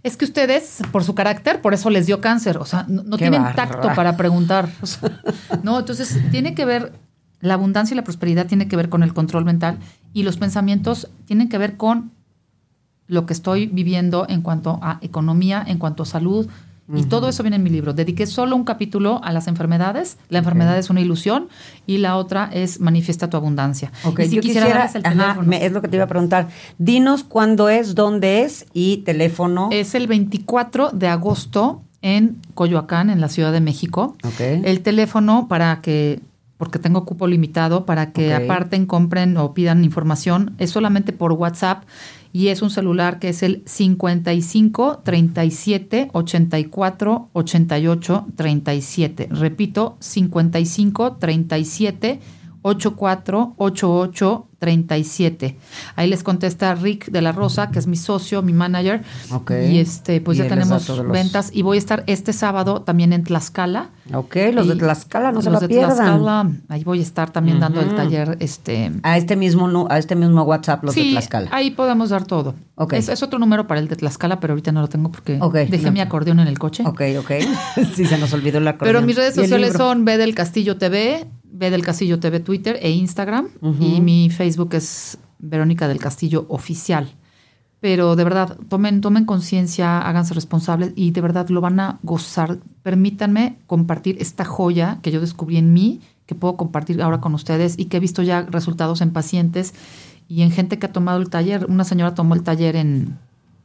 Es 0.02 0.16
que 0.16 0.24
ustedes, 0.24 0.80
por 0.92 1.02
su 1.02 1.14
carácter, 1.14 1.60
por 1.60 1.74
eso 1.74 1.90
les 1.90 2.06
dio 2.06 2.20
cáncer. 2.20 2.58
O 2.58 2.64
sea, 2.64 2.86
no, 2.88 3.16
tienen 3.16 3.42
tacto 3.54 3.88
para 3.94 4.16
preguntar. 4.16 4.68
O 4.80 4.86
sea, 4.86 5.20
no, 5.62 5.78
entonces 5.78 6.18
tiene 6.30 6.54
que 6.54 6.64
ver, 6.64 6.92
la 7.40 7.54
abundancia 7.54 7.94
y 7.94 7.96
la 7.96 8.04
prosperidad 8.04 8.46
tiene 8.46 8.68
que 8.68 8.76
ver 8.76 8.88
con 8.88 9.02
el 9.02 9.12
control 9.12 9.44
mental 9.44 9.78
y 10.12 10.22
los 10.22 10.36
pensamientos 10.36 11.08
tienen 11.24 11.48
que 11.48 11.58
ver 11.58 11.76
con 11.76 12.12
lo 13.06 13.26
que 13.26 13.32
estoy 13.32 13.66
viviendo 13.66 14.26
en 14.28 14.42
cuanto 14.42 14.78
a 14.82 14.98
economía, 15.00 15.64
en 15.66 15.78
cuanto 15.78 16.04
a 16.04 16.06
salud. 16.06 16.48
Y 16.94 17.02
todo 17.04 17.28
eso 17.28 17.42
viene 17.42 17.56
en 17.56 17.62
mi 17.62 17.68
libro. 17.68 17.92
Dediqué 17.92 18.26
solo 18.26 18.56
un 18.56 18.64
capítulo 18.64 19.20
a 19.22 19.30
las 19.32 19.46
enfermedades. 19.46 20.16
La 20.30 20.38
enfermedad 20.38 20.78
es 20.78 20.88
una 20.88 21.02
ilusión 21.02 21.48
y 21.86 21.98
la 21.98 22.16
otra 22.16 22.48
es 22.52 22.80
manifiesta 22.80 23.28
tu 23.28 23.36
abundancia. 23.36 23.92
Ok, 24.04 24.20
y 24.20 24.28
si 24.28 24.36
yo 24.36 24.40
quisiera, 24.42 24.66
quisiera, 24.66 24.86
darles 24.86 24.94
el 24.94 25.04
ajá, 25.06 25.22
teléfono. 25.34 25.48
me- 25.48 25.66
es 25.66 25.72
lo 25.72 25.82
que 25.82 25.88
te 25.88 25.96
iba 25.96 26.04
a 26.04 26.08
preguntar. 26.08 26.48
Dinos 26.78 27.24
cuándo 27.24 27.68
es, 27.68 27.94
dónde 27.94 28.42
es 28.42 28.64
y 28.72 28.98
teléfono. 28.98 29.68
Es 29.70 29.94
el 29.94 30.06
24 30.06 30.90
de 30.92 31.08
agosto 31.08 31.82
en 32.00 32.36
Coyoacán, 32.54 33.10
en 33.10 33.20
la 33.20 33.28
Ciudad 33.28 33.52
de 33.52 33.60
México. 33.60 34.16
Ok. 34.24 34.40
El 34.40 34.80
teléfono 34.80 35.46
para 35.46 35.80
que, 35.82 36.20
porque 36.56 36.78
tengo 36.78 37.04
cupo 37.04 37.26
limitado, 37.26 37.84
para 37.84 38.12
que 38.12 38.32
aparten, 38.32 38.86
compren 38.86 39.36
o 39.36 39.52
pidan 39.52 39.84
información, 39.84 40.54
es 40.58 40.70
solamente 40.70 41.12
por 41.12 41.32
WhatsApp 41.32 41.82
y 42.32 42.48
es 42.48 42.62
un 42.62 42.70
celular 42.70 43.18
que 43.18 43.30
es 43.30 43.42
el 43.42 43.62
55 43.64 45.00
37 45.04 46.10
84 46.12 47.28
88 47.32 48.26
37. 48.36 49.28
Repito, 49.30 49.96
55 50.00 51.16
37 51.16 52.20
84 52.20 52.37
88 52.68 54.44
37. 54.58 55.56
Ahí 55.94 56.10
les 56.10 56.22
contesta 56.24 56.74
Rick 56.74 57.10
de 57.10 57.22
la 57.22 57.30
Rosa, 57.32 57.70
que 57.70 57.78
es 57.78 57.86
mi 57.86 57.96
socio, 57.96 58.42
mi 58.42 58.52
manager. 58.52 59.02
Ok. 59.30 59.52
Y 59.70 59.78
este, 59.78 60.20
pues 60.20 60.36
Y 60.38 60.42
ya 60.42 60.48
tenemos 60.48 60.88
los- 60.88 61.08
ventas. 61.08 61.50
Y 61.52 61.62
voy 61.62 61.76
a 61.76 61.78
estar 61.78 62.02
este 62.08 62.32
sábado 62.32 62.82
también 62.82 63.12
en 63.12 63.22
Tlaxcala. 63.22 63.90
Ok, 64.12 64.36
los 64.52 64.66
de 64.66 64.74
Tlaxcala, 64.76 65.32
no 65.32 65.42
se 65.42 65.50
los 65.50 65.54
lo 65.54 65.60
de 65.60 65.68
pierdan. 65.68 65.96
Tlaxcala, 65.96 66.50
ahí 66.70 66.82
voy 66.82 66.98
a 66.98 67.02
estar 67.02 67.30
también 67.30 67.60
dando 67.60 67.80
el 67.80 67.94
taller. 67.94 68.36
Este, 68.40 68.90
A 69.02 69.16
este 69.16 69.36
mismo 69.36 69.86
a 69.90 69.98
este 69.98 70.16
mismo 70.16 70.42
WhatsApp, 70.42 70.82
los 70.82 70.94
de 70.94 71.10
Tlaxcala. 71.12 71.50
ahí 71.52 71.70
podemos 71.70 72.10
dar 72.10 72.24
todo. 72.24 72.54
Ok. 72.74 72.94
Es, 72.94 73.08
es 73.08 73.22
otro 73.22 73.38
número 73.38 73.66
para 73.66 73.80
el 73.80 73.86
de 73.88 73.96
Tlaxcala, 73.96 74.40
pero 74.40 74.54
ahorita 74.54 74.72
no 74.72 74.80
lo 74.80 74.88
tengo 74.88 75.12
porque 75.12 75.38
dejé 75.70 75.86
no. 75.86 75.92
mi 75.92 76.00
acordeón 76.00 76.40
en 76.40 76.48
el 76.48 76.58
coche. 76.58 76.82
Ok, 76.86 77.02
ok. 77.20 77.30
sí, 77.94 78.06
se 78.06 78.18
nos 78.18 78.32
olvidó 78.32 78.58
la 78.60 78.76
Pero 78.76 79.02
mis 79.02 79.14
redes 79.14 79.34
sociales 79.36 79.74
son 79.74 80.04
B 80.04 80.16
del 80.16 80.34
Castillo 80.34 80.78
TV, 80.78 81.26
B 81.50 81.70
del 81.70 81.84
Castillo 81.84 82.18
TV 82.20 82.40
Twitter 82.40 82.78
e 82.80 82.90
Instagram. 82.90 83.48
Y 83.80 84.00
mi 84.00 84.30
Facebook 84.30 84.74
es 84.74 85.18
Verónica 85.38 85.88
del 85.88 85.98
Castillo 85.98 86.46
Oficial. 86.48 87.14
Pero 87.80 88.16
de 88.16 88.24
verdad, 88.24 88.56
tomen, 88.68 89.00
tomen 89.00 89.24
conciencia, 89.24 90.00
háganse 90.00 90.34
responsables 90.34 90.92
y 90.96 91.12
de 91.12 91.20
verdad 91.20 91.48
lo 91.48 91.60
van 91.60 91.78
a 91.78 91.98
gozar. 92.02 92.58
Permítanme 92.82 93.58
compartir 93.66 94.16
esta 94.20 94.44
joya 94.44 94.98
que 95.00 95.12
yo 95.12 95.20
descubrí 95.20 95.58
en 95.58 95.72
mí, 95.72 96.00
que 96.26 96.34
puedo 96.34 96.56
compartir 96.56 97.00
ahora 97.00 97.20
con 97.20 97.34
ustedes 97.34 97.78
y 97.78 97.84
que 97.84 97.98
he 97.98 98.00
visto 98.00 98.22
ya 98.22 98.42
resultados 98.42 99.00
en 99.00 99.12
pacientes 99.12 99.74
y 100.26 100.42
en 100.42 100.50
gente 100.50 100.78
que 100.78 100.86
ha 100.86 100.92
tomado 100.92 101.20
el 101.20 101.30
taller. 101.30 101.66
Una 101.68 101.84
señora 101.84 102.14
tomó 102.14 102.34
el 102.34 102.42
taller 102.42 102.74
en, 102.74 103.16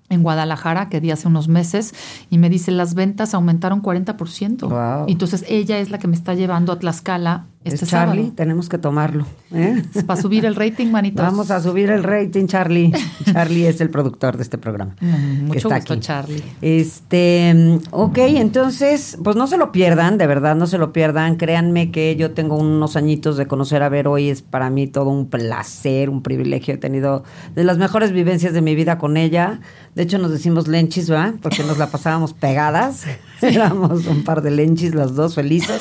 en 0.10 0.22
Guadalajara, 0.22 0.90
que 0.90 1.02
di 1.02 1.10
hace 1.10 1.28
unos 1.28 1.48
meses, 1.48 1.96
y 2.30 2.38
me 2.38 2.50
dice, 2.50 2.72
las 2.72 2.94
ventas 2.94 3.34
aumentaron 3.34 3.82
40%. 3.82 4.70
Wow. 4.70 5.06
Entonces 5.08 5.44
ella 5.50 5.80
es 5.80 5.90
la 5.90 5.98
que 5.98 6.08
me 6.08 6.16
está 6.16 6.36
llevando 6.36 6.72
a 6.72 6.78
Tlaxcala 6.78 7.48
este 7.64 7.86
es 7.86 7.92
Charlie, 7.92 8.22
sábado. 8.24 8.36
tenemos 8.36 8.70
que 8.70 8.78
tomarlo. 8.78 9.26
¿eh? 9.54 9.84
Para 10.06 10.22
subir 10.22 10.46
el 10.46 10.56
rating, 10.56 10.88
manitos. 10.88 11.26
Vamos 11.26 11.50
a 11.52 11.62
subir 11.62 11.90
el 11.90 12.04
rating, 12.04 12.48
Charlie. 12.48 12.92
Charlie 13.32 13.68
es 13.68 13.80
el 13.82 13.90
productor 13.90 14.38
de 14.38 14.44
este 14.44 14.58
programa. 14.58 14.96
Mm, 15.00 15.46
Mucho 15.46 15.60
está 15.60 15.76
gusto, 15.78 15.94
aquí. 15.94 16.02
Charlie. 16.02 16.44
Este, 16.62 17.80
ok, 17.92 18.18
entonces, 18.18 19.18
pues 19.24 19.36
no 19.36 19.48
se 19.48 19.58
lo 19.58 19.72
pierdan, 19.72 20.18
de 20.18 20.28
verdad, 20.28 20.56
no 20.56 20.68
se 20.68 20.78
lo 20.78 20.92
pierdan. 20.92 21.38
Créanme 21.38 21.92
que 21.92 22.16
yo 22.16 22.32
tengo 22.32 22.58
unos 22.58 22.96
añitos 22.96 23.38
de 23.38 23.48
conocer 23.48 23.84
a 23.84 23.90
Ver 23.90 24.08
hoy, 24.08 24.30
es 24.30 24.42
para 24.42 24.70
mí 24.70 24.88
todo 24.88 25.10
un 25.10 25.30
placer, 25.30 26.10
un 26.10 26.22
privilegio. 26.22 26.74
He 26.74 26.78
tenido 26.78 27.24
de 27.56 27.64
las 27.64 27.78
mejores 27.78 28.12
vivencias 28.12 28.54
de 28.54 28.62
mi 28.62 28.76
vida 28.76 28.98
con 28.98 29.18
ella. 29.18 29.60
De 29.96 30.04
hecho, 30.04 30.18
nos 30.18 30.32
decimos 30.32 30.68
lenchis, 30.68 31.10
¿verdad? 31.10 31.36
Porque 31.42 31.64
nos 31.64 31.78
la 31.78 31.88
pasábamos 31.88 32.34
pegadas. 32.34 33.04
Éramos 33.42 34.06
un 34.08 34.24
par 34.24 34.42
de 34.42 34.52
lenchis, 34.52 34.96
las 34.96 35.16
dos 35.16 35.36
felices. 35.36 35.80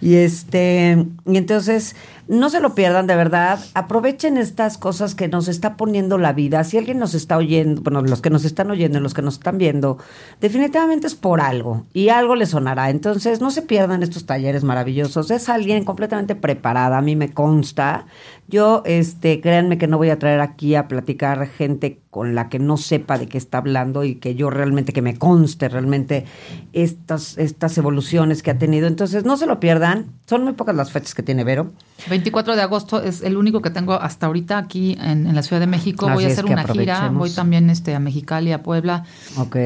Y 0.00 0.16
este, 0.16 1.04
y 1.26 1.36
entonces, 1.36 1.96
no 2.28 2.50
se 2.50 2.60
lo 2.60 2.74
pierdan 2.74 3.06
de 3.06 3.16
verdad. 3.16 3.58
Aprovechen 3.74 4.36
estas 4.36 4.76
cosas 4.76 5.14
que 5.14 5.28
nos 5.28 5.48
está 5.48 5.76
poniendo 5.76 6.18
la 6.18 6.34
vida. 6.34 6.62
Si 6.62 6.76
alguien 6.76 6.98
nos 6.98 7.14
está 7.14 7.38
oyendo, 7.38 7.80
bueno, 7.80 8.02
los 8.02 8.20
que 8.20 8.30
nos 8.30 8.44
están 8.44 8.70
oyendo, 8.70 9.00
los 9.00 9.14
que 9.14 9.22
nos 9.22 9.34
están 9.34 9.56
viendo, 9.56 9.98
definitivamente 10.40 11.06
es 11.06 11.14
por 11.14 11.40
algo 11.40 11.86
y 11.94 12.10
algo 12.10 12.34
les 12.34 12.50
sonará. 12.50 12.90
Entonces, 12.90 13.40
no 13.40 13.50
se 13.50 13.62
pierdan 13.62 14.02
estos 14.02 14.26
talleres 14.26 14.62
maravillosos. 14.62 15.30
Es 15.30 15.48
alguien 15.48 15.84
completamente 15.84 16.34
preparada, 16.34 16.98
a 16.98 17.02
mí 17.02 17.16
me 17.16 17.32
consta. 17.32 18.06
Yo, 18.46 18.82
este, 18.84 19.40
créanme 19.40 19.78
que 19.78 19.86
no 19.86 19.96
voy 19.96 20.10
a 20.10 20.18
traer 20.18 20.40
aquí 20.40 20.74
a 20.74 20.86
platicar 20.86 21.46
gente 21.46 22.00
con 22.10 22.34
la 22.34 22.48
que 22.48 22.58
no 22.58 22.76
sepa 22.76 23.18
de 23.18 23.26
qué 23.26 23.38
está 23.38 23.58
hablando 23.58 24.04
y 24.04 24.16
que 24.16 24.34
yo 24.34 24.50
realmente, 24.50 24.92
que 24.92 25.02
me 25.02 25.16
conste 25.18 25.68
realmente 25.68 26.24
estas, 26.74 27.38
estas 27.38 27.78
evoluciones 27.78 28.42
que 28.42 28.50
ha 28.50 28.58
tenido. 28.58 28.86
Entonces, 28.86 29.24
no 29.24 29.38
se 29.38 29.46
lo 29.46 29.60
pierdan. 29.60 30.12
Son 30.26 30.44
muy 30.44 30.52
pocas 30.52 30.76
las 30.76 30.92
fechas 30.92 31.14
que 31.14 31.22
tiene 31.22 31.44
Vero. 31.44 31.72
24 32.08 32.56
de 32.56 32.62
agosto 32.62 33.02
es 33.02 33.22
el 33.22 33.36
único 33.36 33.60
que 33.60 33.70
tengo 33.70 33.94
hasta 33.94 34.26
ahorita 34.26 34.58
aquí 34.58 34.96
en, 35.00 35.26
en 35.26 35.34
la 35.34 35.42
Ciudad 35.42 35.60
de 35.60 35.66
México. 35.66 36.06
Así 36.06 36.14
voy 36.14 36.24
a 36.24 36.28
hacer 36.28 36.44
una 36.44 36.64
gira, 36.64 37.08
voy 37.08 37.30
también 37.30 37.70
este, 37.70 37.94
a 37.94 38.00
Mexicali, 38.00 38.52
a 38.52 38.62
Puebla. 38.62 39.04
Ok. 39.36 39.56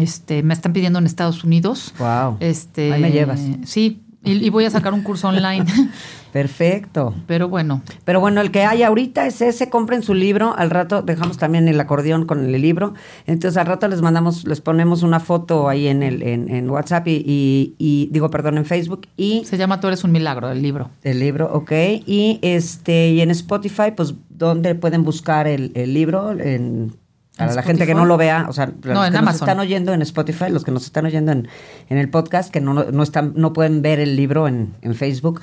Este, 0.00 0.42
me 0.42 0.54
están 0.54 0.72
pidiendo 0.72 0.98
en 0.98 1.06
Estados 1.06 1.44
Unidos. 1.44 1.94
Wow. 1.98 2.36
Este, 2.40 2.92
Ahí 2.92 3.00
me 3.00 3.10
llevas. 3.10 3.40
Sí, 3.64 4.02
y, 4.24 4.32
y 4.44 4.50
voy 4.50 4.64
a 4.64 4.70
sacar 4.70 4.92
un 4.94 5.02
curso 5.02 5.28
online. 5.28 5.64
Perfecto. 6.32 7.14
Pero 7.26 7.48
bueno, 7.50 7.82
Pero 8.06 8.18
bueno, 8.18 8.40
el 8.40 8.50
que 8.50 8.64
hay 8.64 8.82
ahorita 8.82 9.26
es 9.26 9.42
ese, 9.42 9.68
compren 9.68 10.02
su 10.02 10.14
libro, 10.14 10.54
al 10.56 10.70
rato 10.70 11.02
dejamos 11.02 11.36
también 11.36 11.68
el 11.68 11.78
acordeón 11.78 12.24
con 12.24 12.42
el 12.54 12.62
libro, 12.62 12.94
entonces 13.26 13.58
al 13.58 13.66
rato 13.66 13.86
les 13.86 14.00
mandamos, 14.00 14.46
les 14.46 14.62
ponemos 14.62 15.02
una 15.02 15.20
foto 15.20 15.68
ahí 15.68 15.88
en 15.88 16.02
el, 16.02 16.22
en, 16.22 16.48
en 16.48 16.70
WhatsApp 16.70 17.06
y, 17.08 17.22
y- 17.26 17.74
y- 17.78 18.08
digo, 18.12 18.30
perdón, 18.30 18.56
en 18.56 18.64
Facebook 18.64 19.02
y 19.16 19.44
se 19.44 19.58
llama 19.58 19.78
Tú 19.80 19.88
eres 19.88 20.04
un 20.04 20.12
milagro, 20.12 20.50
el 20.50 20.62
libro. 20.62 20.88
el 21.02 21.18
libro, 21.20 21.50
ok, 21.52 21.72
y 22.06 22.38
este, 22.40 23.10
y 23.10 23.20
en 23.20 23.30
Spotify, 23.30 23.92
pues, 23.94 24.14
¿dónde 24.30 24.74
pueden 24.74 25.04
buscar 25.04 25.46
el, 25.46 25.70
el 25.74 25.92
libro? 25.92 26.32
En, 26.32 26.94
para 27.42 27.52
¿En 27.52 27.56
la 27.56 27.62
gente 27.62 27.86
que 27.86 27.94
no 27.94 28.04
lo 28.04 28.16
vea, 28.16 28.46
o 28.48 28.52
sea, 28.52 28.66
los 28.66 29.10
que 29.10 29.16
en 29.16 29.24
nos 29.24 29.34
están 29.34 29.60
oyendo 29.60 29.92
en 29.92 30.02
Spotify, 30.02 30.46
los 30.50 30.64
que 30.64 30.70
nos 30.70 30.84
están 30.84 31.06
oyendo 31.06 31.32
en, 31.32 31.48
en 31.88 31.98
el 31.98 32.08
podcast, 32.08 32.52
que 32.52 32.60
no, 32.60 32.74
no 32.74 33.02
están, 33.02 33.32
no 33.36 33.52
pueden 33.52 33.82
ver 33.82 34.00
el 34.00 34.16
libro 34.16 34.48
en, 34.48 34.74
en 34.82 34.94
Facebook, 34.94 35.40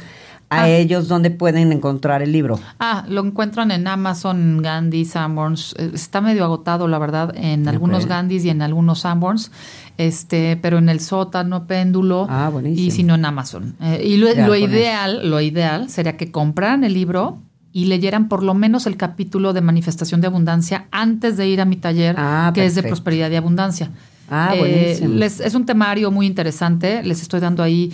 a 0.51 0.63
Ah. 0.63 0.69
ellos, 0.69 1.07
¿dónde 1.07 1.29
pueden 1.29 1.71
encontrar 1.71 2.23
el 2.23 2.31
libro? 2.31 2.59
Ah, 2.79 3.05
lo 3.07 3.23
encuentran 3.23 3.69
en 3.69 3.87
Amazon, 3.87 4.63
Gandhi, 4.63 5.05
Sanborns. 5.05 5.75
Eh, 5.77 5.91
Está 5.93 6.21
medio 6.21 6.43
agotado, 6.43 6.87
la 6.87 6.97
verdad, 6.97 7.33
en 7.35 7.67
algunos. 7.67 8.07
Gandhis 8.07 8.45
y 8.45 8.49
en 8.49 8.63
algunos 8.63 9.01
Sanborns. 9.01 9.51
Este, 9.99 10.57
pero 10.59 10.79
en 10.79 10.89
el 10.89 11.01
sótano, 11.01 11.67
péndulo. 11.67 12.25
Ah. 12.29 12.51
Y 12.65 12.89
si 12.89 13.03
no 13.03 13.13
en 13.13 13.25
Amazon. 13.25 13.75
Eh, 13.79 14.01
y 14.03 14.17
lo, 14.17 14.33
Ya, 14.33 14.47
lo 14.47 14.55
ideal, 14.55 15.29
lo 15.29 15.39
ideal 15.39 15.87
sería 15.89 16.17
que 16.17 16.31
compraran 16.31 16.83
el 16.83 16.93
libro 16.95 17.37
y 17.71 17.85
leyeran 17.85 18.27
por 18.29 18.43
lo 18.43 18.53
menos 18.53 18.87
el 18.87 18.97
capítulo 18.97 19.53
de 19.53 19.61
manifestación 19.61 20.21
de 20.21 20.27
abundancia 20.27 20.85
antes 20.91 21.37
de 21.37 21.47
ir 21.47 21.61
a 21.61 21.65
mi 21.65 21.75
taller, 21.75 22.15
Ah, 22.17 22.51
que 22.53 22.65
es 22.65 22.75
de 22.75 22.81
prosperidad 22.89 23.29
y 23.31 23.35
abundancia. 23.35 23.91
Ah, 24.31 24.53
Eh, 24.55 24.99
les- 25.07 25.39
es 25.39 25.55
un 25.55 25.65
temario 25.65 26.11
muy 26.11 26.25
interesante. 26.27 27.01
Les 27.03 27.21
estoy 27.21 27.39
dando 27.39 27.63
ahí 27.63 27.91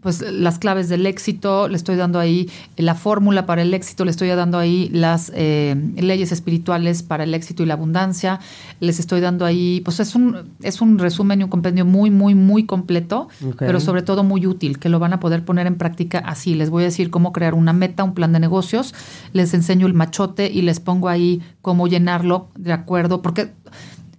pues 0.00 0.20
las 0.20 0.58
claves 0.58 0.88
del 0.88 1.06
éxito, 1.06 1.68
le 1.68 1.76
estoy 1.76 1.96
dando 1.96 2.18
ahí 2.18 2.48
la 2.76 2.94
fórmula 2.94 3.46
para 3.46 3.62
el 3.62 3.74
éxito, 3.74 4.04
le 4.04 4.10
estoy 4.10 4.28
dando 4.28 4.58
ahí 4.58 4.88
las 4.92 5.32
eh, 5.34 5.74
leyes 5.96 6.30
espirituales 6.30 7.02
para 7.02 7.24
el 7.24 7.34
éxito 7.34 7.62
y 7.62 7.66
la 7.66 7.74
abundancia, 7.74 8.38
les 8.80 9.00
estoy 9.00 9.20
dando 9.20 9.44
ahí, 9.44 9.80
pues 9.84 9.98
es 10.00 10.14
un, 10.14 10.54
es 10.62 10.80
un 10.80 10.98
resumen 10.98 11.40
y 11.40 11.44
un 11.44 11.50
compendio 11.50 11.84
muy, 11.84 12.10
muy, 12.10 12.34
muy 12.34 12.64
completo, 12.64 13.28
pero 13.58 13.80
sobre 13.80 14.02
todo 14.02 14.22
muy 14.22 14.46
útil, 14.46 14.78
que 14.78 14.88
lo 14.88 14.98
van 14.98 15.12
a 15.12 15.20
poder 15.20 15.44
poner 15.44 15.66
en 15.66 15.76
práctica 15.76 16.18
así. 16.18 16.54
Les 16.54 16.70
voy 16.70 16.84
a 16.84 16.86
decir 16.86 17.10
cómo 17.10 17.32
crear 17.32 17.54
una 17.54 17.72
meta, 17.72 18.04
un 18.04 18.14
plan 18.14 18.32
de 18.32 18.40
negocios, 18.40 18.94
les 19.32 19.52
enseño 19.54 19.86
el 19.86 19.94
machote 19.94 20.50
y 20.50 20.62
les 20.62 20.80
pongo 20.80 21.08
ahí 21.08 21.42
cómo 21.60 21.88
llenarlo 21.88 22.48
de 22.56 22.72
acuerdo, 22.72 23.20
porque 23.20 23.50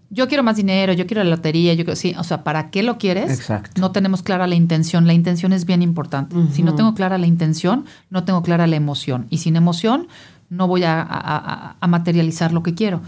yo 0.10 0.28
quiero 0.28 0.44
más 0.44 0.56
dinero, 0.58 0.94
yo 0.94 1.06
quiero 1.06 1.24
la 1.24 1.30
lotería, 1.30 1.74
yo 1.74 1.84
quiero, 1.86 1.96
sí, 1.96 2.16
o 2.18 2.24
sea, 2.24 2.44
¿para 2.44 2.70
qué 2.72 2.82
lo 2.84 2.98
quieres? 2.98 3.30
Exacto. 3.32 3.80
No 3.80 3.92
tenemos 3.92 4.24
clara 4.24 4.48
la 4.48 4.56
intención, 4.56 5.06
la 5.08 5.14
intención 5.14 5.54
es 5.54 5.66
bien 5.66 5.82
importante. 5.82 6.36
Si 6.52 6.64
no 6.64 6.74
tengo 6.76 6.94
clara 6.96 7.18
la 7.18 7.28
intención, 7.28 7.86
no 8.10 8.24
tengo 8.24 8.42
clara 8.42 8.66
la 8.68 8.76
emoción. 8.76 9.28
Y 9.30 9.38
sin 9.38 9.56
emoción, 9.56 10.08
no 10.50 10.68
voy 10.68 10.84
a, 10.84 11.00
a- 11.02 11.06
a- 11.38 11.76
a 11.80 11.88
materializar 11.88 12.54
lo 12.54 12.64
que 12.64 12.74
quiero. 12.74 13.02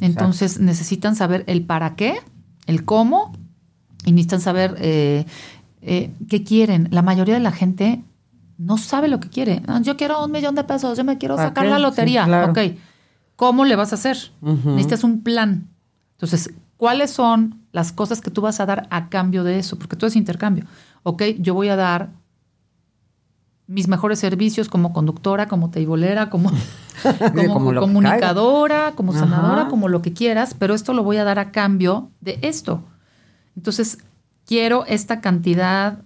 Entonces 0.00 0.58
necesitan 0.58 1.14
saber 1.16 1.44
el 1.46 1.62
para 1.64 1.94
qué, 1.94 2.16
el 2.66 2.84
cómo, 2.84 3.32
y 4.04 4.12
necesitan 4.12 4.40
saber 4.40 4.74
eh, 4.78 5.26
eh, 5.82 6.10
qué 6.28 6.42
quieren. 6.42 6.88
La 6.90 7.02
mayoría 7.02 7.34
de 7.34 7.40
la 7.40 7.52
gente 7.52 8.02
no 8.56 8.78
sabe 8.78 9.06
lo 9.06 9.20
que 9.20 9.28
quiere. 9.28 9.62
Ah, 9.68 9.80
Yo 9.82 9.96
quiero 9.96 10.24
un 10.24 10.32
millón 10.32 10.56
de 10.56 10.64
pesos, 10.64 10.98
yo 10.98 11.04
me 11.04 11.18
quiero 11.18 11.36
¿Para 11.36 11.48
sacar 11.50 11.64
qué? 11.64 11.70
la 11.70 11.76
Sí, 11.76 11.82
lotería. 11.82 12.24
claro. 12.24 12.50
Ok, 12.50 12.58
¿cómo 13.36 13.64
le 13.64 13.76
vas 13.76 13.92
a 13.92 13.94
hacer? 13.94 14.16
Ujú. 14.42 14.70
Necesitas 14.70 15.04
un 15.04 15.20
plan. 15.22 15.68
Entonces, 16.18 16.52
¿cuáles 16.76 17.12
son 17.12 17.62
las 17.70 17.92
cosas 17.92 18.20
que 18.20 18.32
tú 18.32 18.40
vas 18.40 18.58
a 18.58 18.66
dar 18.66 18.88
a 18.90 19.08
cambio 19.08 19.44
de 19.44 19.60
eso? 19.60 19.78
Porque 19.78 19.94
todo 19.94 20.08
es 20.08 20.16
intercambio. 20.16 20.64
Ok, 21.04 21.22
yo 21.38 21.54
voy 21.54 21.68
a 21.68 21.76
dar 21.76 22.10
mis 23.68 23.86
mejores 23.86 24.18
servicios 24.18 24.68
como 24.68 24.92
conductora, 24.92 25.46
como 25.46 25.70
teibolera, 25.70 26.28
como, 26.28 26.50
comunicadora, 27.78 28.94
como 28.96 29.12
Ajá. 29.12 29.20
sanadora, 29.20 29.68
como 29.68 29.88
lo 29.88 30.02
que 30.02 30.12
quieras, 30.12 30.56
pero 30.58 30.74
esto 30.74 30.92
lo 30.92 31.04
voy 31.04 31.18
a 31.18 31.24
dar 31.24 31.38
a 31.38 31.52
cambio 31.52 32.10
de 32.20 32.40
esto. 32.42 32.82
Entonces, 33.54 33.98
quiero 34.44 34.86
esta 34.86 35.20
cantidad, 35.20 36.02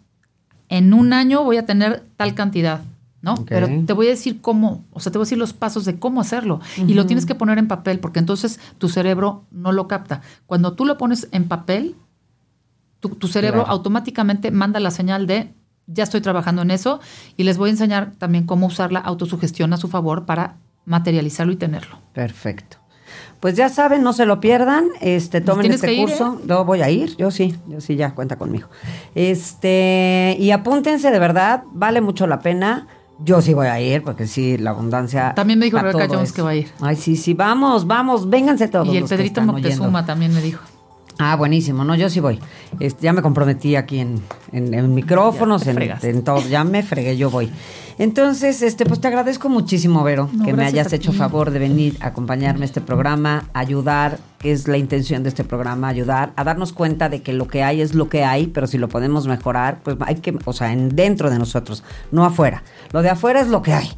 en 0.68 0.92
un 0.92 1.14
año 1.14 1.42
voy 1.42 1.56
a 1.56 1.64
tener 1.64 2.04
tal 2.16 2.34
cantidad, 2.34 2.82
¿no? 3.22 3.36
Pero 3.46 3.68
te 3.86 3.92
voy 3.92 4.08
a 4.08 4.10
decir 4.10 4.40
cómo, 4.40 4.84
o 4.92 5.00
sea, 5.00 5.10
te 5.12 5.18
voy 5.18 5.22
a 5.22 5.26
decir 5.26 5.38
los 5.38 5.52
pasos 5.52 5.84
de 5.84 5.98
cómo 5.98 6.20
hacerlo. 6.20 6.60
Y 6.76 6.94
lo 6.94 7.06
tienes 7.06 7.24
que 7.24 7.34
poner 7.34 7.58
en 7.58 7.68
papel, 7.68 8.00
porque 8.00 8.18
entonces 8.18 8.60
tu 8.78 8.88
cerebro 8.88 9.44
no 9.50 9.72
lo 9.72 9.88
capta. 9.88 10.20
Cuando 10.46 10.74
tú 10.74 10.84
lo 10.84 10.98
pones 10.98 11.28
en 11.32 11.44
papel, 11.48 11.94
tu, 13.00 13.10
tu 13.10 13.28
cerebro 13.28 13.60
Claro. 13.62 13.72
automáticamente 13.72 14.50
manda 14.50 14.80
la 14.80 14.90
señal 14.90 15.26
de 15.26 15.54
ya 15.86 16.04
estoy 16.04 16.20
trabajando 16.20 16.62
en 16.62 16.70
eso 16.70 17.00
y 17.36 17.42
les 17.44 17.58
voy 17.58 17.68
a 17.68 17.72
enseñar 17.72 18.12
también 18.18 18.44
cómo 18.44 18.66
usar 18.66 18.92
la 18.92 19.00
autosugestión 19.00 19.72
a 19.72 19.76
su 19.76 19.88
favor 19.88 20.26
para 20.26 20.56
materializarlo 20.84 21.52
y 21.52 21.56
tenerlo. 21.56 21.98
Perfecto. 22.12 22.78
Pues 23.40 23.56
ya 23.56 23.68
saben, 23.68 24.02
no 24.02 24.12
se 24.12 24.24
lo 24.24 24.38
pierdan, 24.40 24.86
este, 25.00 25.40
tomen 25.40 25.72
este 25.72 25.92
ir, 25.92 26.06
curso. 26.06 26.40
Yo 26.46 26.64
voy 26.64 26.80
a 26.80 26.90
ir, 26.90 27.16
yo 27.16 27.30
sí, 27.32 27.56
yo 27.66 27.80
sí, 27.80 27.96
ya 27.96 28.14
cuenta 28.14 28.36
conmigo. 28.36 28.68
Este, 29.16 30.36
y 30.38 30.50
apúntense 30.52 31.10
de 31.10 31.18
verdad, 31.18 31.64
vale 31.72 32.00
mucho 32.00 32.26
la 32.26 32.40
pena. 32.40 32.86
Yo 33.24 33.40
sí 33.40 33.54
voy 33.54 33.66
a 33.68 33.80
ir, 33.80 34.02
porque 34.02 34.26
sí, 34.26 34.58
la 34.58 34.70
abundancia. 34.70 35.32
También 35.34 35.58
me 35.58 35.66
dijo 35.66 35.78
Rebeca 35.78 36.08
Jones 36.08 36.30
es- 36.30 36.32
que 36.34 36.42
va 36.42 36.50
a 36.50 36.54
ir. 36.56 36.70
Ay, 36.80 36.96
sí, 36.96 37.16
sí, 37.16 37.34
vamos, 37.34 37.86
vamos, 37.86 38.28
vénganse 38.28 38.68
todos. 38.68 38.88
y 38.88 38.96
el 38.96 39.04
Pedrito 39.04 39.42
Moctezuma 39.42 39.86
oyendo. 39.88 40.04
también 40.04 40.34
me 40.34 40.40
dijo. 40.40 40.60
Ah, 41.22 41.36
buenísimo, 41.36 41.84
no, 41.84 41.94
yo 41.94 42.10
sí 42.10 42.20
voy. 42.20 42.40
Este, 42.80 43.04
ya 43.04 43.12
me 43.12 43.22
comprometí 43.22 43.76
aquí 43.76 44.00
en, 44.00 44.20
en, 44.52 44.74
en 44.74 44.94
micrófonos, 44.94 45.66
en, 45.66 45.80
en 45.80 46.24
todo, 46.24 46.42
ya 46.48 46.64
me 46.64 46.82
fregué, 46.82 47.16
yo 47.16 47.30
voy. 47.30 47.50
Entonces, 47.98 48.62
este, 48.62 48.84
pues 48.86 49.00
te 49.00 49.08
agradezco 49.08 49.48
muchísimo, 49.48 50.02
Vero, 50.02 50.28
No, 50.32 50.44
que 50.44 50.52
me 50.52 50.64
hayas 50.64 50.92
hecho 50.92 51.12
favor 51.12 51.50
de 51.50 51.58
venir 51.58 51.96
a 52.00 52.08
acompañarme 52.08 52.62
a 52.62 52.64
este 52.64 52.80
programa, 52.80 53.44
ayudar, 53.52 54.18
que 54.38 54.50
es 54.50 54.66
la 54.66 54.78
intención 54.78 55.22
de 55.22 55.28
este 55.28 55.44
programa, 55.44 55.88
ayudar 55.88 56.32
a 56.36 56.44
darnos 56.44 56.72
cuenta 56.72 57.08
de 57.08 57.22
que 57.22 57.32
lo 57.32 57.48
que 57.48 57.62
hay 57.62 57.80
es 57.80 57.94
lo 57.94 58.08
que 58.08 58.24
hay, 58.24 58.46
pero 58.48 58.66
si 58.66 58.78
lo 58.78 58.88
podemos 58.88 59.26
mejorar, 59.26 59.80
pues 59.82 59.96
hay 60.00 60.16
que, 60.16 60.36
o 60.44 60.52
sea, 60.52 60.72
en 60.72 60.96
dentro 60.96 61.30
de 61.30 61.38
nosotros, 61.38 61.84
no 62.10 62.24
afuera. 62.24 62.62
Lo 62.92 63.02
de 63.02 63.10
afuera 63.10 63.40
es 63.40 63.48
lo 63.48 63.62
que 63.62 63.72
hay. 63.74 63.90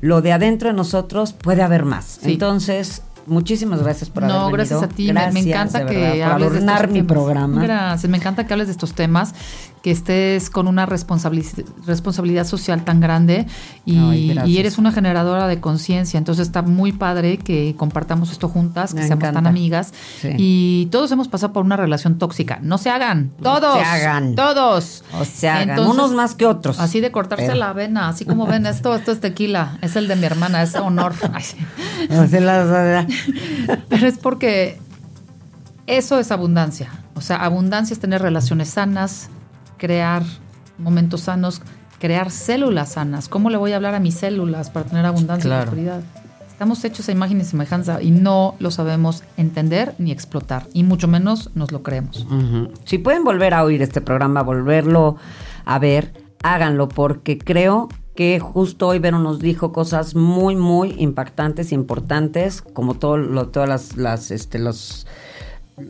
Lo 0.00 0.22
de 0.22 0.32
adentro 0.32 0.68
de 0.68 0.74
nosotros 0.74 1.32
puede 1.32 1.62
haber 1.62 1.84
más. 1.84 2.20
Sí. 2.22 2.32
Entonces, 2.32 3.02
muchísimas 3.26 3.82
gracias 3.82 4.10
por 4.10 4.24
haber 4.24 4.36
No, 4.36 4.50
gracias 4.50 4.82
a 4.82 4.88
ti. 4.88 5.06
Me- 5.06 5.12
Gracias, 5.12 5.34
me 5.34 5.40
encanta 5.40 5.86
que 5.86 5.96
verdad, 5.96 6.32
hables 6.32 6.52
de 6.52 6.58
estos 6.58 6.80
mi 6.88 6.92
temas. 6.94 7.06
programa. 7.12 7.62
Gracias. 7.62 8.10
Me 8.10 8.16
encanta 8.18 8.46
que 8.46 8.52
hables 8.52 8.68
de 8.68 8.72
estos 8.72 8.94
temas, 8.94 9.34
que 9.82 9.90
estés 9.90 10.48
con 10.50 10.68
una 10.68 10.86
responsabili- 10.86 11.64
responsabilidad 11.86 12.46
social 12.46 12.84
tan 12.84 13.00
grande 13.00 13.46
y, 13.84 13.98
Ay, 13.98 14.28
gracias. 14.28 14.48
y 14.48 14.58
eres 14.58 14.78
una 14.78 14.92
generadora 14.92 15.48
de 15.48 15.60
conciencia. 15.60 16.18
Entonces 16.18 16.46
está 16.46 16.62
muy 16.62 16.92
padre 16.92 17.38
que 17.38 17.74
compartamos 17.76 18.30
esto 18.30 18.48
juntas, 18.48 18.94
que 18.94 19.00
Me 19.00 19.06
seamos 19.06 19.22
encanta. 19.24 19.40
tan 19.40 19.46
amigas. 19.48 19.92
Sí. 20.20 20.28
Y 20.38 20.86
todos 20.92 21.10
hemos 21.10 21.26
pasado 21.28 21.52
por 21.52 21.64
una 21.64 21.76
relación 21.76 22.18
tóxica. 22.18 22.58
No 22.62 22.78
se 22.78 22.90
hagan. 22.90 23.32
No 23.40 23.58
Todos. 23.60 23.78
se 23.78 23.84
hagan. 23.84 24.34
Todos. 24.36 25.04
O 25.18 25.24
sea, 25.24 25.62
Entonces, 25.62 25.92
unos 25.94 26.12
más 26.12 26.34
que 26.36 26.46
otros. 26.46 26.78
Así 26.78 27.00
de 27.00 27.10
cortarse 27.10 27.46
Pero- 27.46 27.58
la 27.58 27.72
vena, 27.72 28.08
así 28.08 28.24
como 28.24 28.46
ven 28.46 28.66
esto, 28.66 28.94
esto 28.94 29.10
es 29.12 29.20
tequila, 29.20 29.78
es 29.82 29.96
el 29.96 30.06
de 30.06 30.14
mi 30.16 30.26
hermana, 30.26 30.62
es 30.62 30.74
honor. 30.76 31.12
Ay, 31.32 31.42
sí. 31.42 31.56
O 32.10 32.26
sea, 32.28 32.40
la- 32.40 33.06
Pero 33.88 34.06
es 34.06 34.18
porque 34.18 34.78
eso 35.86 36.18
es 36.18 36.30
abundancia. 36.30 36.90
O 37.14 37.20
sea, 37.20 37.36
abundancia 37.36 37.94
es 37.94 38.00
tener 38.00 38.22
relaciones 38.22 38.68
sanas, 38.68 39.28
crear 39.78 40.22
momentos 40.78 41.22
sanos, 41.22 41.62
crear 41.98 42.30
células 42.30 42.92
sanas. 42.92 43.28
¿Cómo 43.28 43.50
le 43.50 43.56
voy 43.56 43.72
a 43.72 43.76
hablar 43.76 43.94
a 43.94 44.00
mis 44.00 44.14
células 44.14 44.70
para 44.70 44.86
tener 44.86 45.06
abundancia 45.06 45.48
y 45.48 45.62
prosperidad? 45.62 46.00
Estamos 46.48 46.84
hechos 46.84 47.08
a 47.08 47.12
imagen 47.12 47.40
y 47.40 47.44
semejanza 47.44 48.00
y 48.00 48.10
no 48.10 48.54
lo 48.60 48.70
sabemos 48.70 49.24
entender 49.36 49.94
ni 49.98 50.12
explotar, 50.12 50.68
y 50.72 50.84
mucho 50.84 51.08
menos 51.08 51.50
nos 51.54 51.72
lo 51.72 51.82
creemos. 51.82 52.24
Si 52.84 52.98
pueden 52.98 53.24
volver 53.24 53.54
a 53.54 53.64
oír 53.64 53.82
este 53.82 54.00
programa, 54.00 54.42
volverlo 54.42 55.16
a 55.64 55.78
ver, 55.80 56.12
háganlo 56.42 56.88
porque 56.88 57.38
creo 57.38 57.88
que 58.14 58.38
justo 58.40 58.88
hoy 58.88 58.98
Vero 58.98 59.18
nos 59.18 59.38
dijo 59.38 59.72
cosas 59.72 60.14
muy, 60.14 60.56
muy 60.56 60.94
impactantes, 60.98 61.72
importantes, 61.72 62.60
como 62.60 62.94
todo 62.94 63.16
lo, 63.16 63.48
todas 63.48 63.68
las, 63.68 63.96
las, 63.96 64.30
este, 64.30 64.58
los, 64.58 65.06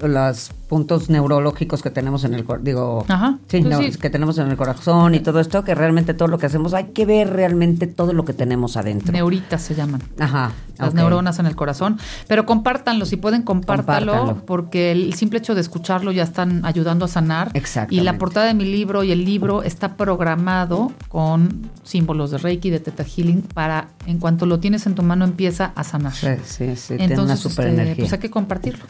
los 0.00 0.50
puntos 0.68 1.10
neurológicos 1.10 1.82
que 1.82 1.90
tenemos 1.90 2.24
en 2.24 2.34
el 2.34 2.46
digo 2.62 3.04
Ajá. 3.08 3.38
sí, 3.48 3.60
Pues 3.60 3.64
no, 3.64 3.82
sí. 3.82 3.98
que 3.98 4.10
tenemos 4.10 4.38
en 4.38 4.48
el 4.48 4.56
corazón 4.56 5.14
y 5.14 5.20
todo 5.20 5.40
esto 5.40 5.64
que 5.64 5.74
realmente 5.74 6.14
todo 6.14 6.28
lo 6.28 6.38
que 6.38 6.46
hacemos 6.46 6.72
hay 6.72 6.84
que 6.86 7.04
ver 7.04 7.30
realmente 7.30 7.86
todo 7.86 8.12
lo 8.12 8.24
que 8.24 8.32
tenemos 8.32 8.76
adentro 8.76 9.12
Neuritas 9.12 9.62
se 9.62 9.74
llaman. 9.74 10.00
ajá 10.18 10.52
las 10.82 10.94
neuronas 10.94 11.38
en 11.38 11.46
el 11.46 11.56
corazón. 11.56 11.98
Pero 12.28 12.46
compártanlo, 12.46 13.06
si 13.06 13.16
pueden, 13.16 13.42
compártalo, 13.42 14.42
porque 14.46 14.92
el 14.92 15.14
simple 15.14 15.38
hecho 15.38 15.54
de 15.54 15.60
escucharlo 15.60 16.12
ya 16.12 16.22
están 16.22 16.64
ayudando 16.64 17.04
a 17.04 17.08
sanar. 17.08 17.50
Exactamente. 17.54 17.94
Y 17.94 18.04
la 18.04 18.18
portada 18.18 18.46
de 18.46 18.54
mi 18.54 18.64
libro 18.64 19.02
y 19.04 19.12
el 19.12 19.24
libro 19.24 19.62
está 19.62 19.96
programado 19.96 20.92
con 21.08 21.70
símbolos 21.84 22.30
de 22.30 22.38
Reiki, 22.38 22.70
de 22.70 22.80
Theta 22.80 23.04
Healing, 23.04 23.42
para 23.42 23.88
en 24.06 24.18
cuanto 24.18 24.46
lo 24.46 24.58
tienes 24.60 24.86
en 24.86 24.94
tu 24.94 25.02
mano 25.02 25.24
empieza 25.24 25.72
a 25.74 25.84
sanar. 25.84 26.12
sí, 26.14 26.28
sí, 26.44 26.76
sí, 26.76 26.96
tiene 26.96 27.04
una 27.04 27.12
Entonces, 27.14 27.40
super 27.40 27.66
este, 27.66 27.80
energía 27.82 28.02
pues 28.02 28.12
hay 28.12 28.18
que 28.18 28.30
compartirlo. 28.30 28.84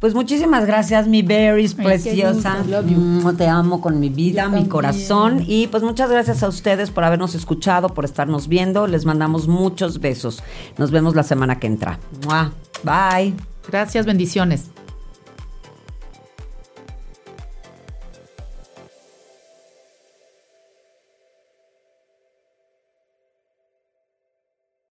Pues 0.00 0.14
muchísimas 0.14 0.64
gracias, 0.66 1.06
mi 1.06 1.20
berries 1.22 1.74
preciosa. 1.74 2.64
Mm, 2.64 3.36
Te 3.36 3.46
amo 3.46 3.82
con 3.82 4.00
mi 4.00 4.08
vida, 4.08 4.44
Yo 4.44 4.48
mi 4.48 4.54
también. 4.54 4.68
corazón. 4.70 5.44
Y 5.46 5.66
pues 5.66 5.82
muchas 5.82 6.10
gracias 6.10 6.42
a 6.42 6.48
ustedes 6.48 6.90
por 6.90 7.04
habernos 7.04 7.34
escuchado, 7.34 7.90
por 7.90 8.06
estarnos 8.06 8.48
viendo. 8.48 8.86
Les 8.86 9.04
mandamos 9.04 9.46
muchos 9.46 10.00
besos. 10.00 10.42
Nos 10.78 10.90
vemos 10.90 11.14
la 11.14 11.22
semana 11.22 11.58
que 11.60 11.66
entra. 11.66 11.98
Bye. 12.82 13.34
Gracias, 13.68 14.06
bendiciones. 14.06 14.70